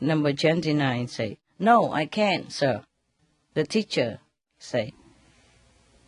Number 0.00 0.32
29 0.32 1.06
say, 1.06 1.38
No, 1.60 1.92
I 1.92 2.06
can't, 2.06 2.50
sir. 2.50 2.82
The 3.54 3.62
teacher 3.62 4.18
say, 4.58 4.92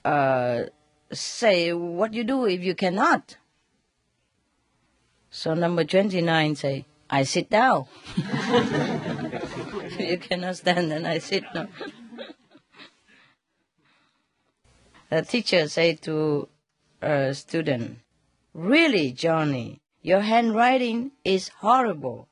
uh, 0.05 0.65
say 1.13 1.73
what 1.73 2.13
you 2.13 2.25
do 2.25 2.47
if 2.47 2.65
you 2.65 2.75
cannot. 2.75 3.37
So 5.31 5.55
number 5.55 5.85
29 5.85 6.57
say, 6.57 6.85
I 7.09 7.23
sit 7.23 7.49
down. 7.49 7.87
you 10.01 10.19
cannot 10.19 10.57
stand 10.57 10.93
and 10.93 11.07
I 11.07 11.19
sit 11.19 11.45
down. 11.55 11.69
The 15.15 15.23
teacher 15.23 15.69
say 15.69 15.95
to 15.95 16.49
a 17.01 17.33
student, 17.35 18.01
Really, 18.53 19.13
Johnny, 19.13 19.81
your 20.03 20.23
handwriting 20.23 21.13
is 21.25 21.51
horrible. 21.61 22.27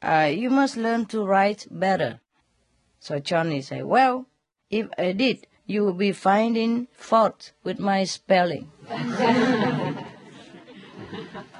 Uh, 0.00 0.30
you 0.32 0.48
must 0.48 0.78
learn 0.78 1.04
to 1.06 1.22
write 1.22 1.66
better. 1.70 2.20
So 2.98 3.18
Johnny 3.18 3.60
say, 3.60 3.82
Well, 3.82 4.24
if 4.70 4.88
I 4.96 5.12
did, 5.12 5.46
you 5.66 5.84
will 5.84 5.92
be 5.92 6.12
finding 6.12 6.88
fault 6.92 7.52
with 7.62 7.78
my 7.78 8.04
spelling. 8.04 8.70
a 8.88 10.06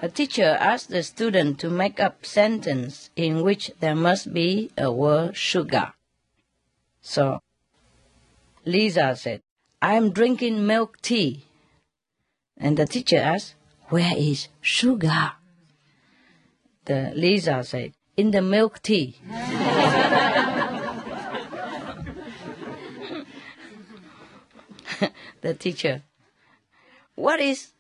teacher 0.09 0.57
asked 0.59 0.89
the 0.89 1.03
student 1.03 1.61
to 1.61 1.69
make 1.69 2.01
up 2.01 2.25
sentence 2.25 3.11
in 3.17 3.43
which 3.43 3.71
there 3.81 3.95
must 3.95 4.33
be 4.33 4.71
a 4.79 4.91
word 4.91 5.37
sugar. 5.37 5.93
So 7.03 7.41
Lisa 8.65 9.15
said, 9.15 9.43
I 9.83 9.95
am 9.95 10.11
drinking 10.11 10.66
milk 10.66 11.01
tea. 11.01 11.45
And 12.59 12.76
the 12.76 12.85
teacher 12.85 13.16
asked, 13.16 13.55
Where 13.89 14.12
is 14.14 14.49
sugar? 14.61 15.33
The 16.85 17.12
Lisa 17.14 17.64
said, 17.64 17.93
In 18.16 18.31
the 18.31 18.43
milk 18.43 18.83
tea. 18.83 19.16
the 25.41 25.55
teacher, 25.55 26.03
What 27.14 27.41
is 27.41 27.72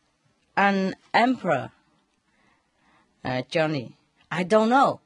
an 0.56 0.96
emperor? 1.12 1.70
Uh, 3.22 3.42
Johnny, 3.50 3.96
I 4.30 4.44
don't 4.44 4.70
know. 4.70 5.00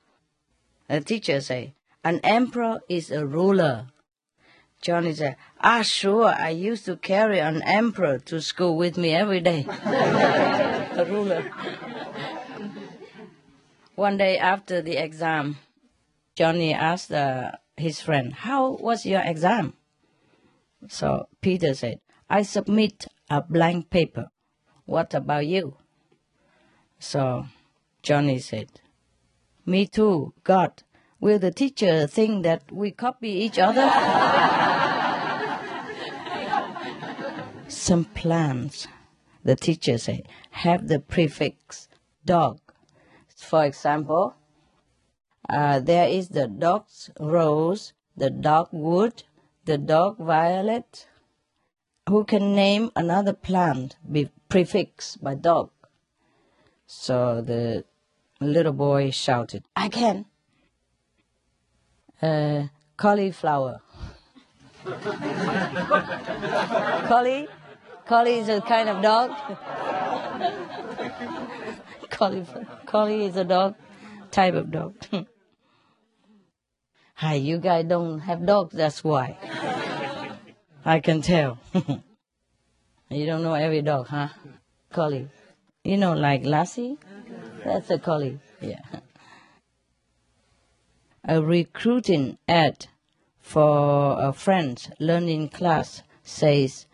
The 0.86 1.00
teacher 1.00 1.40
say, 1.40 1.74
An 2.04 2.20
emperor 2.22 2.78
is 2.88 3.10
a 3.10 3.26
ruler. 3.26 3.88
Johnny 4.84 5.14
said, 5.14 5.36
Ah, 5.62 5.80
sure, 5.80 6.26
I 6.26 6.50
used 6.50 6.84
to 6.84 6.96
carry 6.98 7.40
an 7.40 7.62
emperor 7.62 8.18
to 8.18 8.42
school 8.42 8.76
with 8.76 8.98
me 8.98 9.14
every 9.14 9.40
day. 9.40 9.64
a 9.84 11.06
ruler. 11.08 11.50
One 13.94 14.18
day 14.18 14.36
after 14.36 14.82
the 14.82 15.02
exam, 15.02 15.56
Johnny 16.36 16.74
asked 16.74 17.10
uh, 17.10 17.52
his 17.78 18.02
friend, 18.02 18.34
How 18.34 18.72
was 18.72 19.06
your 19.06 19.22
exam? 19.24 19.72
So 20.88 21.28
Peter 21.40 21.72
said, 21.72 22.00
I 22.28 22.42
submit 22.42 23.06
a 23.30 23.40
blank 23.40 23.88
paper. 23.88 24.28
What 24.84 25.14
about 25.14 25.46
you? 25.46 25.78
So 26.98 27.46
Johnny 28.02 28.38
said, 28.38 28.82
Me 29.64 29.86
too, 29.86 30.34
God. 30.44 30.82
Will 31.20 31.38
the 31.38 31.52
teacher 31.52 32.06
think 32.06 32.42
that 32.42 32.70
we 32.70 32.90
copy 32.90 33.30
each 33.30 33.58
other? 33.58 33.80
Some 37.84 38.06
plants, 38.06 38.88
the 39.44 39.56
teacher 39.56 39.98
said, 39.98 40.26
have 40.52 40.88
the 40.88 41.00
prefix 41.00 41.86
dog. 42.24 42.58
For 43.36 43.62
example, 43.62 44.36
uh, 45.50 45.80
there 45.80 46.08
is 46.08 46.30
the 46.30 46.48
dog's 46.48 47.10
rose, 47.20 47.92
the 48.16 48.30
dogwood, 48.30 49.24
the 49.66 49.76
dog 49.76 50.16
violet. 50.16 51.08
Who 52.08 52.24
can 52.24 52.54
name 52.54 52.90
another 52.96 53.34
plant 53.34 53.96
be 54.10 54.30
prefixed 54.48 55.22
by 55.22 55.34
dog? 55.34 55.68
So 56.86 57.42
the 57.42 57.84
little 58.40 58.72
boy 58.72 59.10
shouted, 59.10 59.62
I 59.76 59.90
can. 59.90 60.24
Uh, 62.22 62.68
cauliflower. 62.96 63.82
Collie? 67.08 67.46
Collie 68.06 68.38
is 68.38 68.48
a 68.50 68.60
kind 68.60 68.88
of 68.90 69.02
dog. 69.02 69.30
Collie, 72.10 72.46
collie 72.84 73.24
is 73.24 73.36
a 73.36 73.44
dog, 73.44 73.74
type 74.30 74.54
of 74.54 74.70
dog. 74.70 74.94
Hi, 77.14 77.34
you 77.34 77.58
guys 77.58 77.86
don't 77.86 78.20
have 78.20 78.44
dogs, 78.44 78.74
that's 78.74 79.02
why. 79.02 79.38
I 80.84 81.00
can 81.00 81.22
tell. 81.22 81.58
you 83.10 83.24
don't 83.24 83.42
know 83.42 83.54
every 83.54 83.80
dog, 83.80 84.08
huh? 84.08 84.28
Collie. 84.92 85.28
You 85.82 85.96
know, 85.96 86.12
like 86.12 86.44
Lassie? 86.44 86.98
That's 87.64 87.88
a 87.90 87.98
collie, 87.98 88.38
yeah. 88.60 88.82
A 91.26 91.42
recruiting 91.42 92.36
ad 92.46 92.86
for 93.40 94.22
a 94.22 94.32
French 94.32 94.88
learning 95.00 95.48
class 95.48 96.02
says 96.22 96.86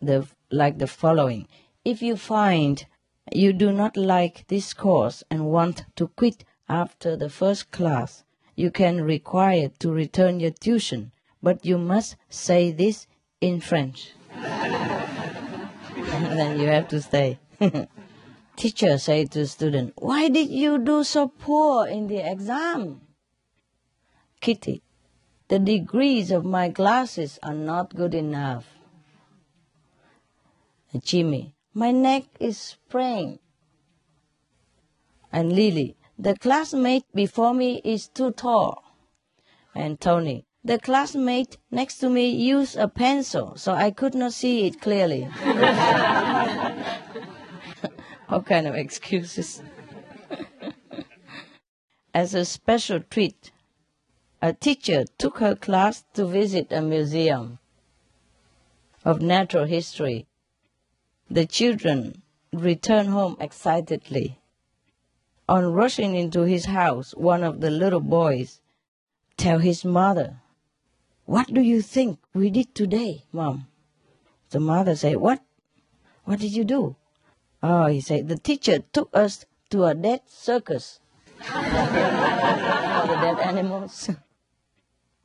the 0.00 0.28
like 0.50 0.78
the 0.78 0.86
following. 0.86 1.48
If 1.84 2.02
you 2.02 2.16
find 2.16 2.84
you 3.32 3.52
do 3.52 3.72
not 3.72 3.96
like 3.96 4.46
this 4.48 4.72
course 4.72 5.24
and 5.30 5.46
want 5.46 5.84
to 5.96 6.08
quit 6.08 6.44
after 6.68 7.16
the 7.16 7.28
first 7.28 7.70
class, 7.70 8.24
you 8.54 8.70
can 8.70 9.02
require 9.02 9.70
to 9.80 9.90
return 9.90 10.40
your 10.40 10.52
tuition, 10.52 11.12
but 11.42 11.64
you 11.64 11.78
must 11.78 12.16
say 12.28 12.70
this 12.70 13.06
in 13.40 13.60
French. 13.60 14.12
then 15.96 16.60
you 16.60 16.66
have 16.66 16.88
to 16.88 17.02
stay. 17.02 17.38
Teacher 18.56 18.96
say 18.96 19.24
to 19.26 19.46
student, 19.46 19.92
why 19.96 20.28
did 20.28 20.48
you 20.48 20.78
do 20.78 21.04
so 21.04 21.28
poor 21.28 21.86
in 21.86 22.06
the 22.06 22.18
exam? 22.18 23.02
Kitty, 24.40 24.82
the 25.48 25.58
degrees 25.58 26.30
of 26.30 26.44
my 26.44 26.68
glasses 26.68 27.38
are 27.42 27.54
not 27.54 27.94
good 27.94 28.14
enough. 28.14 28.75
Jimmy, 30.96 31.54
my 31.74 31.90
neck 31.90 32.24
is 32.40 32.58
sprained. 32.58 33.38
And 35.32 35.52
Lily, 35.52 35.96
the 36.18 36.36
classmate 36.36 37.04
before 37.14 37.52
me 37.54 37.80
is 37.84 38.08
too 38.08 38.30
tall. 38.32 38.82
And 39.74 40.00
Tony, 40.00 40.46
the 40.64 40.78
classmate 40.78 41.58
next 41.70 41.98
to 41.98 42.08
me 42.08 42.30
used 42.30 42.76
a 42.76 42.88
pencil, 42.88 43.54
so 43.56 43.72
I 43.72 43.90
could 43.90 44.14
not 44.14 44.32
see 44.32 44.66
it 44.66 44.80
clearly. 44.80 45.28
All 48.28 48.42
kind 48.42 48.66
of 48.66 48.74
excuses. 48.74 49.62
As 52.14 52.34
a 52.34 52.44
special 52.44 53.00
treat, 53.00 53.52
a 54.42 54.52
teacher 54.52 55.04
took 55.18 55.38
her 55.38 55.54
class 55.54 56.04
to 56.14 56.26
visit 56.26 56.72
a 56.72 56.80
museum 56.80 57.58
of 59.04 59.22
natural 59.22 59.66
history. 59.66 60.26
The 61.30 61.46
children 61.46 62.22
returned 62.52 63.08
home 63.08 63.36
excitedly. 63.40 64.38
On 65.48 65.72
rushing 65.72 66.14
into 66.14 66.42
his 66.42 66.66
house, 66.66 67.12
one 67.14 67.42
of 67.42 67.60
the 67.60 67.70
little 67.70 68.00
boys 68.00 68.60
tell 69.36 69.58
his 69.58 69.84
mother, 69.84 70.40
What 71.24 71.52
do 71.52 71.60
you 71.60 71.82
think 71.82 72.18
we 72.34 72.50
did 72.50 72.74
today, 72.74 73.24
Mom? 73.32 73.66
The 74.50 74.60
mother 74.60 74.94
said, 74.94 75.16
What? 75.16 75.42
What 76.24 76.38
did 76.40 76.52
you 76.52 76.64
do? 76.64 76.96
Oh, 77.62 77.86
he 77.86 78.00
said, 78.00 78.28
The 78.28 78.38
teacher 78.38 78.78
took 78.92 79.10
us 79.12 79.44
to 79.70 79.84
a 79.84 79.94
dead 79.94 80.22
circus. 80.26 81.00
the 81.38 81.44
dead 83.20 83.38
animals. 83.40 84.10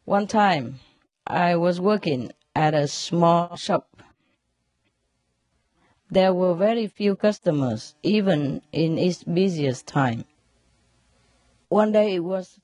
One 0.05 0.27
time, 0.27 0.79
I 1.25 1.55
was 1.55 1.79
working 1.79 2.31
at 2.55 2.73
a 2.73 2.87
small 2.87 3.55
shop. 3.55 4.01
There 6.11 6.33
were 6.33 6.53
very 6.53 6.87
few 6.87 7.15
customers, 7.15 7.95
even 8.03 8.61
in 8.73 8.97
its 8.97 9.23
busiest 9.23 9.87
time. 9.87 10.25
One 11.69 11.93
day 11.93 12.15
it 12.15 12.19
was 12.25 12.59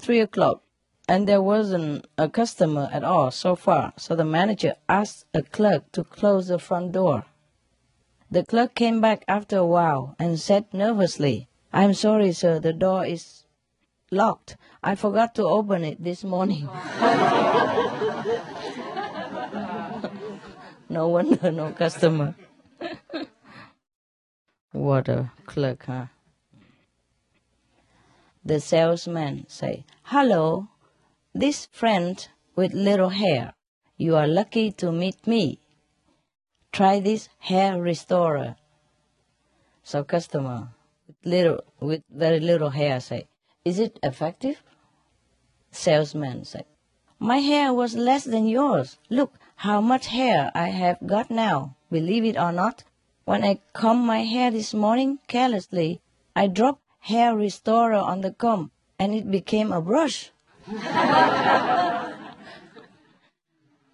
three 0.00 0.20
o'clock, 0.20 0.62
and 1.08 1.26
there 1.26 1.42
wasn't 1.42 2.06
a 2.16 2.28
customer 2.28 2.88
at 2.92 3.02
all 3.02 3.32
so 3.32 3.56
far, 3.56 3.94
so 3.96 4.14
the 4.14 4.24
manager 4.24 4.76
asked 4.88 5.26
a 5.34 5.42
clerk 5.42 5.90
to 5.90 6.04
close 6.04 6.46
the 6.46 6.60
front 6.60 6.92
door. 6.92 7.24
The 8.30 8.44
clerk 8.44 8.76
came 8.76 9.00
back 9.00 9.24
after 9.26 9.56
a 9.56 9.66
while 9.66 10.14
and 10.20 10.38
said 10.38 10.72
nervously, 10.72 11.48
I'm 11.72 11.94
sorry, 11.94 12.30
sir, 12.30 12.60
the 12.60 12.72
door 12.72 13.04
is 13.04 13.42
locked. 14.12 14.56
I 14.84 14.94
forgot 14.94 15.34
to 15.34 15.42
open 15.42 15.82
it 15.82 16.04
this 16.04 16.22
morning. 16.22 16.66
no 20.88 21.08
wonder 21.08 21.50
no 21.50 21.72
customer. 21.72 22.36
what 24.72 25.08
a 25.08 25.30
clerk, 25.46 25.84
huh? 25.86 26.06
The 28.44 28.60
salesman 28.60 29.46
say, 29.48 29.84
Hello, 30.04 30.68
this 31.34 31.66
friend 31.72 32.28
with 32.54 32.74
little 32.74 33.08
hair. 33.08 33.54
You 33.96 34.16
are 34.16 34.26
lucky 34.26 34.70
to 34.72 34.92
meet 34.92 35.26
me. 35.26 35.60
Try 36.72 37.00
this 37.00 37.28
hair 37.38 37.80
restorer. 37.80 38.56
So 39.82 40.04
customer 40.04 40.68
with 41.06 41.16
little 41.24 41.60
with 41.80 42.02
very 42.10 42.40
little 42.40 42.70
hair 42.70 43.00
say, 43.00 43.26
Is 43.64 43.78
it 43.78 43.98
effective? 44.02 44.62
Salesman 45.70 46.44
say, 46.44 46.64
My 47.18 47.38
hair 47.38 47.72
was 47.72 47.94
less 47.94 48.24
than 48.24 48.46
yours. 48.46 48.98
Look 49.08 49.34
how 49.56 49.80
much 49.80 50.08
hair 50.08 50.50
I 50.54 50.68
have 50.68 50.98
got 51.06 51.30
now. 51.30 51.76
Believe 51.94 52.24
it 52.24 52.36
or 52.36 52.50
not, 52.50 52.82
when 53.24 53.44
I 53.44 53.60
combed 53.72 54.04
my 54.04 54.24
hair 54.24 54.50
this 54.50 54.74
morning 54.74 55.20
carelessly, 55.28 56.00
I 56.34 56.48
dropped 56.48 56.82
hair 56.98 57.36
restorer 57.36 57.94
on 57.94 58.20
the 58.20 58.32
comb 58.32 58.72
and 58.98 59.14
it 59.14 59.30
became 59.30 59.70
a 59.70 59.80
brush. 59.80 60.32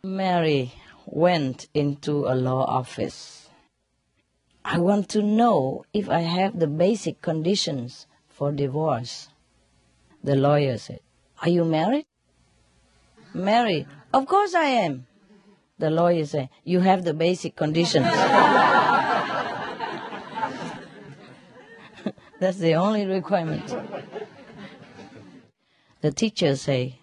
Mary 0.03 0.73
went 1.05 1.69
into 1.75 2.25
a 2.25 2.35
law 2.35 2.65
office. 2.65 3.51
I 4.65 4.79
want 4.79 5.11
to 5.11 5.21
know 5.21 5.85
if 5.93 6.09
I 6.09 6.21
have 6.21 6.59
the 6.59 6.69
basic 6.69 7.21
conditions 7.21 8.07
for 8.31 8.51
divorce. 8.51 9.29
The 10.25 10.37
lawyer 10.37 10.79
said, 10.79 11.01
Are 11.43 11.51
you 11.51 11.67
married? 11.67 12.07
Mary, 13.35 13.87
of 14.15 14.27
course 14.27 14.55
I 14.55 14.69
am. 14.87 15.07
The 15.81 15.89
lawyer 15.89 16.27
said, 16.27 16.51
You 16.63 16.81
have 16.81 17.05
the 17.05 17.15
basic 17.15 17.57
conditions. 17.57 18.05
That's 22.39 22.59
the 22.59 22.75
only 22.75 23.07
requirement. 23.07 23.75
The 26.03 26.13
teacher 26.13 26.55
say, 26.57 27.01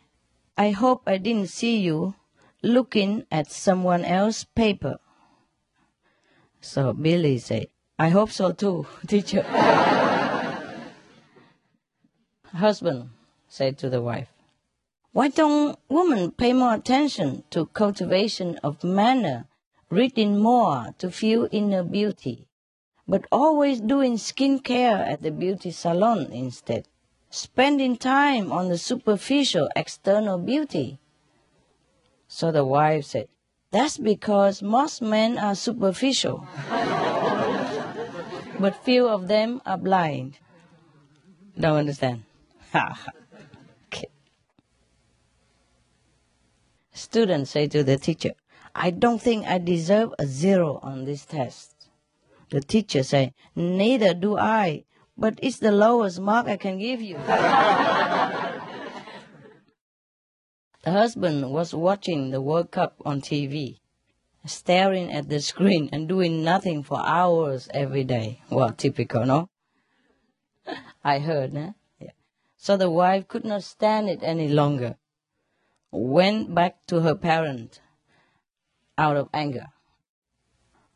I 0.55 0.69
hope 0.69 1.01
I 1.07 1.17
didn't 1.17 1.49
see 1.49 1.77
you 1.77 2.13
looking 2.61 3.25
at 3.31 3.49
someone 3.49 4.05
else's 4.05 4.43
paper. 4.43 4.99
So 6.61 6.93
Billy 6.93 7.39
say, 7.39 7.69
I 7.97 8.09
hope 8.09 8.29
so 8.29 8.51
too, 8.51 8.85
teacher. 9.07 9.41
Husband 12.53 13.09
said 13.47 13.79
to 13.79 13.89
the 13.89 14.01
wife, 14.01 14.29
Why 15.17 15.29
don't 15.29 15.79
women 15.89 16.29
pay 16.29 16.53
more 16.53 16.75
attention 16.75 17.43
to 17.49 17.65
cultivation 17.73 18.59
of 18.61 18.83
manner, 18.83 19.47
reading 19.89 20.37
more 20.37 20.93
to 20.99 21.09
feel 21.09 21.49
inner 21.51 21.81
beauty, 21.81 22.45
but 23.07 23.25
always 23.31 23.81
doing 23.81 24.19
skin 24.19 24.59
care 24.59 24.97
at 24.97 25.23
the 25.23 25.31
beauty 25.31 25.71
salon 25.71 26.31
instead? 26.31 26.87
spending 27.31 27.97
time 27.97 28.51
on 28.51 28.69
the 28.69 28.77
superficial 28.77 29.67
external 29.75 30.37
beauty. 30.37 30.99
So 32.27 32.51
the 32.51 32.63
wife 32.63 33.05
said, 33.05 33.27
That's 33.71 33.97
because 33.97 34.61
most 34.61 35.01
men 35.01 35.39
are 35.39 35.55
superficial, 35.55 36.47
but 38.59 38.83
few 38.83 39.07
of 39.09 39.27
them 39.27 39.61
are 39.65 39.79
blind. 39.79 40.37
Don't 41.59 41.77
understand? 41.77 42.23
Students 46.97 47.51
say 47.51 47.67
to 47.67 47.83
the 47.83 47.97
teacher, 47.97 48.31
I 48.73 48.89
don't 48.89 49.21
think 49.21 49.45
I 49.45 49.59
deserve 49.59 50.13
a 50.17 50.25
zero 50.25 50.79
on 50.81 51.05
this 51.05 51.25
test. 51.25 51.87
The 52.49 52.61
teacher 52.61 53.03
say, 53.03 53.33
Neither 53.55 54.13
do 54.13 54.37
I 54.37 54.85
but 55.17 55.39
it's 55.41 55.57
the 55.59 55.71
lowest 55.71 56.19
mark 56.19 56.47
I 56.47 56.57
can 56.57 56.77
give 56.77 57.01
you. 57.01 57.17
the 57.27 58.51
husband 60.85 61.51
was 61.51 61.73
watching 61.73 62.29
the 62.29 62.41
World 62.41 62.71
Cup 62.71 62.95
on 63.03 63.21
TV, 63.21 63.79
staring 64.45 65.11
at 65.11 65.27
the 65.27 65.41
screen 65.41 65.89
and 65.91 66.07
doing 66.07 66.43
nothing 66.43 66.83
for 66.83 66.99
hours 67.03 67.67
every 67.73 68.03
day. 68.03 68.41
Well, 68.49 68.71
typical, 68.71 69.25
no? 69.25 69.49
I 71.03 71.19
heard, 71.19 71.55
eh? 71.55 71.71
Yeah. 71.99 72.11
So 72.57 72.77
the 72.77 72.89
wife 72.91 73.27
could 73.27 73.45
not 73.45 73.63
stand 73.63 74.09
it 74.09 74.19
any 74.21 74.47
longer, 74.47 74.97
went 75.91 76.53
back 76.53 76.85
to 76.87 77.01
her 77.01 77.15
parent 77.15 77.81
out 78.97 79.17
of 79.17 79.29
anger. 79.33 79.67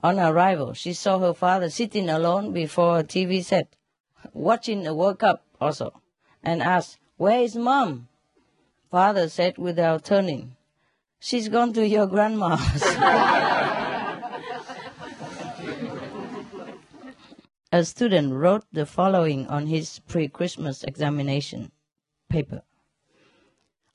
On 0.03 0.19
arrival, 0.19 0.73
she 0.73 0.93
saw 0.93 1.19
her 1.19 1.33
father 1.33 1.69
sitting 1.69 2.09
alone 2.09 2.53
before 2.53 2.99
a 2.99 3.03
TV 3.03 3.43
set 3.43 3.75
watching 4.33 4.83
the 4.83 4.93
World 4.93 5.19
Cup 5.19 5.43
also, 5.59 6.01
and 6.43 6.61
asked, 6.61 6.97
Where 7.17 7.41
is 7.41 7.55
mom? 7.55 8.07
Father 8.89 9.29
said 9.29 9.57
without 9.57 10.03
turning, 10.03 10.55
She's 11.19 11.49
gone 11.49 11.73
to 11.73 11.87
your 11.87 12.07
grandma's. 12.07 12.83
A 17.73 17.85
student 17.85 18.33
wrote 18.33 18.65
the 18.73 18.85
following 18.85 19.47
on 19.47 19.67
his 19.67 19.99
pre 19.99 20.27
Christmas 20.27 20.83
examination 20.83 21.71
paper. 22.27 22.63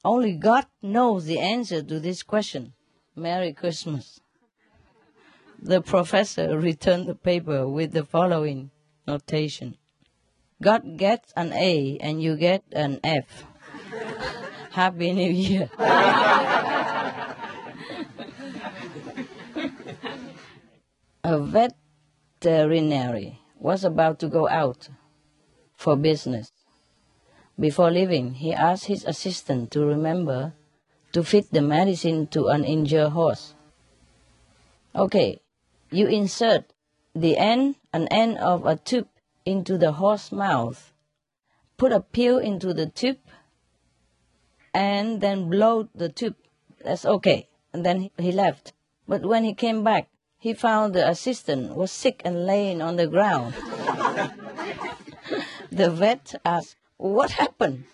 Only 0.06 0.34
God 0.34 0.66
knows 0.82 1.24
the 1.24 1.40
answer 1.40 1.82
to 1.82 1.98
this 1.98 2.22
question. 2.22 2.74
Merry 3.16 3.52
Christmas. 3.52 4.20
The 5.60 5.80
professor 5.80 6.56
returned 6.56 7.08
the 7.08 7.16
paper 7.16 7.66
with 7.66 7.90
the 7.90 8.04
following 8.04 8.70
notation. 9.04 9.76
God 10.62 10.96
gets 10.96 11.32
an 11.36 11.52
A 11.52 11.98
and 12.00 12.22
you 12.22 12.36
get 12.36 12.62
an 12.70 13.00
F. 13.02 13.46
Happy 14.70 15.10
New 15.10 15.32
Year. 15.32 15.68
a 21.24 21.40
veterinary 22.40 23.40
was 23.58 23.82
about 23.82 24.20
to 24.20 24.28
go 24.28 24.48
out 24.48 24.88
for 25.74 25.96
business. 25.96 26.52
Before 27.58 27.90
leaving, 27.90 28.34
he 28.34 28.52
asked 28.52 28.84
his 28.86 29.04
assistant 29.04 29.70
to 29.72 29.84
remember 29.84 30.54
to 31.12 31.24
fit 31.24 31.52
the 31.52 31.62
medicine 31.62 32.26
to 32.28 32.48
an 32.48 32.64
injured 32.64 33.12
horse. 33.12 33.54
Okay, 34.94 35.40
you 35.90 36.06
insert 36.06 36.72
the 37.14 37.38
end, 37.38 37.76
an 37.92 38.08
end 38.08 38.38
of 38.38 38.66
a 38.66 38.76
tube 38.76 39.08
into 39.46 39.78
the 39.78 39.92
horse 39.92 40.30
mouth, 40.30 40.92
put 41.78 41.92
a 41.92 42.00
pill 42.00 42.36
into 42.38 42.74
the 42.74 42.86
tube, 42.86 43.18
and 44.74 45.22
then 45.22 45.48
blow 45.48 45.88
the 45.94 46.10
tube. 46.10 46.36
That's 46.84 47.06
okay. 47.06 47.48
And 47.72 47.86
then 47.86 48.10
he 48.18 48.32
left. 48.32 48.74
But 49.08 49.22
when 49.22 49.44
he 49.44 49.54
came 49.54 49.82
back, 49.82 50.08
he 50.38 50.52
found 50.52 50.94
the 50.94 51.08
assistant 51.08 51.74
was 51.74 51.90
sick 51.90 52.20
and 52.24 52.44
laying 52.44 52.82
on 52.82 52.96
the 52.96 53.06
ground. 53.06 53.54
the 55.72 55.90
vet 55.90 56.34
asked, 56.44 56.76
What 56.96 57.32
happened? 57.32 57.84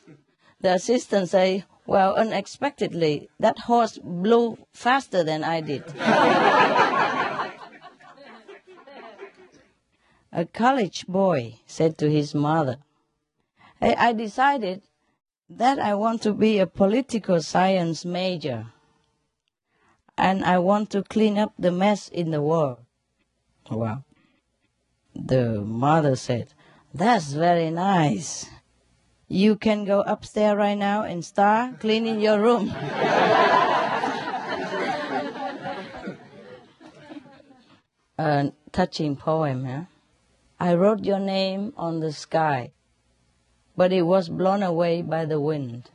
The 0.60 0.74
assistant 0.74 1.28
said, 1.30 1.64
Well, 1.86 2.14
unexpectedly, 2.14 3.28
that 3.40 3.58
horse 3.60 3.98
blew 3.98 4.58
faster 4.72 5.24
than 5.24 5.42
I 5.44 5.60
did. 5.60 5.84
A 10.34 10.46
college 10.46 11.06
boy 11.06 11.56
said 11.66 11.98
to 11.98 12.10
his 12.10 12.34
mother, 12.34 12.78
hey, 13.82 13.94
I 13.96 14.14
decided 14.14 14.80
that 15.50 15.78
I 15.78 15.94
want 15.94 16.22
to 16.22 16.32
be 16.32 16.58
a 16.58 16.66
political 16.66 17.42
science 17.42 18.04
major. 18.06 18.66
And 20.16 20.44
I 20.44 20.58
want 20.58 20.88
to 20.90 21.02
clean 21.02 21.36
up 21.36 21.52
the 21.58 21.72
mess 21.72 22.08
in 22.08 22.30
the 22.30 22.40
world. 22.40 22.78
Well, 23.70 24.04
the 25.14 25.60
mother 25.60 26.16
said, 26.16 26.54
That's 26.94 27.32
very 27.32 27.70
nice. 27.70 28.48
You 29.32 29.56
can 29.56 29.86
go 29.86 30.02
upstairs 30.02 30.58
right 30.58 30.76
now 30.76 31.04
and 31.04 31.24
start 31.24 31.80
cleaning 31.80 32.20
your 32.20 32.38
room. 32.38 32.68
a 38.18 38.52
touching 38.72 39.16
poem, 39.16 39.64
huh? 39.64 39.84
I 40.60 40.74
wrote 40.74 41.06
your 41.06 41.18
name 41.18 41.72
on 41.78 42.00
the 42.00 42.12
sky, 42.12 42.72
but 43.74 43.90
it 43.90 44.02
was 44.02 44.28
blown 44.28 44.62
away 44.62 45.00
by 45.00 45.24
the 45.24 45.40
wind. 45.40 45.88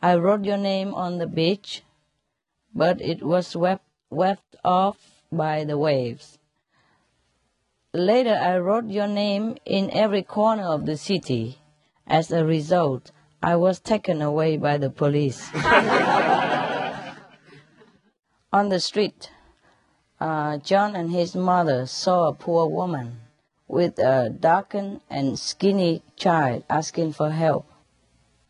I 0.00 0.14
wrote 0.14 0.44
your 0.44 0.56
name 0.56 0.94
on 0.94 1.18
the 1.18 1.26
beach, 1.26 1.82
but 2.72 3.00
it 3.00 3.24
was 3.24 3.48
swept, 3.48 3.82
swept 4.08 4.54
off 4.64 5.20
by 5.32 5.64
the 5.64 5.76
waves. 5.76 6.38
Later, 7.92 8.38
I 8.40 8.56
wrote 8.58 8.86
your 8.86 9.08
name 9.08 9.56
in 9.64 9.90
every 9.90 10.22
corner 10.22 10.68
of 10.68 10.86
the 10.86 10.96
city. 10.96 11.58
As 12.08 12.30
a 12.30 12.44
result, 12.44 13.12
I 13.42 13.56
was 13.56 13.80
taken 13.80 14.22
away 14.22 14.56
by 14.56 14.78
the 14.78 14.90
police. 14.90 15.48
On 18.52 18.70
the 18.70 18.80
street, 18.80 19.30
uh, 20.18 20.56
John 20.56 20.96
and 20.96 21.10
his 21.10 21.36
mother 21.36 21.86
saw 21.86 22.28
a 22.28 22.34
poor 22.34 22.66
woman 22.66 23.20
with 23.68 23.98
a 23.98 24.30
darkened 24.30 25.02
and 25.10 25.38
skinny 25.38 26.02
child 26.16 26.64
asking 26.70 27.12
for 27.12 27.30
help. 27.30 27.66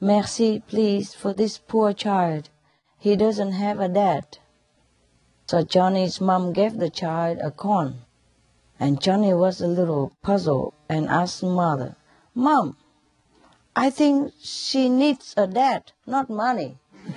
Merci, 0.01 0.63
please, 0.67 1.13
for 1.15 1.35
this 1.35 1.59
poor 1.59 1.93
child. 1.93 2.49
He 2.99 3.17
doesn't 3.17 3.53
have 3.53 3.81
a 3.81 3.89
dad. 3.89 4.39
So 5.49 5.65
Johnny's 5.65 6.21
mom 6.21 6.53
gave 6.53 6.79
the 6.79 6.91
child 6.91 7.39
a 7.43 7.51
corn. 7.51 8.03
And 8.79 9.01
Johnny 9.01 9.35
was 9.35 9.61
a 9.61 9.67
little 9.67 10.13
puzzled 10.23 10.75
and 10.89 11.09
asked 11.09 11.43
mother, 11.43 11.97
Mom, 12.35 12.77
I 13.79 13.91
think 13.91 14.33
she 14.41 14.89
needs 14.89 15.35
a 15.37 15.47
dad, 15.47 15.93
not 16.05 16.29
money. 16.29 16.79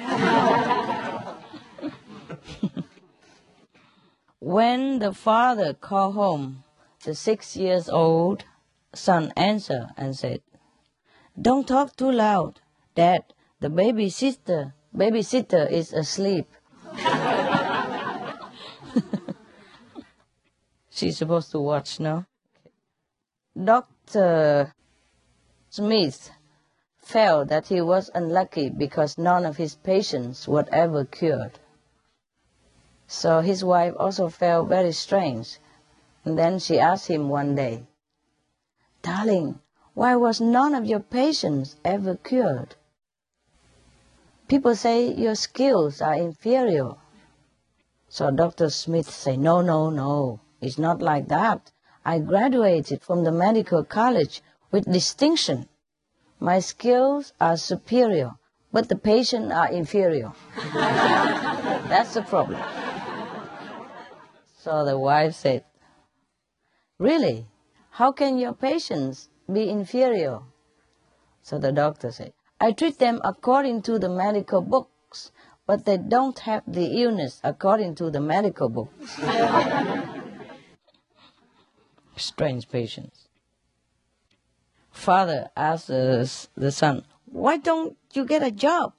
when 4.40 5.00
the 5.00 5.12
father 5.12 5.74
called 5.74 6.14
home, 6.14 6.64
the 7.04 7.16
six 7.16 7.56
years 7.58 7.90
old 7.90 8.44
son 8.94 9.34
answered 9.36 9.88
and 9.98 10.16
said, 10.16 10.42
Don't 11.42 11.68
talk 11.68 11.96
too 11.96 12.12
loud, 12.12 12.62
Dad. 12.94 13.24
The 13.60 13.72
baby 13.72 14.12
sister, 14.12 14.76
babysitter 14.96 15.68
is 15.68 15.92
asleep. 15.94 16.48
She's 20.92 21.18
supposed 21.18 21.50
to 21.54 21.60
watch 21.60 22.00
now. 22.00 22.28
Dr. 23.58 24.76
Smith 25.72 26.30
felt 27.02 27.50
that 27.50 27.68
he 27.68 27.82
was 27.82 28.12
unlucky 28.14 28.70
because 28.70 29.18
none 29.18 29.46
of 29.46 29.58
his 29.58 29.76
patients 29.76 30.48
were 30.48 30.66
ever 30.72 31.04
cured. 31.04 31.60
So 33.08 33.42
his 33.42 33.64
wife 33.64 33.94
also 34.00 34.30
felt 34.30 34.70
very 34.70 34.94
strange. 34.94 35.60
And 36.24 36.38
then 36.38 36.60
she 36.60 36.80
asked 36.80 37.08
him 37.08 37.28
one 37.28 37.56
day, 37.56 37.84
Darling, 39.02 39.60
why 39.94 40.16
was 40.16 40.40
none 40.40 40.76
of 40.76 40.86
your 40.86 41.00
patients 41.00 41.76
ever 41.84 42.16
cured? 42.16 42.76
People 44.48 44.76
say 44.76 45.14
your 45.14 45.36
skills 45.36 46.02
are 46.02 46.14
inferior. 46.14 46.96
So 48.08 48.32
Dr. 48.32 48.70
Smith 48.70 49.10
said, 49.10 49.40
No, 49.40 49.62
no, 49.62 49.90
no. 49.90 50.40
It's 50.62 50.78
not 50.78 51.02
like 51.02 51.28
that. 51.30 51.72
I 52.06 52.20
graduated 52.20 53.02
from 53.02 53.24
the 53.24 53.32
medical 53.32 53.84
college 53.84 54.42
with 54.72 54.92
distinction. 54.92 55.68
My 56.44 56.60
skills 56.60 57.34
are 57.40 57.56
superior, 57.56 58.32
but 58.74 58.90
the 58.90 58.96
patients 58.96 59.54
are 59.54 59.72
inferior. 59.72 60.32
That's 60.74 62.16
the 62.16 62.24
problem. 62.24 62.60
So 64.58 64.84
the 64.84 64.98
wife 64.98 65.36
said, 65.36 65.66
Really? 66.98 67.46
How 67.92 68.12
can 68.12 68.40
your 68.40 68.54
patients 68.54 69.30
be 69.52 69.70
inferior? 69.70 70.40
So 71.44 71.60
the 71.60 71.72
doctor 71.72 72.12
said, 72.12 72.34
I 72.60 72.72
treat 72.72 72.98
them 72.98 73.22
according 73.24 73.84
to 73.84 74.00
the 74.00 74.10
medical 74.10 74.62
books, 74.62 75.32
but 75.68 75.86
they 75.86 75.98
don't 75.98 76.40
have 76.40 76.64
the 76.66 77.04
illness 77.04 77.40
according 77.44 77.94
to 77.96 78.10
the 78.10 78.20
medical 78.20 78.68
books. 78.68 79.20
Strange 82.16 82.68
patients. 82.68 83.28
Father 84.92 85.50
asked 85.56 85.88
the 85.88 86.72
son, 86.72 87.04
Why 87.26 87.58
don't 87.58 87.98
you 88.14 88.26
get 88.26 88.44
a 88.44 88.52
job? 88.52 88.94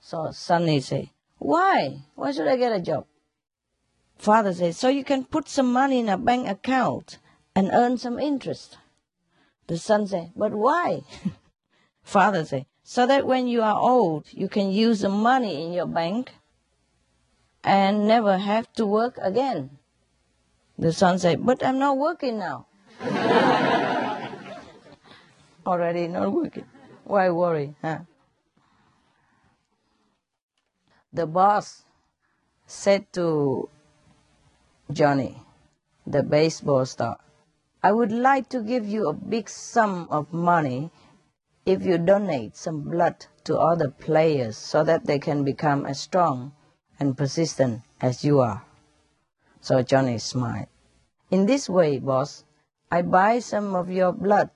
So 0.00 0.30
Sonny 0.32 0.80
say, 0.80 1.12
Why? 1.38 2.02
Why 2.14 2.32
should 2.32 2.48
I 2.48 2.56
get 2.56 2.72
a 2.72 2.80
job? 2.80 3.06
Father 4.20 4.52
says, 4.52 4.76
so 4.76 4.88
you 4.88 5.02
can 5.02 5.24
put 5.24 5.48
some 5.48 5.72
money 5.72 5.98
in 5.98 6.10
a 6.10 6.18
bank 6.18 6.46
account 6.46 7.16
and 7.56 7.70
earn 7.72 7.96
some 7.96 8.18
interest. 8.18 8.76
The 9.66 9.78
son 9.78 10.06
says, 10.06 10.28
but 10.36 10.52
why? 10.52 11.04
Father 12.02 12.44
says, 12.44 12.64
so 12.84 13.06
that 13.06 13.26
when 13.26 13.48
you 13.48 13.62
are 13.62 13.80
old, 13.80 14.26
you 14.30 14.46
can 14.46 14.70
use 14.70 15.00
the 15.00 15.08
money 15.08 15.64
in 15.64 15.72
your 15.72 15.86
bank 15.86 16.32
and 17.64 18.06
never 18.06 18.36
have 18.36 18.70
to 18.74 18.84
work 18.84 19.16
again. 19.22 19.78
The 20.78 20.92
son 20.92 21.18
says, 21.18 21.36
but 21.40 21.64
I'm 21.64 21.78
not 21.78 21.96
working 21.96 22.38
now. 22.38 22.66
Already 25.66 26.08
not 26.08 26.32
working. 26.32 26.66
Why 27.04 27.30
worry, 27.30 27.74
huh? 27.82 28.00
The 31.12 31.26
boss 31.26 31.84
said 32.66 33.12
to 33.14 33.68
Johnny, 34.92 35.42
the 36.06 36.22
baseball 36.22 36.86
star. 36.86 37.18
I 37.82 37.92
would 37.92 38.12
like 38.12 38.48
to 38.50 38.60
give 38.62 38.86
you 38.86 39.08
a 39.08 39.12
big 39.12 39.48
sum 39.48 40.06
of 40.10 40.32
money 40.32 40.90
if 41.66 41.84
you 41.84 41.98
donate 41.98 42.56
some 42.56 42.82
blood 42.82 43.26
to 43.44 43.58
other 43.58 43.90
players 43.90 44.56
so 44.56 44.84
that 44.84 45.06
they 45.06 45.18
can 45.18 45.44
become 45.44 45.86
as 45.86 46.00
strong 46.00 46.52
and 46.98 47.16
persistent 47.16 47.82
as 48.00 48.24
you 48.24 48.40
are. 48.40 48.64
So 49.60 49.82
Johnny 49.82 50.18
smiled. 50.18 50.68
In 51.30 51.46
this 51.46 51.68
way, 51.68 51.98
boss, 51.98 52.44
I 52.90 53.02
buy 53.02 53.38
some 53.38 53.74
of 53.74 53.90
your 53.90 54.12
blood 54.12 54.50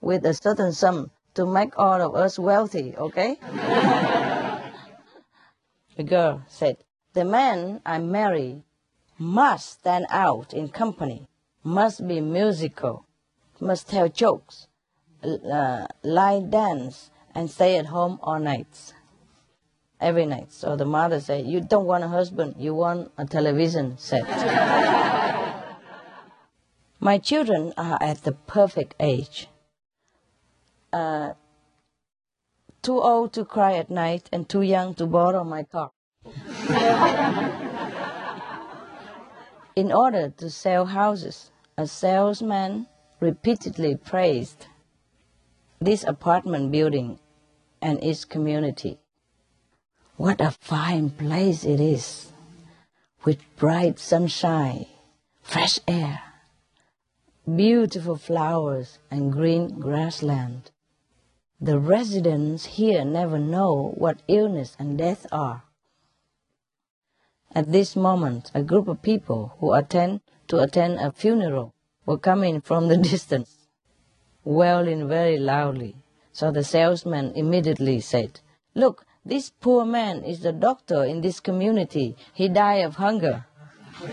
with 0.00 0.24
a 0.24 0.34
certain 0.34 0.72
sum 0.72 1.10
to 1.34 1.46
make 1.46 1.78
all 1.78 2.00
of 2.00 2.14
us 2.14 2.38
wealthy, 2.38 2.94
okay? 2.96 3.36
the 5.96 6.02
girl 6.04 6.42
said, 6.48 6.78
The 7.12 7.24
man 7.24 7.80
I 7.84 7.98
marry 7.98 8.64
must 9.18 9.80
stand 9.80 10.06
out 10.10 10.54
in 10.54 10.68
company, 10.68 11.28
must 11.62 12.06
be 12.06 12.20
musical, 12.20 13.06
must 13.60 13.88
tell 13.88 14.08
jokes, 14.08 14.68
uh, 15.22 15.86
line 16.02 16.50
dance, 16.50 17.10
and 17.34 17.50
stay 17.50 17.76
at 17.76 17.86
home 17.86 18.18
all 18.22 18.38
nights. 18.38 18.94
Every 20.00 20.26
night. 20.26 20.52
So 20.52 20.76
the 20.76 20.84
mother 20.84 21.18
said, 21.18 21.46
You 21.46 21.60
don't 21.60 21.86
want 21.86 22.04
a 22.04 22.08
husband, 22.08 22.54
you 22.58 22.72
want 22.72 23.10
a 23.18 23.24
television 23.24 23.98
set. 23.98 24.22
My 27.00 27.18
children 27.18 27.72
are 27.76 27.98
at 28.00 28.22
the 28.22 28.32
perfect 28.32 28.94
age. 29.00 29.48
Uh, 30.92 31.32
too 32.82 33.00
old 33.00 33.32
to 33.34 33.44
cry 33.44 33.74
at 33.74 33.90
night 33.90 34.28
and 34.32 34.48
too 34.48 34.62
young 34.62 34.94
to 34.94 35.06
borrow 35.06 35.44
my 35.44 35.62
car. 35.64 35.90
In 39.76 39.92
order 39.92 40.30
to 40.38 40.50
sell 40.50 40.86
houses, 40.86 41.50
a 41.76 41.86
salesman 41.86 42.86
repeatedly 43.20 43.96
praised 43.96 44.66
this 45.80 46.02
apartment 46.04 46.72
building 46.72 47.18
and 47.80 48.02
its 48.02 48.24
community. 48.24 48.98
What 50.16 50.40
a 50.40 50.50
fine 50.50 51.10
place 51.10 51.64
it 51.64 51.78
is, 51.78 52.32
with 53.24 53.38
bright 53.56 54.00
sunshine, 54.00 54.86
fresh 55.42 55.78
air, 55.86 56.20
beautiful 57.46 58.16
flowers, 58.16 58.98
and 59.10 59.32
green 59.32 59.78
grassland. 59.78 60.72
The 61.60 61.78
residents 61.78 62.64
here 62.66 63.04
never 63.04 63.38
know 63.38 63.92
what 63.96 64.22
illness 64.28 64.76
and 64.78 64.96
death 64.96 65.26
are. 65.32 65.64
At 67.52 67.72
this 67.72 67.96
moment, 67.96 68.52
a 68.54 68.62
group 68.62 68.86
of 68.86 69.02
people 69.02 69.56
who 69.58 69.72
attend 69.72 70.20
to 70.46 70.60
attend 70.60 71.00
a 71.00 71.10
funeral 71.10 71.74
were 72.06 72.18
coming 72.18 72.60
from 72.60 72.86
the 72.86 72.96
distance, 73.12 73.66
wailing 74.44 75.08
very 75.08 75.36
loudly. 75.36 75.96
So 76.32 76.52
the 76.52 76.62
salesman 76.62 77.32
immediately 77.34 77.98
said, 78.00 78.40
Look, 78.74 79.04
this 79.24 79.50
poor 79.50 79.84
man 79.84 80.22
is 80.22 80.40
the 80.40 80.52
doctor 80.52 81.04
in 81.04 81.22
this 81.22 81.40
community. 81.40 82.16
He 82.32 82.48
died 82.48 82.84
of 82.84 82.94
hunger. 82.96 83.46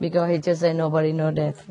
because 0.00 0.30
he 0.30 0.38
just 0.38 0.62
said 0.62 0.76
nobody 0.76 1.12
know 1.12 1.30
death. 1.30 1.68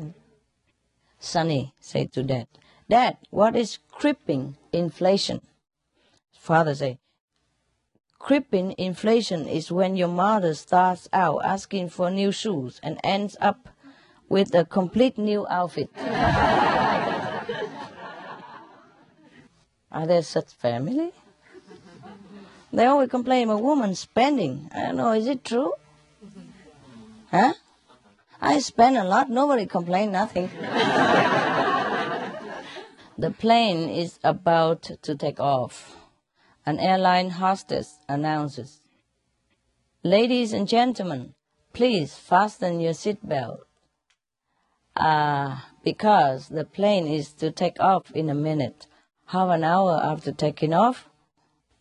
Sonny 1.18 1.74
said 1.80 2.12
to 2.12 2.22
dad, 2.22 2.46
Dad, 2.90 3.18
what 3.30 3.54
is 3.54 3.78
creeping 3.92 4.56
inflation? 4.72 5.40
Father 6.32 6.74
said, 6.74 6.98
Creeping 8.18 8.74
inflation 8.76 9.46
is 9.46 9.70
when 9.70 9.94
your 9.94 10.08
mother 10.08 10.54
starts 10.54 11.08
out 11.12 11.44
asking 11.44 11.90
for 11.90 12.10
new 12.10 12.32
shoes 12.32 12.80
and 12.82 12.98
ends 13.04 13.36
up 13.40 13.68
with 14.28 14.52
a 14.56 14.64
complete 14.64 15.16
new 15.16 15.46
outfit. 15.46 15.88
Are 19.92 20.06
there 20.08 20.22
such 20.22 20.52
family? 20.52 21.12
They 22.72 22.86
always 22.86 23.08
complain 23.08 23.50
a 23.50 23.56
woman 23.56 23.94
spending. 23.94 24.68
I 24.74 24.86
don't 24.86 24.96
know, 24.96 25.12
is 25.12 25.28
it 25.28 25.44
true? 25.44 25.74
Huh? 27.30 27.52
I 28.40 28.58
spend 28.58 28.96
a 28.96 29.04
lot, 29.04 29.30
nobody 29.30 29.66
complain, 29.66 30.10
nothing. 30.10 30.50
the 33.20 33.30
plane 33.30 33.90
is 33.90 34.18
about 34.24 34.80
to 35.02 35.14
take 35.14 35.38
off 35.38 35.98
an 36.64 36.78
airline 36.78 37.28
hostess 37.28 37.98
announces, 38.08 38.80
Ladies 40.02 40.54
and 40.54 40.66
gentlemen, 40.66 41.34
please 41.74 42.14
fasten 42.14 42.80
your 42.80 42.94
seatbelt. 42.94 43.58
Uh, 44.96 45.58
because 45.84 46.48
the 46.48 46.64
plane 46.64 47.06
is 47.06 47.34
to 47.34 47.50
take 47.50 47.78
off 47.78 48.10
in 48.12 48.30
a 48.30 48.34
minute. 48.34 48.86
Half 49.26 49.50
an 49.50 49.64
hour 49.64 50.00
after 50.02 50.32
taking 50.32 50.72
off, 50.72 51.10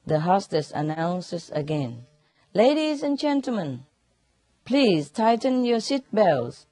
the 0.06 0.20
hostess 0.20 0.72
announces 0.72 1.50
again, 1.52 2.06
Ladies 2.54 3.02
and 3.02 3.18
gentlemen, 3.18 3.86
please 4.66 5.10
tighten 5.10 5.64
your 5.64 5.80
seatbelts. 5.80 6.66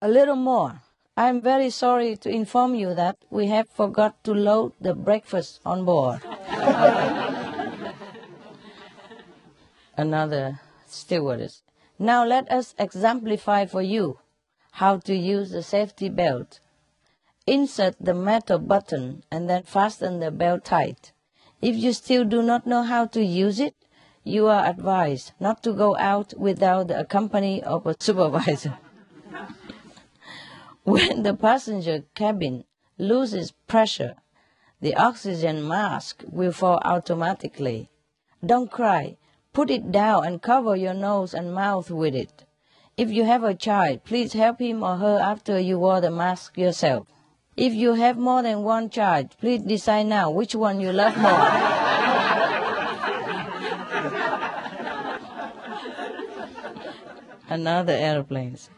A 0.00 0.08
little 0.08 0.36
more. 0.36 0.82
I'm 1.20 1.42
very 1.42 1.68
sorry 1.68 2.16
to 2.16 2.30
inform 2.30 2.74
you 2.74 2.94
that 2.94 3.18
we 3.28 3.48
have 3.48 3.68
forgot 3.68 4.24
to 4.24 4.32
load 4.32 4.72
the 4.80 4.94
breakfast 4.94 5.60
on 5.66 5.84
board. 5.84 6.22
Another 9.98 10.60
stewardess. 10.86 11.62
Now 11.98 12.24
let 12.24 12.50
us 12.50 12.74
exemplify 12.78 13.66
for 13.66 13.82
you 13.82 14.18
how 14.72 14.96
to 14.96 15.14
use 15.14 15.50
the 15.50 15.62
safety 15.62 16.08
belt. 16.08 16.58
Insert 17.46 17.96
the 18.00 18.14
metal 18.14 18.58
button 18.58 19.22
and 19.30 19.46
then 19.46 19.64
fasten 19.64 20.20
the 20.20 20.30
belt 20.30 20.64
tight. 20.64 21.12
If 21.60 21.76
you 21.76 21.92
still 21.92 22.24
do 22.24 22.40
not 22.40 22.66
know 22.66 22.84
how 22.84 23.04
to 23.08 23.22
use 23.22 23.60
it, 23.60 23.74
you 24.24 24.46
are 24.46 24.64
advised 24.64 25.32
not 25.38 25.62
to 25.64 25.74
go 25.74 25.98
out 25.98 26.32
without 26.38 26.88
the 26.88 27.04
company 27.04 27.62
of 27.62 27.86
a 27.86 27.94
supervisor. 28.00 28.78
When 30.90 31.22
the 31.22 31.34
passenger 31.34 32.02
cabin 32.14 32.64
loses 32.98 33.52
pressure, 33.68 34.16
the 34.80 34.96
oxygen 34.96 35.66
mask 35.66 36.24
will 36.26 36.52
fall 36.52 36.80
automatically. 36.84 37.88
Don't 38.44 38.70
cry. 38.70 39.16
Put 39.52 39.70
it 39.70 39.92
down 39.92 40.26
and 40.26 40.42
cover 40.42 40.74
your 40.74 40.94
nose 40.94 41.34
and 41.34 41.54
mouth 41.54 41.90
with 41.90 42.16
it. 42.16 42.44
If 42.96 43.10
you 43.10 43.24
have 43.24 43.44
a 43.44 43.54
child, 43.54 44.04
please 44.04 44.32
help 44.32 44.58
him 44.58 44.82
or 44.82 44.96
her 44.96 45.20
after 45.22 45.60
you 45.60 45.78
wore 45.78 46.00
the 46.00 46.10
mask 46.10 46.58
yourself. 46.58 47.06
If 47.56 47.72
you 47.72 47.94
have 47.94 48.18
more 48.18 48.42
than 48.42 48.62
one 48.62 48.90
child, 48.90 49.36
please 49.38 49.62
decide 49.62 50.06
now 50.06 50.30
which 50.30 50.54
one 50.54 50.80
you 50.80 50.92
love 50.92 51.16
more. 51.16 51.30
Another 57.48 57.92
airplanes, 57.92 58.70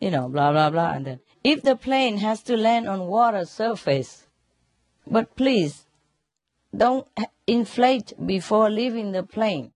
you 0.00 0.10
know, 0.10 0.28
blah 0.28 0.52
blah 0.52 0.70
blah, 0.70 0.92
and 0.92 1.06
then 1.06 1.20
if 1.44 1.62
the 1.62 1.76
plane 1.76 2.18
has 2.18 2.42
to 2.44 2.56
land 2.56 2.88
on 2.88 3.06
water 3.06 3.44
surface, 3.44 4.26
but 5.06 5.34
please 5.36 5.86
don't 6.76 7.06
inflate 7.46 8.12
before 8.24 8.70
leaving 8.70 9.12
the 9.12 9.22
plane. 9.22 9.72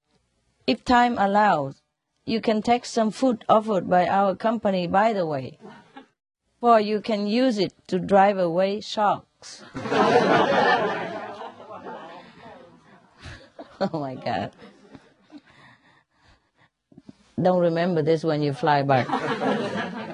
If 0.67 0.85
time 0.85 1.19
allows, 1.19 1.83
you 2.25 2.41
can 2.41 2.63
take 2.63 2.85
some 2.85 3.11
food 3.11 3.45
offered 3.49 3.89
by 3.89 4.07
our 4.07 4.35
company 4.35 4.87
by 4.87 5.13
the 5.13 5.27
way, 5.27 5.59
for 6.61 6.81
you 6.81 7.01
can 7.01 7.27
use 7.27 7.59
it 7.59 7.73
to 7.89 7.99
drive 7.99 8.39
away 8.39 8.81
sharks. 8.81 9.63
oh 13.81 13.91
my 13.93 14.15
God. 14.15 14.53
Don't 17.41 17.61
remember 17.61 18.01
this 18.01 18.25
when 18.25 18.43
you 18.43 18.55
fly 18.55 18.83
back. 18.83 19.07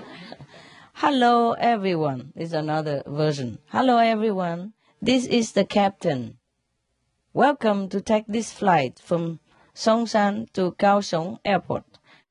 Hello, 1.03 1.51
everyone. 1.59 2.33
This 2.37 2.51
is 2.51 2.53
another 2.53 3.03
version. 3.05 3.59
Hello, 3.73 3.99
everyone. 3.99 4.73
This 5.03 5.27
is 5.27 5.51
the 5.51 5.65
captain. 5.65 6.39
Welcome 7.33 7.89
to 7.89 8.01
take 8.01 8.29
this 8.29 8.53
flight 8.53 9.01
from 9.01 9.41
Songshan 9.75 10.53
to 10.53 10.71
Kaohsiung 10.79 11.41
Airport. 11.45 11.83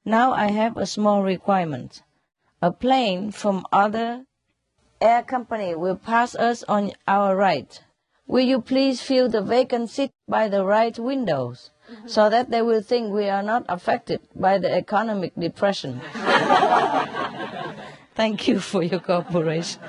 Now 0.06 0.32
I 0.32 0.52
have 0.52 0.78
a 0.78 0.86
small 0.86 1.22
requirement. 1.22 2.02
A 2.62 2.72
plane 2.72 3.32
from 3.32 3.66
other 3.74 4.24
air 5.02 5.24
company 5.24 5.76
will 5.76 5.98
pass 5.98 6.34
us 6.34 6.64
on 6.64 6.94
our 7.06 7.36
right. 7.36 7.78
Will 8.26 8.46
you 8.46 8.62
please 8.62 9.02
fill 9.02 9.28
the 9.28 9.42
vacant 9.42 9.90
seat 9.90 10.12
by 10.30 10.48
the 10.48 10.64
right 10.64 10.98
windows 10.98 11.72
mm-hmm. 11.92 12.08
so 12.08 12.30
that 12.30 12.52
they 12.52 12.62
will 12.62 12.82
think 12.82 13.12
we 13.12 13.28
are 13.28 13.44
not 13.44 13.66
affected 13.68 14.22
by 14.34 14.58
the 14.58 14.72
economic 14.72 15.36
depression? 15.36 16.00
Thank 18.22 18.46
you 18.48 18.60
for 18.60 18.84
your 18.84 19.00
cooperation. 19.00 19.82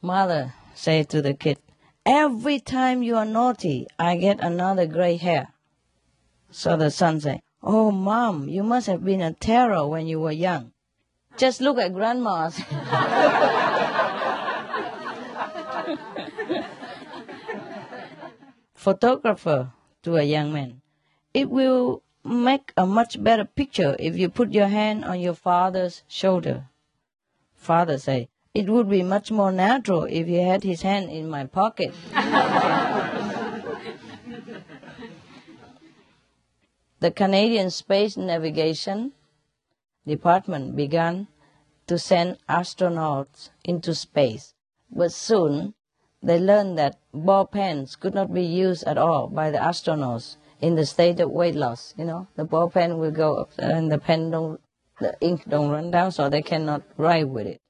Mother 0.00 0.54
said 0.72 1.10
to 1.10 1.20
the 1.20 1.34
kid, 1.34 1.58
Every 2.06 2.60
time 2.60 3.02
you 3.02 3.16
are 3.16 3.26
naughty, 3.26 3.86
I 3.98 4.16
get 4.16 4.40
another 4.40 4.86
gray 4.86 5.18
hair. 5.18 5.48
So 6.50 6.78
the 6.78 6.90
son 6.90 7.20
said, 7.20 7.42
Oh, 7.62 7.90
mom, 7.90 8.48
you 8.48 8.62
must 8.62 8.86
have 8.86 9.04
been 9.04 9.20
a 9.20 9.34
terror 9.34 9.86
when 9.86 10.06
you 10.06 10.18
were 10.18 10.32
young. 10.32 10.72
Just 11.36 11.60
look 11.60 11.76
at 11.76 11.92
grandma's. 11.92 12.56
Photographer 18.72 19.72
to 20.04 20.16
a 20.16 20.22
young 20.22 20.54
man. 20.54 20.80
It 21.34 21.50
will 21.50 22.02
make 22.24 22.72
a 22.78 22.86
much 22.86 23.22
better 23.22 23.44
picture 23.44 23.94
if 23.98 24.16
you 24.16 24.30
put 24.30 24.54
your 24.54 24.68
hand 24.68 25.04
on 25.04 25.20
your 25.20 25.34
father's 25.34 26.02
shoulder. 26.08 26.64
Father 27.58 27.98
say, 27.98 28.28
it 28.54 28.68
would 28.68 28.88
be 28.88 29.02
much 29.02 29.30
more 29.30 29.52
natural 29.52 30.04
if 30.04 30.26
he 30.26 30.36
had 30.36 30.64
his 30.64 30.80
hand 30.82 31.10
in 31.10 31.28
my 31.28 31.44
pocket. 31.44 31.92
the 37.00 37.10
Canadian 37.10 37.70
Space 37.70 38.16
Navigation 38.16 39.12
Department 40.06 40.74
began 40.74 41.28
to 41.86 41.98
send 41.98 42.38
astronauts 42.48 43.50
into 43.64 43.94
space, 43.94 44.54
but 44.90 45.12
soon 45.12 45.74
they 46.22 46.40
learned 46.40 46.78
that 46.78 46.98
ball 47.12 47.46
pens 47.46 47.94
could 47.96 48.14
not 48.14 48.32
be 48.32 48.44
used 48.44 48.84
at 48.84 48.98
all 48.98 49.28
by 49.28 49.50
the 49.50 49.58
astronauts 49.58 50.36
in 50.60 50.74
the 50.74 50.86
state 50.86 51.20
of 51.20 51.30
weight 51.30 51.54
loss. 51.54 51.94
You 51.96 52.04
know, 52.04 52.28
the 52.36 52.44
ball 52.44 52.70
pen 52.70 52.98
will 52.98 53.10
go 53.10 53.36
up 53.36 53.50
and 53.58 53.92
the 53.92 53.98
pen 53.98 54.30
don't, 54.30 54.60
the 55.00 55.16
ink 55.20 55.44
don't 55.48 55.70
run 55.70 55.90
down, 55.90 56.12
so 56.12 56.28
they 56.28 56.42
cannot 56.42 56.82
write 56.96 57.28
with 57.28 57.46
it. 57.46 57.60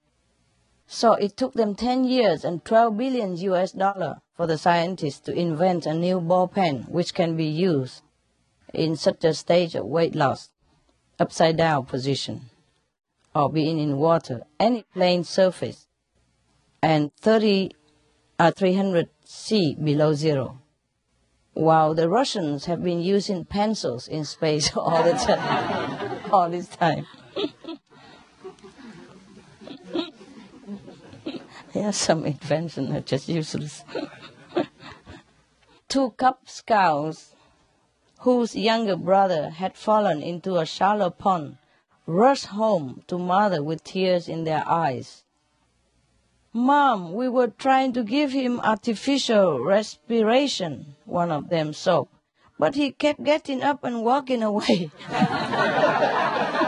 So 0.86 1.12
it 1.12 1.36
took 1.36 1.52
them 1.52 1.74
10 1.74 2.04
years 2.04 2.44
and 2.44 2.64
12 2.64 2.96
billion 2.96 3.36
US 3.36 3.72
dollar 3.72 4.20
for 4.34 4.46
the 4.46 4.56
scientists 4.56 5.20
to 5.20 5.32
invent 5.32 5.84
a 5.84 5.92
new 5.92 6.18
ball 6.20 6.48
pen 6.48 6.86
which 6.88 7.12
can 7.12 7.36
be 7.36 7.44
used 7.44 8.02
in 8.72 8.96
such 8.96 9.22
a 9.24 9.34
stage 9.34 9.74
of 9.74 9.84
weight 9.84 10.14
loss, 10.14 10.50
upside 11.18 11.58
down 11.58 11.84
position, 11.84 12.50
or 13.34 13.50
being 13.50 13.78
in 13.78 13.98
water, 13.98 14.42
any 14.58 14.84
plane 14.94 15.24
surface, 15.24 15.86
and 16.82 17.12
30 17.20 17.72
uh, 18.38 18.44
or 18.46 18.50
300 18.52 19.08
C 19.24 19.74
below 19.74 20.14
zero. 20.14 20.60
While 21.52 21.94
the 21.94 22.08
Russians 22.08 22.66
have 22.66 22.84
been 22.84 23.00
using 23.00 23.44
pencils 23.44 24.06
in 24.06 24.24
space 24.24 24.70
all 24.76 25.02
the 25.02 25.12
time, 25.12 26.20
all 26.32 26.48
this 26.48 26.68
time. 26.68 27.06
There's 31.72 31.96
some 31.96 32.24
invention 32.24 32.94
are 32.94 33.00
just 33.00 33.28
useless. 33.28 33.82
Two 35.88 36.10
Cub 36.10 36.38
Scouts, 36.46 37.34
whose 38.20 38.56
younger 38.56 38.96
brother 38.96 39.50
had 39.50 39.76
fallen 39.76 40.22
into 40.22 40.56
a 40.56 40.66
shallow 40.66 41.10
pond, 41.10 41.58
rushed 42.06 42.46
home 42.46 43.02
to 43.06 43.18
mother 43.18 43.62
with 43.62 43.84
tears 43.84 44.28
in 44.28 44.44
their 44.44 44.66
eyes. 44.66 45.24
Mom, 46.52 47.12
we 47.12 47.28
were 47.28 47.48
trying 47.48 47.92
to 47.92 48.02
give 48.02 48.32
him 48.32 48.58
artificial 48.60 49.62
respiration, 49.62 50.96
one 51.04 51.30
of 51.30 51.50
them 51.50 51.72
sobbed. 51.72 52.10
But 52.58 52.74
he 52.74 52.90
kept 52.90 53.22
getting 53.22 53.62
up 53.62 53.84
and 53.84 54.02
walking 54.02 54.42
away. 54.42 54.90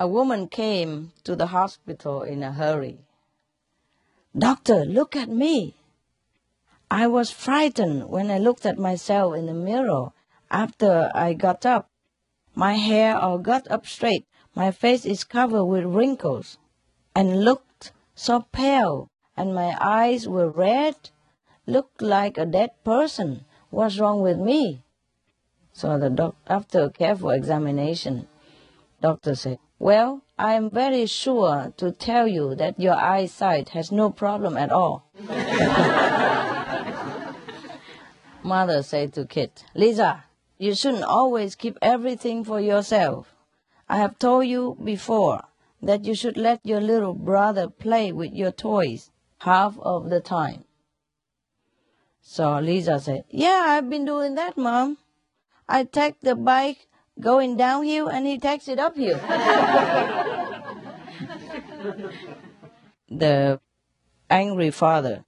a 0.00 0.06
woman 0.06 0.48
came 0.48 1.12
to 1.22 1.36
the 1.36 1.48
hospital 1.48 2.22
in 2.22 2.42
a 2.42 2.52
hurry. 2.52 3.00
Doctor, 4.36 4.86
look 4.86 5.14
at 5.14 5.28
me. 5.28 5.76
I 6.90 7.06
was 7.06 7.30
frightened 7.30 8.08
when 8.08 8.30
I 8.30 8.38
looked 8.38 8.64
at 8.64 8.78
myself 8.78 9.36
in 9.36 9.44
the 9.44 9.52
mirror 9.52 10.12
after 10.50 11.10
I 11.14 11.34
got 11.34 11.66
up. 11.66 11.90
My 12.54 12.74
hair 12.74 13.14
all 13.14 13.36
got 13.36 13.70
up 13.70 13.86
straight. 13.86 14.24
My 14.54 14.70
face 14.70 15.04
is 15.04 15.22
covered 15.22 15.66
with 15.66 15.84
wrinkles 15.84 16.56
and 17.14 17.44
looked 17.44 17.92
so 18.14 18.46
pale, 18.52 19.10
and 19.36 19.54
my 19.54 19.76
eyes 19.80 20.26
were 20.26 20.48
red, 20.48 21.10
looked 21.66 22.00
like 22.00 22.38
a 22.38 22.46
dead 22.46 22.70
person. 22.84 23.44
What's 23.68 23.98
wrong 23.98 24.22
with 24.22 24.38
me? 24.38 24.82
So 25.74 25.98
the 25.98 26.08
doc- 26.08 26.36
after 26.46 26.84
a 26.84 26.90
careful 26.90 27.30
examination, 27.30 28.28
doctor 29.02 29.34
said, 29.34 29.58
well, 29.80 30.22
I 30.38 30.52
am 30.52 30.70
very 30.70 31.06
sure 31.06 31.72
to 31.78 31.90
tell 31.90 32.28
you 32.28 32.54
that 32.54 32.78
your 32.78 32.94
eyesight 32.94 33.70
has 33.70 33.90
no 33.90 34.10
problem 34.10 34.58
at 34.58 34.70
all. 34.70 35.10
Mother 38.42 38.82
said 38.82 39.14
to 39.14 39.24
Kit, 39.24 39.64
Lisa, 39.74 40.24
you 40.58 40.74
shouldn't 40.74 41.04
always 41.04 41.54
keep 41.54 41.78
everything 41.80 42.44
for 42.44 42.60
yourself. 42.60 43.34
I 43.88 43.96
have 43.96 44.18
told 44.18 44.46
you 44.46 44.76
before 44.84 45.44
that 45.82 46.04
you 46.04 46.14
should 46.14 46.36
let 46.36 46.60
your 46.62 46.82
little 46.82 47.14
brother 47.14 47.68
play 47.68 48.12
with 48.12 48.34
your 48.34 48.52
toys 48.52 49.10
half 49.38 49.78
of 49.78 50.10
the 50.10 50.20
time. 50.20 50.64
So 52.20 52.58
Lisa 52.60 53.00
said, 53.00 53.24
Yeah, 53.30 53.64
I've 53.66 53.88
been 53.88 54.04
doing 54.04 54.34
that, 54.34 54.58
Mom. 54.58 54.98
I 55.66 55.84
take 55.84 56.20
the 56.20 56.34
bike 56.34 56.86
going 57.18 57.56
downhill 57.56 58.08
and 58.08 58.26
he 58.26 58.38
takes 58.38 58.68
it 58.68 58.78
uphill. 58.78 59.18
the 63.08 63.60
angry 64.28 64.70
father 64.70 65.24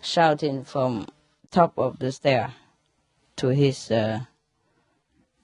shouting 0.00 0.64
from 0.64 1.06
top 1.50 1.78
of 1.78 1.98
the 1.98 2.12
stair 2.12 2.54
to 3.36 3.48
his 3.48 3.90
uh, 3.90 4.20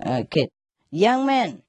uh, 0.01 0.23
kid, 0.31 0.51
Young 0.91 1.27
man, 1.27 1.63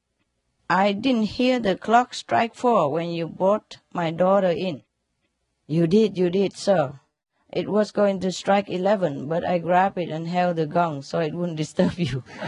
I 0.69 0.93
didn't 0.93 1.35
hear 1.35 1.59
the 1.59 1.75
clock 1.75 2.13
strike 2.13 2.55
four 2.55 2.89
when 2.89 3.09
you 3.09 3.27
brought 3.27 3.79
my 3.91 4.11
daughter 4.11 4.49
in. 4.49 4.83
You 5.67 5.87
did, 5.87 6.17
you 6.17 6.29
did, 6.29 6.55
sir. 6.55 7.01
It 7.51 7.67
was 7.67 7.91
going 7.91 8.19
to 8.21 8.31
strike 8.31 8.69
eleven, 8.69 9.27
but 9.27 9.43
I 9.43 9.57
grabbed 9.57 9.97
it 9.97 10.09
and 10.09 10.27
held 10.27 10.57
the 10.57 10.67
gong 10.67 11.01
so 11.01 11.19
it 11.19 11.33
wouldn't 11.33 11.57
disturb 11.57 11.97
you. 11.97 12.23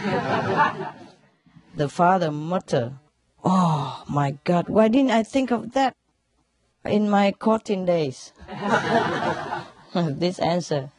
the 1.75 1.89
father 1.89 2.31
muttered, 2.31 2.93
Oh 3.43 4.03
my 4.07 4.37
God, 4.43 4.69
why 4.69 4.87
didn't 4.87 5.11
I 5.11 5.23
think 5.23 5.51
of 5.51 5.73
that 5.73 5.95
in 6.85 7.09
my 7.09 7.31
courting 7.31 7.85
days? 7.85 8.31
this 9.93 10.37
answer. 10.37 10.91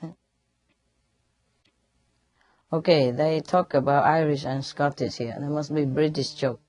Okay, 2.72 3.10
they 3.10 3.40
talk 3.40 3.74
about 3.74 4.04
Irish 4.04 4.44
and 4.44 4.64
Scottish 4.64 5.16
here. 5.16 5.36
There 5.38 5.50
must 5.50 5.74
be 5.74 5.84
British 5.84 6.34
joke. 6.34 6.60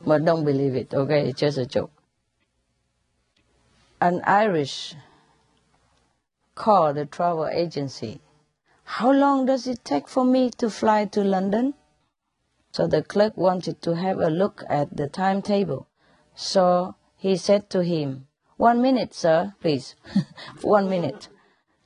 But 0.00 0.24
don't 0.24 0.44
believe 0.44 0.76
it, 0.76 0.94
okay? 0.94 1.28
It's 1.28 1.40
just 1.40 1.58
a 1.58 1.66
joke. 1.66 1.92
An 4.00 4.22
Irish 4.24 4.94
called 6.60 6.96
the 6.96 7.06
travel 7.06 7.48
agency. 7.48 8.20
How 8.84 9.10
long 9.10 9.46
does 9.46 9.66
it 9.66 9.82
take 9.82 10.06
for 10.06 10.26
me 10.26 10.50
to 10.58 10.68
fly 10.68 11.06
to 11.06 11.24
London? 11.24 11.72
So 12.72 12.86
the 12.86 13.02
clerk 13.02 13.34
wanted 13.34 13.80
to 13.80 13.96
have 13.96 14.18
a 14.18 14.28
look 14.28 14.62
at 14.68 14.94
the 14.94 15.08
timetable. 15.08 15.88
So 16.34 16.96
he 17.16 17.38
said 17.38 17.70
to 17.70 17.82
him, 17.82 18.26
One 18.58 18.82
minute, 18.82 19.14
sir, 19.14 19.54
please. 19.62 19.94
One 20.60 20.90
minute. 20.90 21.28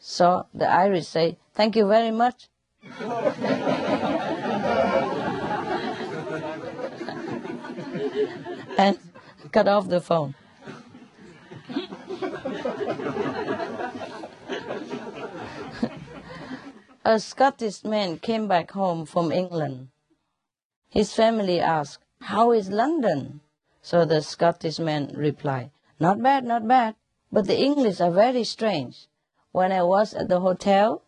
So 0.01 0.47
the 0.53 0.68
Irish 0.68 1.07
say, 1.07 1.39
Thank 1.55 1.77
you 1.77 1.87
very 1.87 2.11
much. 2.11 2.49
and 8.77 8.99
cut 9.53 9.68
off 9.68 9.89
the 9.89 10.01
phone. 10.01 10.35
A 17.07 17.20
Scottish 17.20 17.84
man 17.84 18.18
came 18.18 18.48
back 18.48 18.70
home 18.70 19.05
from 19.05 19.30
England. 19.30 19.88
His 20.88 21.12
family 21.12 21.61
asked, 21.61 22.02
How 22.22 22.52
is 22.52 22.70
London? 22.70 23.42
So 23.82 24.07
the 24.07 24.22
Scottish 24.22 24.78
man 24.78 25.12
replied, 25.14 25.70
Not 26.00 26.22
bad, 26.22 26.44
not 26.44 26.66
bad, 26.66 26.94
but 27.30 27.46
the 27.46 27.59
English 27.59 28.00
are 28.00 28.11
very 28.11 28.42
strange. 28.42 29.07
When 29.52 29.70
I 29.70 29.82
was 29.82 30.14
at 30.14 30.28
the 30.28 30.40
hotel, 30.40 31.02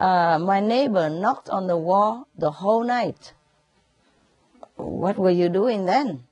uh, 0.00 0.38
my 0.38 0.60
neighbor 0.60 1.10
knocked 1.10 1.50
on 1.50 1.66
the 1.66 1.76
wall 1.76 2.26
the 2.34 2.50
whole 2.50 2.82
night. 2.82 3.34
What 4.76 5.18
were 5.18 5.28
you 5.28 5.50
doing 5.50 5.84
then? 5.84 6.24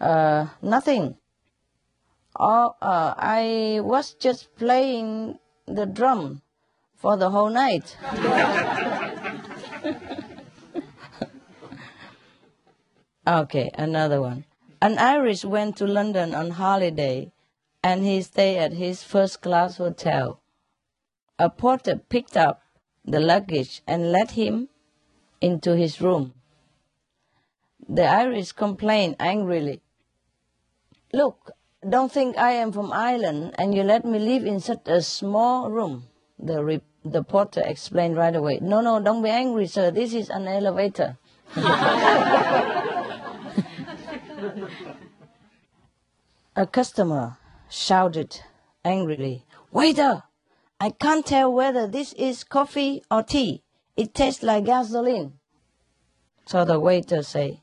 Uh, 0.00 0.46
nothing. 0.62 1.16
Oh, 2.38 2.76
uh, 2.80 3.14
I 3.18 3.80
was 3.82 4.14
just 4.14 4.54
playing 4.54 5.40
the 5.66 5.84
drum 5.84 6.42
for 6.98 7.16
the 7.16 7.30
whole 7.30 7.48
night. 7.48 7.96
okay, 13.26 13.70
another 13.74 14.20
one. 14.20 14.44
An 14.82 14.98
Irish 14.98 15.44
went 15.44 15.76
to 15.76 15.86
London 15.86 16.34
on 16.34 16.50
holiday 16.50 17.30
and 17.82 18.04
he 18.04 18.20
stayed 18.22 18.58
at 18.58 18.72
his 18.72 19.04
first 19.04 19.40
class 19.40 19.76
hotel. 19.76 20.40
A 21.38 21.48
porter 21.48 21.96
picked 21.96 22.36
up 22.36 22.62
the 23.04 23.20
luggage 23.20 23.82
and 23.86 24.10
let 24.10 24.32
him 24.32 24.68
into 25.40 25.76
his 25.76 26.00
room. 26.00 26.34
The 27.88 28.06
Irish 28.06 28.50
complained 28.52 29.14
angrily. 29.20 29.82
Look, 31.12 31.52
don't 31.88 32.10
think 32.10 32.36
I 32.36 32.50
am 32.52 32.72
from 32.72 32.92
Ireland 32.92 33.54
and 33.56 33.72
you 33.72 33.84
let 33.84 34.04
me 34.04 34.18
live 34.18 34.44
in 34.44 34.58
such 34.58 34.82
a 34.86 35.00
small 35.00 35.70
room. 35.70 36.08
The, 36.38 36.62
re- 36.62 36.82
the 37.04 37.22
porter 37.24 37.62
explained 37.64 38.16
right 38.16 38.34
away. 38.34 38.58
No, 38.60 38.80
no, 38.80 39.00
don't 39.00 39.22
be 39.22 39.30
angry, 39.30 39.66
sir. 39.66 39.90
This 39.90 40.14
is 40.14 40.30
an 40.30 40.46
elevator. 40.46 41.16
a 46.56 46.66
customer 46.66 47.36
shouted 47.68 48.40
angrily, 48.84 49.44
Waiter, 49.70 50.22
I 50.80 50.90
can't 50.90 51.26
tell 51.26 51.52
whether 51.52 51.86
this 51.86 52.12
is 52.14 52.44
coffee 52.44 53.02
or 53.10 53.22
tea. 53.22 53.62
It 53.96 54.14
tastes 54.14 54.42
like 54.42 54.64
gasoline. 54.64 55.34
So 56.46 56.64
the 56.64 56.78
waiter 56.80 57.22
say, 57.22 57.60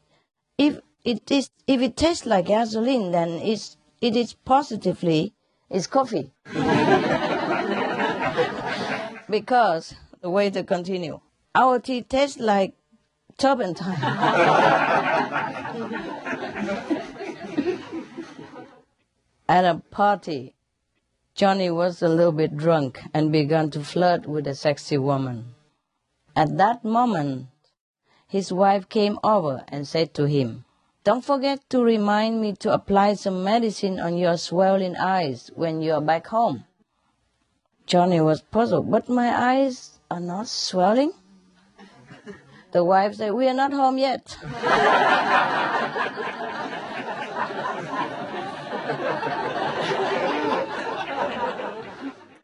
if 0.57 0.79
it 1.03 1.31
is, 1.31 1.49
if 1.65 1.81
it 1.81 1.95
tastes 1.97 2.25
like 2.25 2.47
gasoline, 2.47 3.11
then 3.11 3.29
it's, 3.29 3.77
it 4.01 4.15
is 4.15 4.33
positively, 4.33 5.33
it's 5.69 5.87
coffee. 5.87 6.31
because, 9.39 9.95
the 10.21 10.29
waiter 10.29 10.63
continue, 10.63 11.19
our 11.53 11.77
tea 11.77 12.01
tastes 12.01 12.39
like 12.39 12.73
turpentine. 13.37 13.99
At 19.49 19.65
a 19.65 19.81
party, 19.91 20.55
Johnny 21.35 21.69
was 21.69 22.01
a 22.01 22.07
little 22.07 22.31
bit 22.31 22.55
drunk 22.55 23.01
and 23.13 23.29
began 23.29 23.69
to 23.71 23.83
flirt 23.83 24.25
with 24.25 24.47
a 24.47 24.55
sexy 24.55 24.97
woman. 24.97 25.53
At 26.33 26.55
that 26.55 26.85
moment, 26.85 27.47
his 28.29 28.53
wife 28.53 28.87
came 28.87 29.19
over 29.21 29.65
and 29.67 29.85
said 29.85 30.13
to 30.13 30.29
him, 30.29 30.63
Don't 31.03 31.25
forget 31.25 31.69
to 31.71 31.83
remind 31.83 32.39
me 32.39 32.53
to 32.63 32.71
apply 32.71 33.15
some 33.15 33.43
medicine 33.43 33.99
on 33.99 34.17
your 34.17 34.37
swelling 34.37 34.95
eyes 34.95 35.51
when 35.55 35.81
you 35.81 35.91
are 35.91 36.01
back 36.01 36.27
home. 36.27 36.63
Johnny 37.85 38.19
was 38.21 38.41
puzzled, 38.41 38.89
but 38.89 39.07
my 39.09 39.29
eyes 39.29 39.99
are 40.09 40.19
not 40.19 40.47
swelling. 40.47 41.13
The 42.71 42.83
wife 42.83 43.15
said, 43.15 43.33
We 43.33 43.47
are 43.47 43.53
not 43.53 43.71
home 43.71 43.97
yet. 43.97 44.37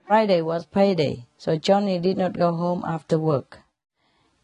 Friday 0.07 0.41
was 0.41 0.65
payday, 0.65 1.25
so 1.37 1.57
Johnny 1.57 1.97
did 1.99 2.17
not 2.17 2.33
go 2.33 2.53
home 2.53 2.83
after 2.85 3.17
work. 3.17 3.59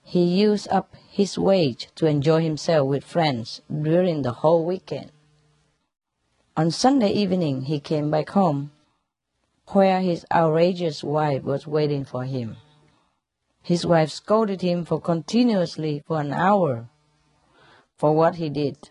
he 0.07 0.23
used 0.23 0.69
up 0.71 0.95
his 1.11 1.37
wage 1.37 1.89
to 1.93 2.05
enjoy 2.05 2.41
himself 2.41 2.87
with 2.87 3.03
friends 3.03 3.61
during 3.69 4.21
the 4.21 4.31
whole 4.39 4.63
weekend. 4.63 5.11
On 6.55 6.71
Sunday 6.71 7.11
evening, 7.11 7.63
he 7.63 7.81
came 7.81 8.09
back 8.09 8.29
home, 8.29 8.71
where 9.69 10.01
his 10.01 10.25
outrageous 10.33 11.03
wife 11.03 11.43
was 11.43 11.67
waiting 11.67 12.05
for 12.05 12.23
him. 12.23 12.57
His 13.61 13.85
wife 13.85 14.11
scolded 14.11 14.61
him 14.61 14.85
for 14.85 15.01
continuously 15.01 16.01
for 16.07 16.21
an 16.21 16.31
hour 16.31 16.89
for 17.97 18.15
what 18.15 18.35
he 18.35 18.49
did. 18.49 18.89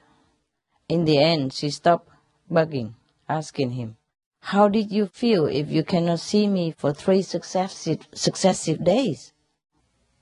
In 0.88 1.04
the 1.04 1.18
end, 1.18 1.52
she 1.54 1.70
stopped 1.70 2.10
bugging, 2.50 2.94
asking 3.28 3.72
him, 3.72 3.96
How 4.40 4.68
did 4.68 4.92
you 4.92 5.06
feel 5.06 5.46
if 5.46 5.70
you 5.70 5.82
cannot 5.82 6.20
see 6.20 6.46
me 6.46 6.72
for 6.76 6.92
three 6.92 7.22
successive, 7.22 8.06
successive 8.12 8.84
days? 8.84 9.32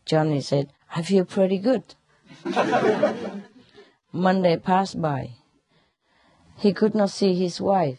Johnny 0.07 0.41
said, 0.41 0.73
I 0.95 1.03
feel 1.03 1.25
pretty 1.25 1.59
good. 1.59 1.97
Monday 4.13 4.57
passed 4.59 5.03
by. 5.03 5.33
He 6.57 6.73
could 6.73 6.95
not 6.95 7.11
see 7.11 7.35
his 7.35 7.61
wife 7.61 7.99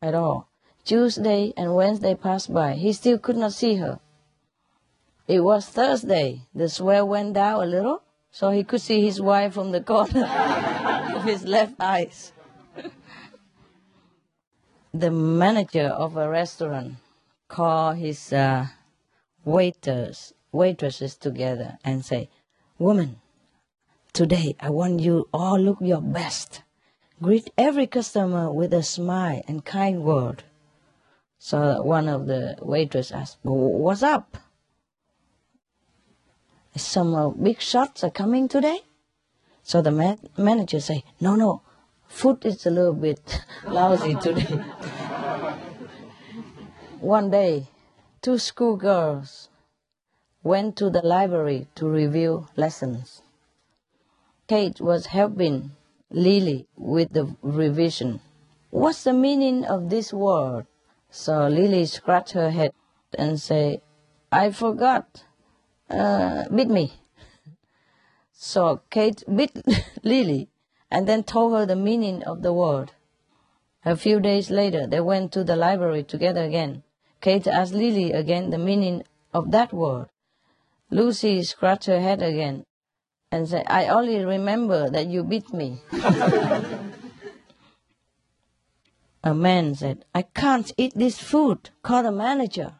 at 0.00 0.14
all. 0.14 0.51
Tuesday 0.84 1.52
and 1.56 1.76
Wednesday 1.76 2.14
passed 2.16 2.52
by. 2.52 2.74
He 2.74 2.92
still 2.92 3.18
could 3.18 3.36
not 3.36 3.52
see 3.52 3.76
her. 3.76 4.00
It 5.28 5.40
was 5.40 5.66
Thursday. 5.66 6.42
The 6.54 6.68
sweat 6.68 7.06
went 7.06 7.34
down 7.34 7.62
a 7.62 7.66
little, 7.66 8.02
so 8.32 8.50
he 8.50 8.64
could 8.64 8.80
see 8.80 9.00
his 9.00 9.20
wife 9.20 9.54
from 9.54 9.70
the 9.70 9.80
corner 9.80 10.24
of 11.14 11.22
his 11.24 11.44
left 11.44 11.74
eyes. 11.78 12.32
the 14.92 15.10
manager 15.10 15.86
of 15.86 16.16
a 16.16 16.28
restaurant 16.28 16.94
called 17.46 17.98
his 17.98 18.32
uh, 18.32 18.66
waiters, 19.44 20.34
waitresses 20.50 21.14
together 21.14 21.78
and 21.84 22.04
say, 22.04 22.28
"Woman, 22.78 23.20
today 24.12 24.56
I 24.58 24.70
want 24.70 24.98
you 25.00 25.28
all 25.32 25.60
look 25.60 25.78
your 25.80 26.02
best. 26.02 26.62
Greet 27.22 27.52
every 27.56 27.86
customer 27.86 28.50
with 28.50 28.74
a 28.74 28.82
smile 28.82 29.42
and 29.46 29.64
kind 29.64 30.02
word." 30.02 30.42
So 31.44 31.82
one 31.82 32.08
of 32.08 32.26
the 32.26 32.56
waitresses 32.62 33.10
asked, 33.10 33.38
"What's 33.42 34.04
up?" 34.04 34.36
some 36.76 37.14
uh, 37.16 37.30
big 37.30 37.60
shots 37.60 38.04
are 38.04 38.10
coming 38.10 38.46
today. 38.46 38.82
So 39.64 39.82
the 39.82 39.90
man- 39.90 40.20
manager 40.38 40.78
say, 40.78 41.02
no, 41.20 41.34
no, 41.34 41.62
food 42.06 42.46
is 42.46 42.64
a 42.64 42.70
little 42.70 42.94
bit 42.94 43.44
lousy 43.66 44.14
today. 44.14 44.44
One 47.00 47.30
day, 47.30 47.66
two 48.20 48.38
schoolgirls 48.38 49.48
went 50.44 50.76
to 50.76 50.90
the 50.90 51.02
library 51.02 51.66
to 51.74 51.88
review 51.88 52.46
lessons. 52.54 53.20
Kate 54.46 54.80
was 54.80 55.06
helping 55.06 55.72
Lily 56.08 56.68
with 56.76 57.12
the 57.12 57.34
revision. 57.42 58.20
What's 58.70 59.02
the 59.02 59.12
meaning 59.12 59.64
of 59.64 59.90
this 59.90 60.12
word? 60.12 60.66
So 61.14 61.46
Lily 61.46 61.84
scratched 61.84 62.32
her 62.32 62.50
head 62.50 62.72
and 63.18 63.38
said, 63.38 63.82
I 64.32 64.50
forgot 64.50 65.24
uh, 65.90 66.48
beat 66.48 66.68
me. 66.68 66.94
So 68.32 68.80
Kate 68.88 69.22
beat 69.28 69.52
Lily 70.02 70.48
and 70.90 71.06
then 71.06 71.22
told 71.22 71.52
her 71.52 71.66
the 71.66 71.76
meaning 71.76 72.22
of 72.22 72.40
the 72.40 72.54
word. 72.54 72.92
A 73.84 73.94
few 73.94 74.20
days 74.20 74.50
later, 74.50 74.86
they 74.86 75.00
went 75.00 75.32
to 75.32 75.44
the 75.44 75.54
library 75.54 76.02
together 76.02 76.44
again. 76.44 76.82
Kate 77.20 77.46
asked 77.46 77.74
Lily 77.74 78.12
again 78.12 78.48
the 78.48 78.58
meaning 78.58 79.04
of 79.34 79.50
that 79.50 79.70
word. 79.70 80.08
Lucy 80.88 81.42
scratched 81.42 81.86
her 81.86 82.00
head 82.00 82.22
again 82.22 82.64
and 83.30 83.46
said, 83.46 83.66
I 83.68 83.88
only 83.88 84.24
remember 84.24 84.88
that 84.88 85.08
you 85.08 85.24
beat 85.24 85.52
me. 85.52 85.82
A 89.24 89.34
man 89.34 89.76
said, 89.76 90.04
I 90.14 90.22
can't 90.22 90.72
eat 90.76 90.94
this 90.96 91.18
food. 91.18 91.70
Call 91.82 92.02
the 92.02 92.10
manager. 92.10 92.72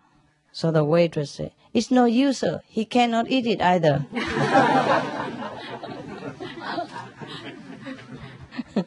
So 0.51 0.73
the 0.73 0.85
waitress 0.85 1.31
said, 1.31 1.53
It's 1.73 1.91
no 1.91 2.05
use, 2.05 2.39
sir. 2.39 2.61
He 2.67 2.85
cannot 2.85 3.31
eat 3.31 3.47
it 3.47 3.63
either. 3.63 4.05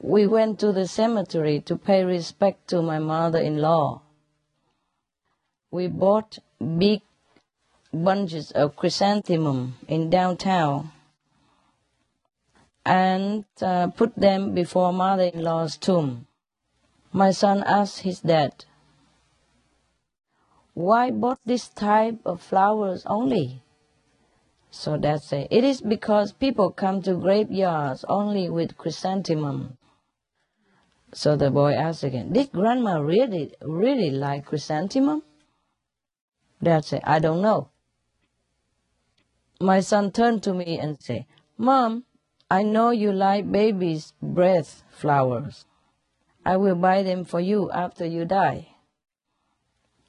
we 0.00 0.26
went 0.26 0.58
to 0.60 0.72
the 0.72 0.86
cemetery 0.86 1.60
to 1.60 1.76
pay 1.76 2.04
respect 2.04 2.68
to 2.68 2.82
my 2.82 2.98
mother 2.98 3.40
in 3.40 3.56
law. 3.58 4.02
We 5.70 5.86
bought 5.86 6.38
big 6.78 7.00
bunches 7.92 8.50
of 8.50 8.76
chrysanthemum 8.76 9.76
in 9.88 10.10
downtown 10.10 10.92
and 12.88 13.44
uh, 13.60 13.88
put 13.88 14.16
them 14.16 14.54
before 14.54 14.92
mother 14.94 15.24
in 15.24 15.42
law's 15.42 15.76
tomb. 15.76 16.26
My 17.12 17.30
son 17.32 17.62
asked 17.66 18.00
his 18.00 18.20
dad, 18.20 18.64
why 20.72 21.10
bought 21.10 21.40
this 21.44 21.68
type 21.68 22.18
of 22.24 22.40
flowers 22.40 23.02
only? 23.06 23.62
So 24.70 24.96
that's 24.96 25.32
it. 25.32 25.48
It 25.50 25.64
is 25.64 25.82
because 25.82 26.32
people 26.32 26.70
come 26.70 27.02
to 27.02 27.14
graveyards 27.14 28.04
only 28.08 28.48
with 28.48 28.78
chrysanthemum. 28.78 29.76
So 31.12 31.36
the 31.36 31.50
boy 31.50 31.72
asked 31.72 32.04
again, 32.04 32.32
did 32.32 32.52
grandma 32.52 33.00
really, 33.00 33.52
really 33.60 34.10
like 34.10 34.46
chrysanthemum? 34.46 35.22
Dad 36.62 36.84
said, 36.84 37.02
I 37.04 37.18
don't 37.18 37.42
know. 37.42 37.70
My 39.60 39.80
son 39.80 40.12
turned 40.12 40.42
to 40.44 40.54
me 40.54 40.78
and 40.78 40.96
said, 41.00 41.26
Mom, 41.56 42.04
I 42.50 42.62
know 42.62 42.90
you 42.90 43.12
like 43.12 43.50
baby's 43.52 44.14
breath 44.22 44.82
flowers. 44.90 45.66
I 46.46 46.56
will 46.56 46.76
buy 46.76 47.02
them 47.02 47.24
for 47.24 47.40
you 47.40 47.70
after 47.70 48.06
you 48.06 48.24
die. 48.24 48.68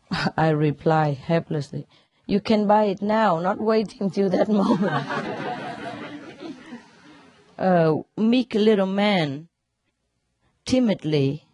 I 0.37 0.49
reply 0.49 1.11
helplessly, 1.11 1.85
You 2.25 2.39
can 2.39 2.65
buy 2.65 2.85
it 2.85 3.01
now, 3.01 3.39
not 3.39 3.59
waiting 3.59 4.09
till 4.09 4.29
that 4.29 4.47
moment. 4.61 5.05
a 7.57 7.95
meek 8.15 8.53
little 8.53 8.85
man 8.85 9.49
timidly 10.65 11.45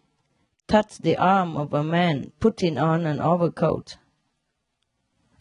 touched 0.68 1.02
the 1.02 1.16
arm 1.16 1.56
of 1.56 1.74
a 1.74 1.82
man 1.82 2.30
putting 2.38 2.78
on 2.78 3.06
an 3.06 3.20
overcoat 3.20 3.96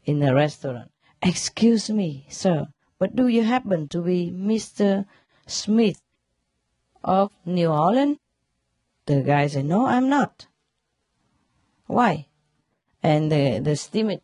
in 0.06 0.24
a 0.24 0.34
restaurant. 0.34 0.92
Excuse 1.22 1.90
me, 1.90 2.26
sir, 2.30 2.68
but 2.98 3.16
do 3.16 3.28
you 3.28 3.44
happen 3.44 3.88
to 3.90 4.02
be 4.02 4.32
Mr. 4.32 5.06
Smith 5.48 6.02
of 7.04 7.32
New 7.46 7.70
Orleans? 7.70 8.18
The 9.06 9.22
guy 9.22 9.48
said, 9.48 9.66
No, 9.66 9.86
I'm 9.86 10.10
not. 10.10 10.48
Why? 11.88 12.28
And 13.04 13.32
the, 13.32 13.60
the 13.60 13.76
timid, 13.76 14.22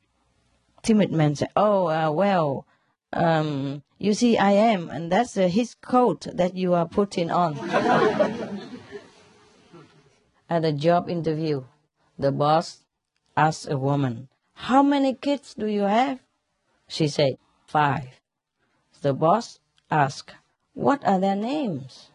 timid 0.81 1.11
man 1.11 1.35
said, 1.35 1.49
Oh, 1.55 1.87
uh, 1.87 2.09
well, 2.11 2.65
um, 3.13 3.83
you 3.99 4.13
see, 4.15 4.37
I 4.37 4.51
am, 4.51 4.89
and 4.89 5.11
that's 5.11 5.37
uh, 5.37 5.47
his 5.47 5.75
coat 5.75 6.25
that 6.33 6.55
you 6.55 6.73
are 6.73 6.87
putting 6.87 7.29
on. 7.29 7.57
At 10.49 10.65
a 10.65 10.73
job 10.73 11.07
interview, 11.09 11.63
the 12.17 12.31
boss 12.31 12.83
asked 13.37 13.69
a 13.69 13.77
woman, 13.77 14.29
How 14.53 14.81
many 14.81 15.13
kids 15.13 15.53
do 15.53 15.67
you 15.67 15.83
have? 15.83 16.19
She 16.87 17.07
said, 17.07 17.37
Five. 17.67 18.19
The 19.01 19.13
boss 19.13 19.59
asked, 19.89 20.33
What 20.73 21.05
are 21.05 21.19
their 21.19 21.35
names? 21.35 22.09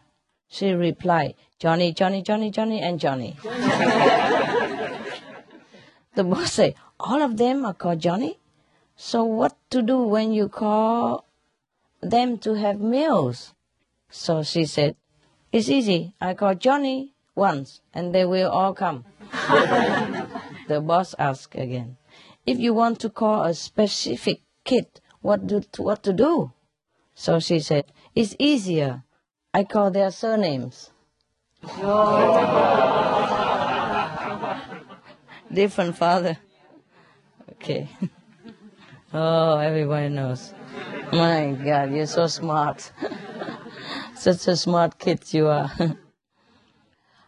She 0.48 0.72
replied, 0.72 1.34
Johnny, 1.58 1.92
Johnny, 1.92 2.22
Johnny, 2.22 2.50
Johnny, 2.50 2.80
and 2.80 3.00
Johnny. 3.00 3.36
The 6.16 6.24
boss 6.24 6.54
said, 6.54 6.74
all 6.98 7.20
of 7.20 7.36
them 7.36 7.66
are 7.66 7.74
called 7.74 8.00
Johnny. 8.00 8.38
So 8.96 9.22
what 9.22 9.54
to 9.68 9.82
do 9.82 9.98
when 9.98 10.32
you 10.32 10.48
call 10.48 11.26
them 12.00 12.38
to 12.38 12.54
have 12.54 12.80
meals? 12.80 13.52
So 14.08 14.42
she 14.42 14.64
said, 14.64 14.96
it's 15.52 15.68
easy. 15.68 16.14
I 16.18 16.32
call 16.32 16.54
Johnny 16.54 17.12
once 17.34 17.82
and 17.92 18.14
they 18.14 18.24
will 18.24 18.50
all 18.50 18.72
come. 18.72 19.04
the 20.68 20.80
boss 20.80 21.14
asked 21.18 21.54
again, 21.54 21.98
if 22.46 22.58
you 22.58 22.72
want 22.72 22.98
to 23.00 23.10
call 23.10 23.42
a 23.42 23.52
specific 23.52 24.40
kid, 24.64 24.86
what 25.20 25.46
do 25.46 25.60
what 25.76 26.02
to 26.04 26.14
do? 26.14 26.52
So 27.16 27.40
she 27.40 27.60
said, 27.60 27.86
it's 28.14 28.36
easier. 28.38 29.02
I 29.52 29.64
call 29.64 29.90
their 29.90 30.10
surnames 30.10 30.90
different 35.52 35.96
father. 35.96 36.38
Okay. 37.52 37.88
Oh, 39.14 39.56
everybody 39.56 40.08
knows. 40.10 40.52
My 41.12 41.52
God, 41.52 41.94
you're 41.94 42.06
so 42.06 42.26
smart. 42.26 42.92
Such 44.14 44.48
a 44.48 44.56
smart 44.56 44.98
kid 44.98 45.32
you 45.32 45.46
are. 45.46 45.70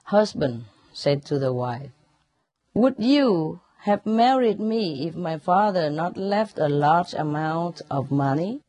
Husband 0.02 0.64
said 0.92 1.24
to 1.26 1.38
the 1.38 1.52
wife, 1.52 1.92
Would 2.74 2.96
you 2.98 3.60
have 3.82 4.04
married 4.04 4.58
me 4.60 5.06
if 5.06 5.14
my 5.14 5.38
father 5.38 5.88
not 5.88 6.18
left 6.18 6.58
a 6.58 6.68
large 6.68 7.14
amount 7.14 7.80
of 7.90 8.10
money? 8.10 8.60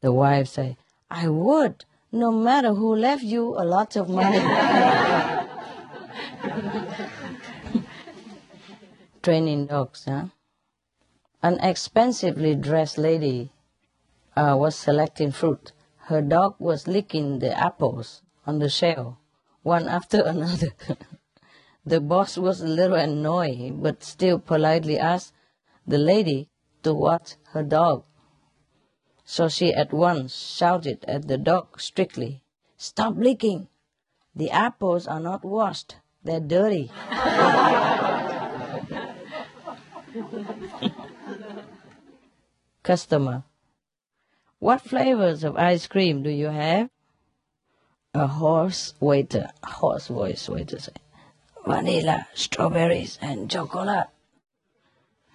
The 0.00 0.12
wife 0.12 0.48
said, 0.48 0.76
I 1.10 1.28
would, 1.28 1.84
no 2.12 2.30
matter 2.30 2.72
who 2.74 2.94
left 2.94 3.24
you 3.24 3.56
a 3.58 3.64
lot 3.64 3.96
of 3.96 4.08
money. 4.08 4.38
Training 9.22 9.66
dogs, 9.66 10.04
huh? 10.04 10.26
An 11.42 11.58
expensively 11.60 12.54
dressed 12.54 12.96
lady 12.96 13.50
uh, 14.36 14.54
was 14.56 14.76
selecting 14.76 15.32
fruit. 15.32 15.72
Her 16.06 16.22
dog 16.22 16.54
was 16.60 16.86
licking 16.86 17.40
the 17.40 17.52
apples 17.58 18.22
on 18.46 18.60
the 18.60 18.68
shelf, 18.68 19.16
one 19.62 19.88
after 19.88 20.22
another. 20.26 20.72
the 21.84 22.00
boss 22.00 22.38
was 22.38 22.60
a 22.60 22.68
little 22.68 22.96
annoyed, 22.96 23.82
but 23.82 24.04
still 24.04 24.38
politely 24.38 24.96
asked 24.98 25.32
the 25.86 25.98
lady 25.98 26.48
to 26.84 26.94
watch 26.94 27.34
her 27.52 27.64
dog. 27.64 28.04
So 29.30 29.50
she 29.50 29.74
at 29.74 29.92
once 29.92 30.34
shouted 30.34 31.04
at 31.06 31.28
the 31.28 31.36
dog 31.36 31.82
strictly, 31.82 32.40
Stop 32.78 33.12
licking! 33.18 33.68
The 34.34 34.50
apples 34.50 35.06
are 35.06 35.20
not 35.20 35.44
washed, 35.44 35.96
they're 36.24 36.40
dirty. 36.40 36.90
Customer, 42.82 43.42
what 44.60 44.80
flavors 44.80 45.44
of 45.44 45.58
ice 45.58 45.86
cream 45.86 46.22
do 46.22 46.30
you 46.30 46.46
have? 46.46 46.88
A 48.14 48.28
hoarse 48.28 48.94
waiter, 48.98 49.50
hoarse 49.62 50.08
voice 50.08 50.48
waiter 50.48 50.78
say, 50.78 50.94
vanilla, 51.66 52.28
strawberries, 52.32 53.18
and 53.20 53.50
chocolate. 53.50 54.08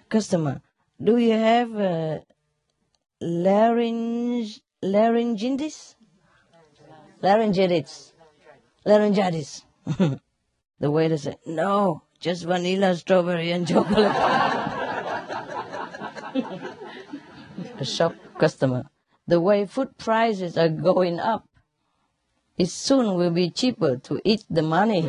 Customer, 0.08 0.62
do 1.00 1.16
you 1.16 1.34
have 1.34 1.76
uh, 1.76 2.18
larynge, 3.24 4.60
laryngitis? 4.82 5.96
Laryngitis. 7.22 8.12
Laryngitis. 8.84 9.64
the 10.78 10.90
waiter 10.90 11.16
said, 11.16 11.38
no, 11.46 12.02
just 12.20 12.44
vanilla, 12.44 12.94
strawberry, 12.94 13.50
and 13.50 13.66
chocolate. 13.66 14.12
a 17.78 17.84
shop 17.84 18.14
customer. 18.38 18.84
The 19.26 19.40
way 19.40 19.64
food 19.64 19.96
prices 19.96 20.58
are 20.58 20.68
going 20.68 21.18
up, 21.18 21.48
it 22.58 22.68
soon 22.68 23.14
will 23.14 23.30
be 23.30 23.48
cheaper 23.50 23.96
to 23.96 24.20
eat 24.22 24.44
the 24.50 24.62
money. 24.62 25.08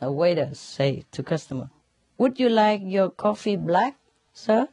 a 0.00 0.10
waiter 0.10 0.54
say 0.54 1.04
to 1.12 1.22
customer, 1.22 1.68
would 2.16 2.40
you 2.40 2.48
like 2.48 2.80
your 2.84 3.10
coffee 3.10 3.56
black, 3.56 3.98
sir? 4.32 4.68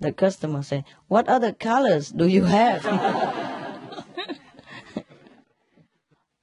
The 0.00 0.12
customer 0.12 0.62
say, 0.62 0.84
what 1.08 1.28
other 1.28 1.52
colors 1.52 2.10
do 2.10 2.26
you 2.26 2.44
have? 2.44 2.82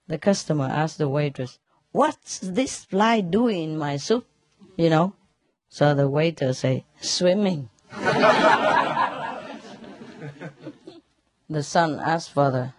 the 0.08 0.20
customer 0.20 0.66
asked 0.66 0.99
the 0.99 1.10
waitress, 1.10 1.58
what's 1.91 2.38
this 2.39 2.86
fly 2.86 3.22
doing 3.22 3.72
in 3.72 3.78
my 3.78 3.97
soup? 3.97 4.28
You 4.78 4.91
know? 4.91 5.16
So 5.70 5.95
the 5.95 6.08
waiter 6.08 6.53
say, 6.53 6.86
swimming. 7.01 7.70
the 11.49 11.64
son 11.64 11.99
asked 11.99 12.32
father, 12.32 12.76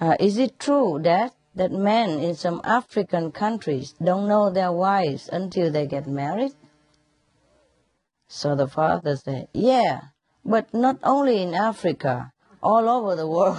uh, 0.00 0.14
is 0.20 0.38
it 0.38 0.60
true 0.60 1.00
that 1.02 1.34
that 1.54 1.70
men 1.70 2.18
in 2.20 2.34
some 2.34 2.62
African 2.64 3.30
countries 3.30 3.94
don't 4.02 4.26
know 4.26 4.48
their 4.48 4.72
wives 4.72 5.28
until 5.30 5.70
they 5.70 5.86
get 5.86 6.06
married? 6.06 6.52
So 8.34 8.56
the 8.56 8.66
father 8.66 9.14
said, 9.14 9.48
yeah, 9.52 10.00
but 10.42 10.72
not 10.72 10.96
only 11.04 11.42
in 11.42 11.52
Africa, 11.52 12.32
all 12.62 12.88
over 12.88 13.14
the 13.14 13.28
world. 13.28 13.58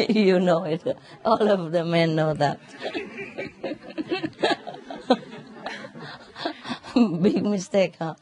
you 0.08 0.40
know 0.40 0.64
it. 0.64 0.96
All 1.22 1.46
of 1.46 1.70
the 1.70 1.84
men 1.84 2.16
know 2.16 2.32
that. 2.32 2.60
Big 7.22 7.44
mistake, 7.44 7.96
huh? 7.98 8.14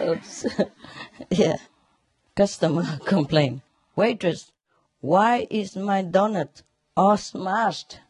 Oops. 0.00 0.46
yeah. 1.30 1.58
Customer 2.34 2.98
complain. 3.06 3.62
Waitress, 3.94 4.50
why 5.00 5.46
is 5.48 5.76
my 5.76 6.02
donut 6.02 6.64
all 6.96 7.16
smashed? 7.16 8.00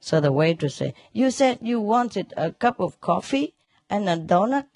So 0.00 0.20
the 0.20 0.32
waitress 0.32 0.76
said, 0.76 0.94
you 1.12 1.30
said 1.30 1.58
you 1.62 1.80
wanted 1.80 2.34
a 2.36 2.52
cup 2.52 2.80
of 2.80 3.00
coffee 3.00 3.54
and 3.88 4.08
a 4.08 4.16
donut 4.16 4.66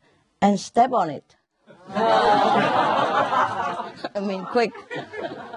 and 0.41 0.59
step 0.59 0.93
on 0.93 1.11
it. 1.11 1.37
I 1.91 3.93
mean, 4.23 4.45
quick. 4.47 4.73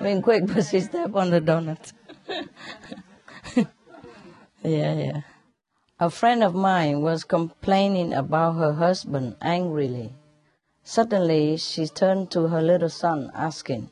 I 0.00 0.02
mean, 0.02 0.22
quick, 0.22 0.46
but 0.46 0.64
she 0.64 0.80
stepped 0.80 1.14
on 1.14 1.30
the 1.30 1.40
donut. 1.40 1.92
yeah, 4.62 4.94
yeah. 4.94 5.20
A 5.98 6.08
friend 6.08 6.42
of 6.42 6.54
mine 6.54 7.02
was 7.02 7.24
complaining 7.24 8.14
about 8.14 8.56
her 8.56 8.72
husband 8.72 9.36
angrily. 9.42 10.14
Suddenly, 10.82 11.58
she 11.58 11.86
turned 11.86 12.30
to 12.30 12.48
her 12.48 12.62
little 12.62 12.88
son, 12.88 13.30
asking, 13.34 13.90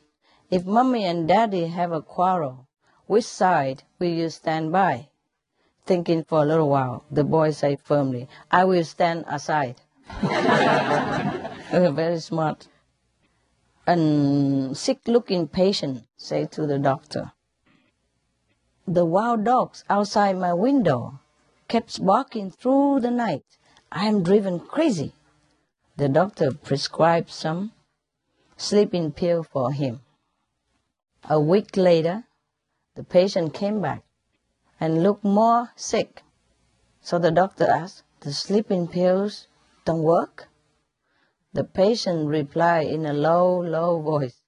If 0.49 0.65
mommy 0.65 1.05
and 1.05 1.27
daddy 1.27 1.67
have 1.67 1.91
a 1.91 2.01
quarrel, 2.01 2.67
which 3.09 3.25
side 3.25 3.81
will 3.97 4.13
you 4.21 4.29
stand 4.29 4.71
by? 4.71 5.09
Thinking 5.83 6.23
for 6.23 6.43
a 6.43 6.45
little 6.45 6.69
while, 6.69 7.05
the 7.09 7.23
boy 7.23 7.49
said 7.49 7.81
firmly, 7.81 8.27
I 8.51 8.65
will 8.65 8.83
stand 8.83 9.25
aside. 9.27 9.81
Very 11.71 12.19
smart. 12.19 12.67
A 13.87 13.95
sick-looking 14.75 15.47
patient 15.47 16.03
said 16.17 16.51
to 16.51 16.67
the 16.67 16.77
doctor, 16.77 17.31
The 18.87 19.05
wild 19.05 19.43
dogs 19.43 19.83
outside 19.89 20.37
my 20.37 20.53
window 20.53 21.19
kept 21.67 22.05
barking 22.05 22.51
through 22.51 22.99
the 22.99 23.09
night. 23.09 23.45
I 23.91 24.05
am 24.05 24.21
driven 24.21 24.59
crazy. 24.59 25.13
The 25.97 26.09
doctor 26.09 26.51
prescribed 26.51 27.31
some 27.31 27.71
sleeping 28.55 29.13
pill 29.13 29.41
for 29.41 29.71
him. 29.71 30.01
A 31.27 31.39
week 31.39 31.75
later, 31.75 32.25
the 32.99 33.05
patient 33.05 33.53
came 33.53 33.79
back 33.79 34.03
and 34.77 35.01
looked 35.01 35.23
more 35.23 35.71
sick. 35.77 36.21
So 36.99 37.17
the 37.17 37.31
doctor 37.31 37.65
asked, 37.65 38.03
the 38.19 38.33
sleeping 38.33 38.89
pills 38.89 39.47
don't 39.85 40.03
work? 40.03 40.49
The 41.53 41.63
patient 41.63 42.27
replied 42.27 42.87
in 42.87 43.05
a 43.05 43.13
low, 43.13 43.61
low 43.61 44.01
voice, 44.01 44.41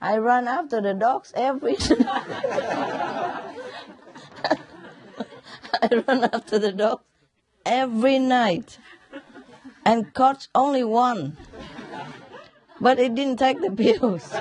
I 0.00 0.18
run 0.18 0.46
after 0.46 0.80
the 0.80 0.94
dogs 0.94 1.32
every 1.34 1.74
I 1.82 3.40
run 6.06 6.30
after 6.32 6.60
the 6.60 6.70
dogs 6.70 7.02
every 7.64 8.20
night 8.20 8.78
and 9.84 10.14
caught 10.14 10.46
only 10.54 10.84
one. 10.84 11.36
But 12.80 13.00
it 13.00 13.16
didn't 13.16 13.38
take 13.38 13.60
the 13.60 13.70
pills. 13.72 14.32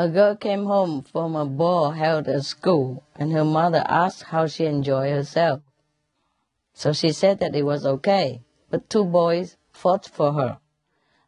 A 0.00 0.08
girl 0.08 0.36
came 0.36 0.66
home 0.66 1.02
from 1.02 1.34
a 1.34 1.44
ball 1.44 1.90
held 1.90 2.28
at 2.28 2.44
school, 2.44 3.02
and 3.16 3.32
her 3.32 3.44
mother 3.44 3.82
asked 3.88 4.22
how 4.24 4.46
she 4.46 4.64
enjoyed 4.64 5.10
herself. 5.10 5.60
So 6.72 6.92
she 6.92 7.10
said 7.10 7.40
that 7.40 7.56
it 7.56 7.64
was 7.64 7.84
okay, 7.84 8.42
but 8.70 8.88
two 8.88 9.04
boys 9.04 9.56
fought 9.72 10.06
for 10.06 10.34
her. 10.34 10.58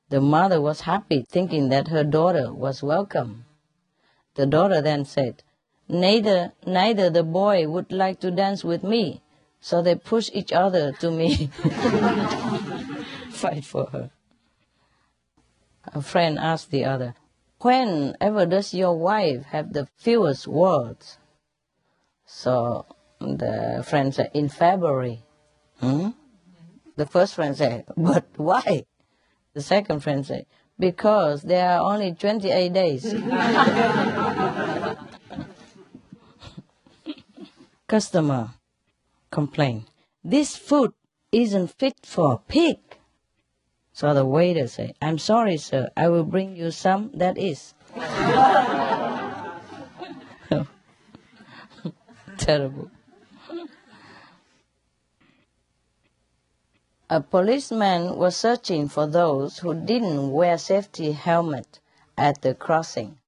The 0.09 0.21
mother 0.21 0.61
was 0.61 0.83
happy, 0.83 1.27
thinking 1.29 1.69
that 1.71 1.89
her 1.89 2.05
daughter 2.05 2.53
was 2.53 2.81
welcome. 2.81 3.45
The 4.35 4.47
daughter 4.47 4.81
then 4.81 5.05
said, 5.05 5.43
neither, 5.89 6.53
neither 6.65 7.11
the 7.11 7.25
boy 7.25 7.67
would 7.67 7.91
like 7.91 8.21
to 8.21 8.31
dance 8.31 8.63
with 8.63 8.85
me, 8.85 9.21
so 9.61 9.83
they 9.83 9.97
pushed 9.97 10.31
each 10.33 10.53
other 10.53 10.93
to 11.01 11.11
me. 11.11 11.47
Fight 13.33 13.65
for 13.65 13.87
her. 13.87 14.11
A 15.87 16.03
friend 16.03 16.39
asked 16.39 16.71
the 16.71 16.85
other, 16.85 17.15
whenever 17.61 18.47
does 18.47 18.75
your 18.75 18.97
wife 18.99 19.45
have 19.47 19.73
the 19.73 19.89
fewest 19.97 20.47
words? 20.47 21.19
So 22.27 22.87
the 23.21 23.85
friend 23.87 24.15
said, 24.15 24.31
in 24.35 24.49
February. 24.49 25.23
Hmm? 25.81 26.11
The 26.97 27.07
first 27.07 27.35
friend 27.35 27.57
said, 27.57 27.87
but 27.97 28.27
why? 28.37 28.85
The 29.55 29.63
second 29.63 30.01
friend 30.01 30.25
said, 30.25 30.47
because 30.79 31.43
there 31.43 31.71
are 31.71 31.93
only 31.93 32.15
28 32.15 32.73
days. 32.73 33.05
Customer 37.89 38.51
complain. 39.31 39.87
This 40.23 40.57
food 40.57 40.93
isn't 41.33 41.79
fit 41.79 41.95
for 42.05 42.35
a 42.35 42.39
pig. 42.39 42.79
So 44.01 44.15
the 44.15 44.25
waiter 44.25 44.67
said, 44.67 44.95
I'm 45.03 45.19
sorry, 45.19 45.59
sir. 45.59 45.91
I 45.95 46.09
will 46.09 46.25
bring 46.25 46.57
you 46.57 46.71
some 46.71 47.11
that 47.13 47.37
is. 47.37 47.75
Terrible. 52.39 52.91
A 57.11 57.21
policeman 57.21 58.17
was 58.17 58.37
searching 58.37 58.89
for 58.89 59.07
those 59.07 59.59
who 59.59 59.75
didn't 59.75 60.33
wear 60.33 60.57
safety 60.57 61.13
helmet 61.13 61.81
at 62.17 62.41
the 62.41 62.55
crossing. 62.55 63.19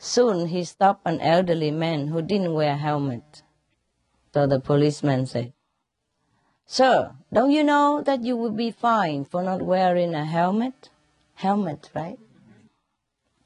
Soon 0.00 0.48
he 0.48 0.64
stopped 0.64 1.06
an 1.06 1.20
elderly 1.20 1.70
man 1.70 2.08
who 2.08 2.20
didn't 2.20 2.54
wear 2.54 2.76
helmet. 2.76 3.44
So 4.34 4.48
the 4.48 4.58
policeman 4.58 5.26
said, 5.26 5.52
Sir, 6.72 7.16
don't 7.32 7.50
you 7.50 7.64
know 7.64 8.00
that 8.00 8.22
you 8.22 8.36
will 8.36 8.52
be 8.52 8.70
fined 8.70 9.26
for 9.26 9.42
not 9.42 9.60
wearing 9.60 10.14
a 10.14 10.24
helmet? 10.24 10.88
Helmet, 11.34 11.90
right? 11.96 12.16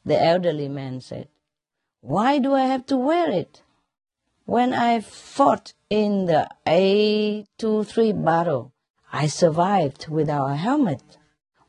The 0.05 0.23
elderly 0.23 0.69
man 0.69 1.01
said, 1.01 1.29
Why 2.03 2.39
do 2.39 2.53
I 2.53 2.67
have 2.67 2.85
to 2.89 2.99
wear 2.99 3.31
it? 3.31 3.63
When 4.45 4.75
I 4.75 5.01
fought 5.01 5.73
in 5.89 6.27
the 6.27 6.51
A23 6.67 8.23
battle, 8.23 8.73
I 9.11 9.29
survived 9.29 10.09
without 10.09 10.51
a 10.51 10.57
helmet. 10.57 11.17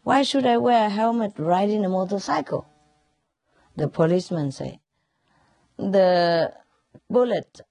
Why 0.03 0.23
should 0.23 0.45
I 0.45 0.57
wear 0.57 0.87
a 0.87 0.89
helmet 0.89 1.35
riding 1.37 1.85
a 1.85 1.89
motorcycle? 1.89 2.67
The 3.77 3.87
policeman 3.87 4.51
said, 4.51 4.79
The 5.77 6.53
bullet 7.09 7.61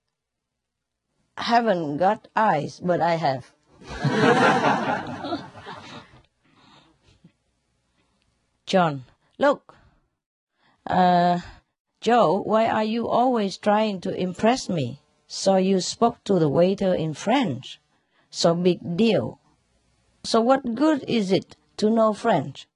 haven't 1.36 1.98
got 1.98 2.28
eyes, 2.34 2.80
but 2.80 3.02
I 3.02 3.16
have. 3.16 3.53
John, 8.66 9.04
look. 9.38 9.76
Uh, 10.86 11.40
Joe, 12.00 12.42
why 12.42 12.66
are 12.66 12.84
you 12.84 13.08
always 13.08 13.56
trying 13.56 14.00
to 14.02 14.14
impress 14.14 14.68
me? 14.68 15.00
So 15.26 15.56
you 15.56 15.80
spoke 15.80 16.22
to 16.24 16.38
the 16.38 16.48
waiter 16.48 16.94
in 16.94 17.14
French. 17.14 17.80
So 18.30 18.54
big 18.54 18.96
deal. 18.96 19.38
So 20.22 20.40
what 20.40 20.74
good 20.74 21.04
is 21.08 21.32
it 21.32 21.56
to 21.78 21.90
know 21.90 22.12
French? 22.12 22.66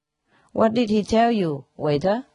What 0.52 0.74
did 0.74 0.90
he 0.90 1.02
tell 1.02 1.30
you, 1.30 1.64
waiter? 1.76 2.26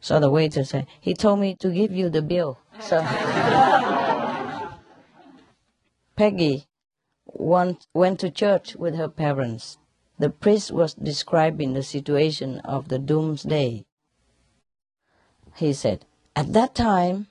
So 0.00 0.20
the 0.20 0.30
waiter 0.30 0.64
said, 0.64 0.86
he 1.00 1.14
told 1.14 1.40
me 1.40 1.54
to 1.56 1.70
give 1.70 1.92
you 1.92 2.08
the 2.10 2.22
bill. 2.22 2.58
So 2.80 3.00
Peggy 6.16 6.66
once 7.26 7.86
went 7.94 8.20
to 8.20 8.30
church 8.30 8.76
with 8.76 8.94
her 8.96 9.08
parents. 9.08 9.78
The 10.18 10.30
priest 10.30 10.70
was 10.70 10.94
describing 10.94 11.72
the 11.72 11.82
situation 11.82 12.60
of 12.60 12.88
the 12.88 12.98
doomsday. 12.98 13.84
He 15.56 15.72
said, 15.72 16.06
At 16.36 16.52
that 16.52 16.74
time, 16.74 17.28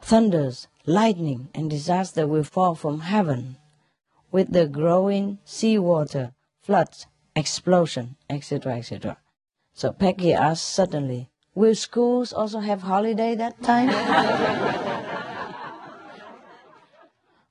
thunders, 0.00 0.68
lightning, 0.86 1.48
and 1.54 1.70
disaster 1.70 2.26
will 2.26 2.44
fall 2.44 2.74
from 2.74 3.00
heaven 3.00 3.56
with 4.30 4.52
the 4.52 4.66
growing 4.66 5.38
seawater, 5.44 6.34
floods, 6.60 7.06
explosion, 7.36 8.16
etc., 8.28 8.78
etc. 8.78 9.18
So 9.72 9.92
Peggy 9.92 10.32
asked 10.32 10.68
suddenly, 10.68 11.30
Will 11.54 11.74
schools 11.74 12.32
also 12.32 12.58
have 12.60 12.82
holiday 12.82 13.34
that 13.36 13.62
time? 13.62 13.90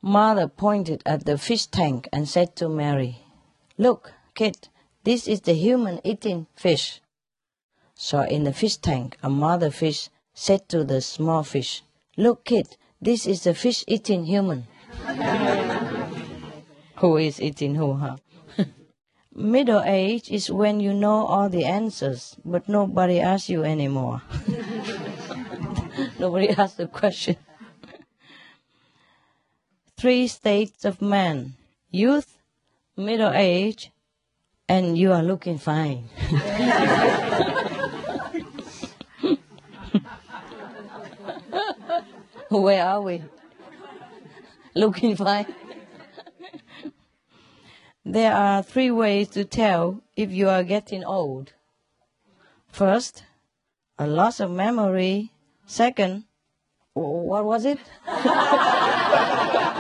Mother 0.05 0.49
pointed 0.49 1.01
at 1.05 1.23
the 1.23 1.37
fish 1.37 1.65
tank 1.67 2.09
and 2.11 2.27
said 2.27 2.57
to 2.57 2.67
Mary, 2.67 3.19
Look, 3.77 4.11
kid, 4.35 4.67
this 5.05 5.29
is 5.29 5.39
the 5.39 5.53
human 5.53 6.01
eating 6.03 6.47
fish. 6.55 6.99
So 7.95 8.19
in 8.19 8.43
the 8.43 8.51
fish 8.51 8.75
tank, 8.75 9.17
a 9.23 9.29
mother 9.29 9.71
fish 9.71 10.09
said 10.33 10.67
to 10.67 10.83
the 10.83 10.99
small 10.99 11.43
fish, 11.43 11.83
Look, 12.17 12.43
kid, 12.43 12.75
this 13.01 13.25
is 13.25 13.45
the 13.45 13.53
fish 13.53 13.85
eating 13.87 14.25
human. 14.25 14.67
who 16.97 17.15
is 17.15 17.41
eating 17.41 17.75
who, 17.75 17.93
huh? 17.93 18.17
Middle 19.33 19.83
age 19.85 20.29
is 20.29 20.51
when 20.51 20.81
you 20.81 20.93
know 20.93 21.25
all 21.25 21.47
the 21.47 21.63
answers, 21.63 22.35
but 22.43 22.67
nobody 22.67 23.21
asks 23.21 23.49
you 23.49 23.63
anymore. 23.63 24.21
nobody 26.19 26.49
asks 26.49 26.75
the 26.75 26.87
question 26.87 27.37
three 30.03 30.27
states 30.27 30.83
of 30.83 31.01
man 31.01 31.53
youth, 31.89 32.37
middle 32.97 33.31
age, 33.33 33.89
and 34.67 34.97
you 34.97 35.13
are 35.13 35.23
looking 35.23 35.57
fine. 35.57 36.09
Where 42.49 42.85
are 42.85 43.01
we? 43.01 43.23
Looking 44.75 45.15
fine. 45.15 45.45
There 48.03 48.33
are 48.33 48.61
three 48.61 48.91
ways 48.91 49.29
to 49.29 49.45
tell 49.45 50.01
if 50.17 50.31
you 50.31 50.49
are 50.49 50.63
getting 50.63 51.05
old. 51.05 51.53
First, 52.67 53.23
a 53.97 54.05
loss 54.05 54.41
of 54.41 54.51
memory. 54.51 55.31
Second, 55.65 56.25
what 56.91 57.45
was 57.45 57.63
it? 57.63 57.79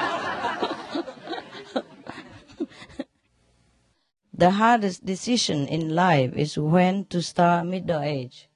the 4.33 4.51
hardest 4.51 5.05
decision 5.05 5.67
in 5.67 5.93
life 5.93 6.33
is 6.35 6.57
when 6.57 7.05
to 7.05 7.21
start 7.21 7.67
middle 7.67 8.01
age. 8.01 8.49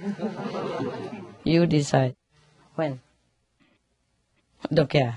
you 1.44 1.66
decide. 1.66 2.16
When? 2.74 3.00
Don't 4.72 4.88
care. 4.88 5.16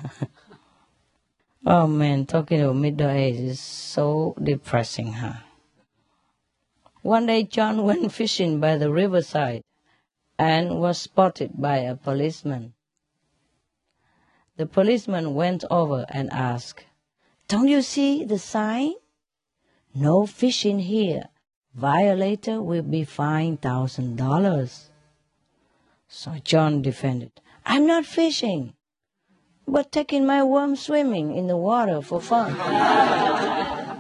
oh 1.65 1.87
man, 1.87 2.25
talking 2.25 2.61
about 2.61 2.75
middle 2.75 3.09
age 3.09 3.39
is 3.39 3.59
so 3.59 4.35
depressing, 4.41 5.13
huh? 5.13 5.33
One 7.01 7.25
day 7.25 7.43
John 7.43 7.83
went 7.89 8.11
fishing 8.11 8.59
by 8.59 8.77
the 8.77 8.91
riverside 8.91 9.63
and 10.37 10.79
was 10.79 10.97
spotted 10.97 11.51
by 11.55 11.77
a 11.77 11.95
policeman. 11.95 12.73
The 14.57 14.65
policeman 14.65 15.35
went 15.35 15.63
over 15.71 16.05
and 16.09 16.29
asked, 16.33 16.83
Don't 17.47 17.69
you 17.69 17.81
see 17.81 18.25
the 18.25 18.37
sign? 18.37 18.93
No 19.93 20.25
fishing 20.25 20.79
here. 20.79 21.29
Violator 21.73 22.61
will 22.61 22.83
be 22.83 23.03
fined 23.03 23.61
thousand 23.61 24.17
dollars. 24.17 24.89
So 26.07 26.35
John 26.43 26.81
defended, 26.81 27.31
I'm 27.65 27.85
not 27.85 28.05
fishing, 28.05 28.73
but 29.67 29.91
taking 29.91 30.25
my 30.25 30.43
worm 30.43 30.75
swimming 30.75 31.35
in 31.35 31.47
the 31.47 31.57
water 31.57 32.01
for 32.01 32.19
fun. 32.19 32.55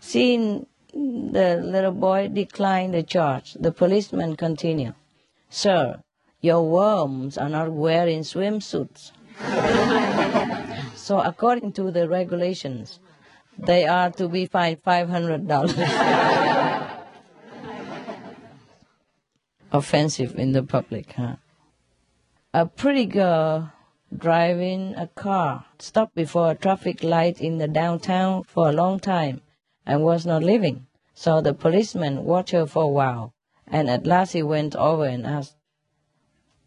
Seeing 0.00 0.66
the 0.92 1.60
little 1.62 1.92
boy 1.92 2.28
decline 2.28 2.90
the 2.92 3.02
charge, 3.02 3.54
the 3.54 3.70
policeman 3.70 4.36
continued, 4.36 4.94
Sir, 5.50 6.02
your 6.40 6.62
worms 6.68 7.38
are 7.38 7.48
not 7.48 7.70
wearing 7.72 8.20
swimsuits. 8.20 9.12
so 10.96 11.20
according 11.20 11.72
to 11.72 11.90
the 11.90 12.08
regulations, 12.08 12.98
they 13.58 13.86
are 13.86 14.10
to 14.12 14.28
be 14.28 14.46
fined 14.46 14.82
$500. 14.82 16.92
Offensive 19.72 20.38
in 20.38 20.52
the 20.52 20.62
public, 20.62 21.12
huh? 21.12 21.36
A 22.54 22.66
pretty 22.66 23.06
girl 23.06 23.72
driving 24.16 24.94
a 24.94 25.08
car 25.08 25.66
stopped 25.78 26.14
before 26.14 26.50
a 26.50 26.54
traffic 26.54 27.02
light 27.02 27.40
in 27.40 27.58
the 27.58 27.68
downtown 27.68 28.44
for 28.44 28.68
a 28.68 28.72
long 28.72 29.00
time 29.00 29.42
and 29.84 30.02
was 30.02 30.24
not 30.24 30.42
leaving. 30.42 30.86
So 31.14 31.40
the 31.40 31.54
policeman 31.54 32.24
watched 32.24 32.52
her 32.52 32.66
for 32.66 32.84
a 32.84 32.88
while, 32.88 33.34
and 33.66 33.90
at 33.90 34.06
last 34.06 34.32
he 34.32 34.42
went 34.42 34.76
over 34.76 35.04
and 35.04 35.26
asked, 35.26 35.56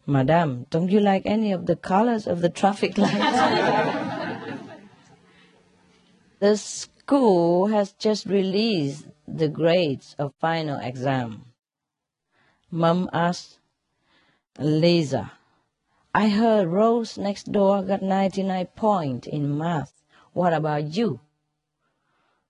Madame, 0.05 0.65
don't 0.69 0.89
you 0.89 0.99
like 0.99 1.23
any 1.25 1.51
of 1.51 1.67
the 1.67 1.75
colors 1.75 2.27
of 2.27 2.41
the 2.41 2.49
traffic 2.49 2.97
lights? 2.97 4.05
The 6.39 6.55
school 6.55 7.67
has 7.67 7.91
just 7.91 8.25
released 8.25 9.07
the 9.27 9.49
grades 9.49 10.15
of 10.17 10.33
final 10.39 10.79
exam. 10.79 11.51
Mom 12.71 13.09
asked 13.11 13.59
Lisa, 14.57 15.33
I 16.15 16.29
heard 16.29 16.69
Rose 16.69 17.17
next 17.17 17.51
door 17.51 17.83
got 17.83 18.01
99 18.01 18.67
points 18.67 19.27
in 19.27 19.57
math. 19.57 19.93
What 20.31 20.53
about 20.53 20.95
you? 20.95 21.19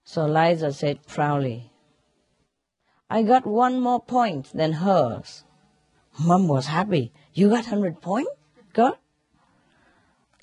So 0.04 0.26
Liza 0.28 0.72
said 0.72 1.08
proudly, 1.08 1.72
I 3.10 3.24
got 3.24 3.48
one 3.48 3.80
more 3.80 4.02
point 4.02 4.52
than 4.54 4.74
hers. 4.74 5.44
Mom 6.20 6.48
was 6.48 6.68
happy. 6.68 7.12
You 7.34 7.50
got 7.50 7.66
100 7.66 8.02
points, 8.02 8.30
girl? 8.74 9.00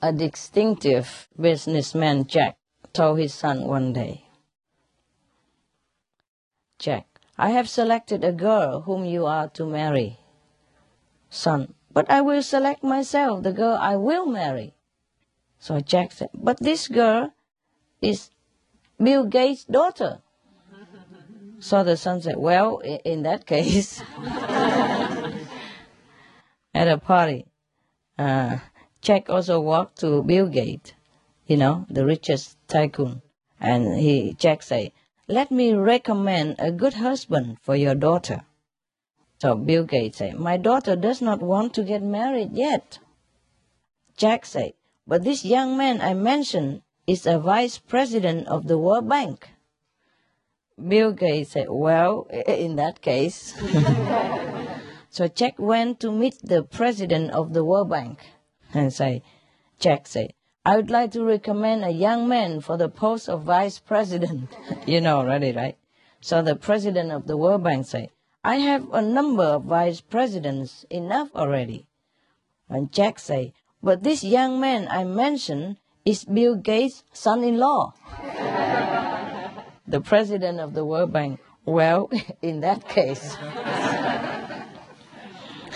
A 0.02 0.12
distinctive 0.12 1.28
businessman, 1.38 2.26
Jack, 2.26 2.56
told 2.92 3.18
his 3.18 3.34
son 3.34 3.66
one 3.66 3.92
day 3.92 4.24
Jack, 6.78 7.06
I 7.36 7.50
have 7.50 7.68
selected 7.68 8.24
a 8.24 8.32
girl 8.32 8.80
whom 8.80 9.04
you 9.04 9.26
are 9.26 9.48
to 9.50 9.66
marry. 9.66 10.18
Son, 11.28 11.74
but 11.92 12.10
I 12.10 12.22
will 12.22 12.42
select 12.42 12.82
myself 12.82 13.42
the 13.42 13.52
girl 13.52 13.76
I 13.78 13.96
will 13.96 14.24
marry. 14.24 14.72
So 15.58 15.80
Jack 15.80 16.12
said, 16.12 16.30
But 16.32 16.58
this 16.58 16.88
girl 16.88 17.34
is 18.00 18.30
Bill 18.96 19.26
Gates' 19.26 19.64
daughter. 19.64 20.22
So 21.58 21.84
the 21.84 21.98
son 21.98 22.22
said, 22.22 22.38
Well, 22.38 22.78
in 22.78 23.24
that 23.24 23.44
case, 23.44 24.02
at 26.74 26.88
a 26.88 26.98
party, 26.98 27.46
uh, 28.18 28.58
Jack 29.00 29.30
also 29.30 29.60
walked 29.60 29.98
to 30.00 30.22
Bill 30.22 30.48
Gates, 30.48 30.92
you 31.46 31.56
know, 31.56 31.86
the 31.88 32.04
richest 32.04 32.56
tycoon. 32.68 33.22
And 33.58 33.98
he, 33.98 34.34
Jack 34.34 34.62
said, 34.62 34.92
Let 35.26 35.50
me 35.50 35.74
recommend 35.74 36.56
a 36.58 36.70
good 36.70 36.94
husband 36.94 37.58
for 37.62 37.76
your 37.76 37.94
daughter. 37.94 38.42
So 39.40 39.54
Bill 39.54 39.84
Gates 39.84 40.18
said, 40.18 40.38
My 40.38 40.56
daughter 40.56 40.96
does 40.96 41.22
not 41.22 41.40
want 41.40 41.74
to 41.74 41.82
get 41.82 42.02
married 42.02 42.52
yet. 42.52 42.98
Jack 44.16 44.44
said, 44.44 44.74
But 45.06 45.24
this 45.24 45.44
young 45.44 45.76
man 45.76 46.00
I 46.00 46.14
mentioned 46.14 46.82
is 47.06 47.26
a 47.26 47.38
vice 47.38 47.78
president 47.78 48.48
of 48.48 48.68
the 48.68 48.76
World 48.76 49.08
Bank. 49.08 49.48
Bill 50.76 51.12
Gates 51.12 51.52
said, 51.52 51.66
Well, 51.68 52.26
in 52.46 52.76
that 52.76 53.00
case. 53.00 53.54
so 55.10 55.26
Jack 55.26 55.58
went 55.58 55.98
to 56.00 56.12
meet 56.12 56.36
the 56.40 56.62
president 56.62 57.32
of 57.32 57.52
the 57.52 57.64
World 57.64 57.90
Bank 57.90 58.20
and 58.72 58.92
say, 58.92 59.22
Jack 59.80 60.06
said, 60.06 60.34
I 60.64 60.76
would 60.76 60.90
like 60.90 61.10
to 61.12 61.24
recommend 61.24 61.84
a 61.84 61.90
young 61.90 62.28
man 62.28 62.60
for 62.60 62.76
the 62.76 62.88
post 62.88 63.28
of 63.28 63.42
vice 63.42 63.80
president. 63.80 64.50
you 64.86 65.00
know 65.00 65.18
already, 65.18 65.50
right? 65.50 65.76
So 66.20 66.42
the 66.42 66.54
president 66.54 67.10
of 67.10 67.26
the 67.26 67.36
World 67.36 67.64
Bank 67.64 67.86
said, 67.86 68.10
I 68.44 68.56
have 68.56 68.92
a 68.92 69.02
number 69.02 69.42
of 69.42 69.64
vice 69.64 70.00
presidents 70.00 70.86
enough 70.90 71.30
already. 71.34 71.86
And 72.68 72.92
Jack 72.92 73.18
said, 73.18 73.52
but 73.82 74.04
this 74.04 74.22
young 74.22 74.60
man 74.60 74.86
I 74.88 75.04
mentioned 75.04 75.78
is 76.04 76.24
Bill 76.24 76.54
Gates' 76.54 77.02
son-in-law. 77.12 77.94
the 79.88 80.00
president 80.00 80.60
of 80.60 80.74
the 80.74 80.84
World 80.84 81.12
Bank. 81.12 81.40
Well, 81.64 82.10
in 82.42 82.60
that 82.60 82.88
case. 82.88 83.36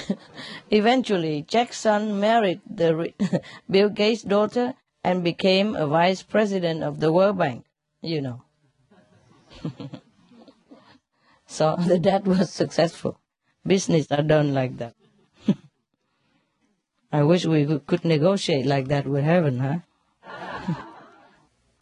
Eventually, 0.71 1.43
Jack's 1.43 1.81
son 1.81 2.21
married 2.21 2.61
the 2.69 3.13
Bill 3.71 3.89
Gates' 3.89 4.23
daughter 4.23 4.75
and 5.03 5.23
became 5.23 5.75
a 5.75 5.87
vice 5.87 6.23
president 6.23 6.83
of 6.83 7.01
the 7.01 7.13
World 7.13 7.39
Bank, 7.39 7.65
you 8.01 8.21
know. 8.21 8.43
so 11.47 11.77
the 11.77 11.99
dad 11.99 12.27
was 12.27 12.51
successful. 12.51 13.19
Business 13.67 14.07
are 14.11 14.23
done 14.23 14.55
like 14.55 14.77
that. 14.79 14.95
I 17.13 17.23
wish 17.23 17.47
we 17.47 17.79
could 17.87 18.05
negotiate 18.05 18.67
like 18.67 18.89
that 18.89 19.07
with 19.07 19.23
heaven, 19.25 19.61
huh? 19.61 19.79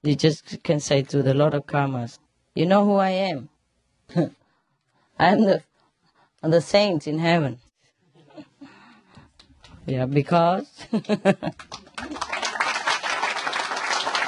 you 0.02 0.14
just 0.14 0.62
can 0.62 0.78
say 0.78 1.02
to 1.02 1.22
the 1.22 1.32
Lord 1.32 1.54
of 1.54 1.66
Karmas, 1.66 2.18
you 2.54 2.66
know 2.66 2.84
who 2.84 2.96
I 2.96 3.10
am? 3.10 3.48
I'm 5.18 5.44
the, 5.44 5.62
the 6.42 6.60
saint 6.60 7.06
in 7.06 7.18
heaven. 7.18 7.60
Yeah, 9.86 10.06
because. 10.06 10.66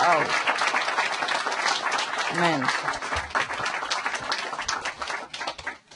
oh. 0.01 0.23
Man. 2.35 2.69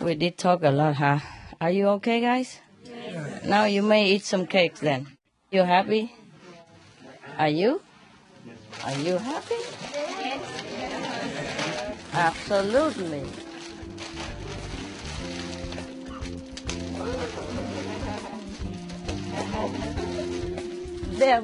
We 0.01 0.14
did 0.14 0.39
talk 0.39 0.62
a 0.62 0.70
lot, 0.70 0.94
huh? 0.97 1.18
Are 1.60 1.70
you 1.70 1.89
okay, 1.98 2.20
guys? 2.20 2.60
Now 3.44 3.64
you 3.64 3.82
may 3.82 4.06
eat 4.12 4.24
some 4.24 4.47
cakes 4.47 4.80
then. 4.80 5.09
You 5.51 5.64
happy? 5.64 6.14
Are 7.39 7.48
you? 7.48 7.80
Are 8.85 8.94
you 8.94 9.18
happy? 9.18 9.59
Absolutely. 12.12 13.47
There. 21.18 21.40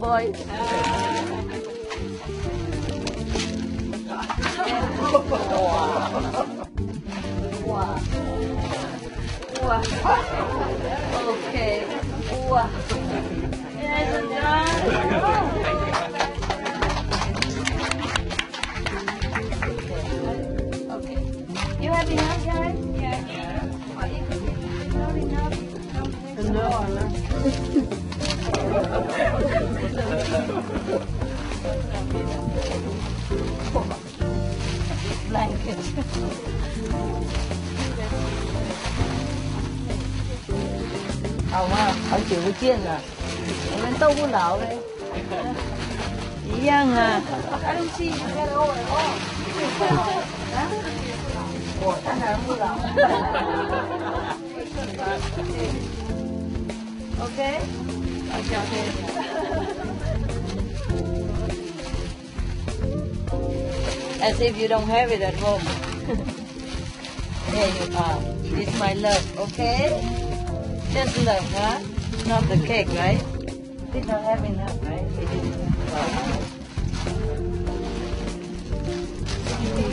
Wow. 9.64 9.82
Okay. 11.24 11.84
Okay. 20.90 21.18
You 21.80 21.90
have 21.90 22.10
enough, 22.10 22.44
guys? 22.44 22.93
No. 26.64 26.70
Blanket. 35.28 35.78
hồng 41.50 41.70
ha 41.70 41.94
ở 42.10 42.20
chịu 42.28 42.40
với 42.40 42.52
chiên 42.60 42.84
à 42.84 43.00
nên 43.82 43.94
tâu 43.98 44.14
của 44.20 44.26
lão 44.26 44.60
đây 44.60 44.76
Yang 46.66 46.96
à 46.96 47.20
I 47.62 47.74
don't 47.74 47.88
see 47.98 48.08
you 48.08 48.16
get 48.36 48.48
over 48.54 48.78
at 48.78 48.90
all 48.90 49.14
Okay? 57.20 57.60
Okay, 58.34 58.56
okay. 58.64 58.86
As 64.20 64.40
if 64.40 64.56
you 64.56 64.68
don't 64.68 64.88
have 64.88 65.10
it 65.12 65.20
at 65.22 65.34
home. 65.34 65.62
There 67.50 67.68
you 67.68 67.96
are. 67.96 68.20
It's 68.58 68.78
my 68.78 68.94
love, 68.94 69.38
okay? 69.38 70.00
Just 70.92 71.16
love, 71.24 71.44
huh? 71.54 71.80
Not 72.26 72.48
the 72.48 72.56
cake, 72.66 72.88
right? 72.88 73.22
Did 73.92 74.06
not 74.06 74.22
have 74.22 74.44
enough, 74.44 74.82
right? 74.82 75.06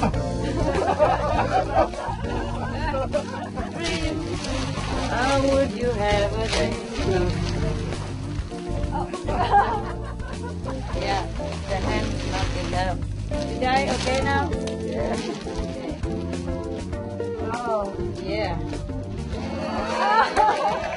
How 5.11 5.41
would 5.41 5.71
you 5.71 5.91
have 5.91 6.33
a 6.33 6.47
day? 6.47 6.90
Yeah, 11.01 11.25
the 11.67 11.75
hand's 11.75 12.25
not 12.31 12.47
enough. 12.65 12.99
You 13.51 13.59
guys 13.59 13.89
okay 14.01 14.19
now? 14.23 14.43
Yeah. 14.85 15.17
Oh, 17.53 17.93
yeah. 18.23 18.55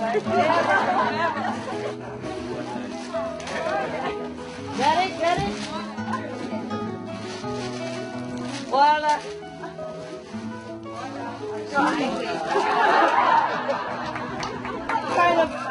right? 0.00 0.22
get 5.18 5.38
it? 5.38 5.54
Voila. 8.70 9.14
Kind 15.14 15.40
of 15.40 15.63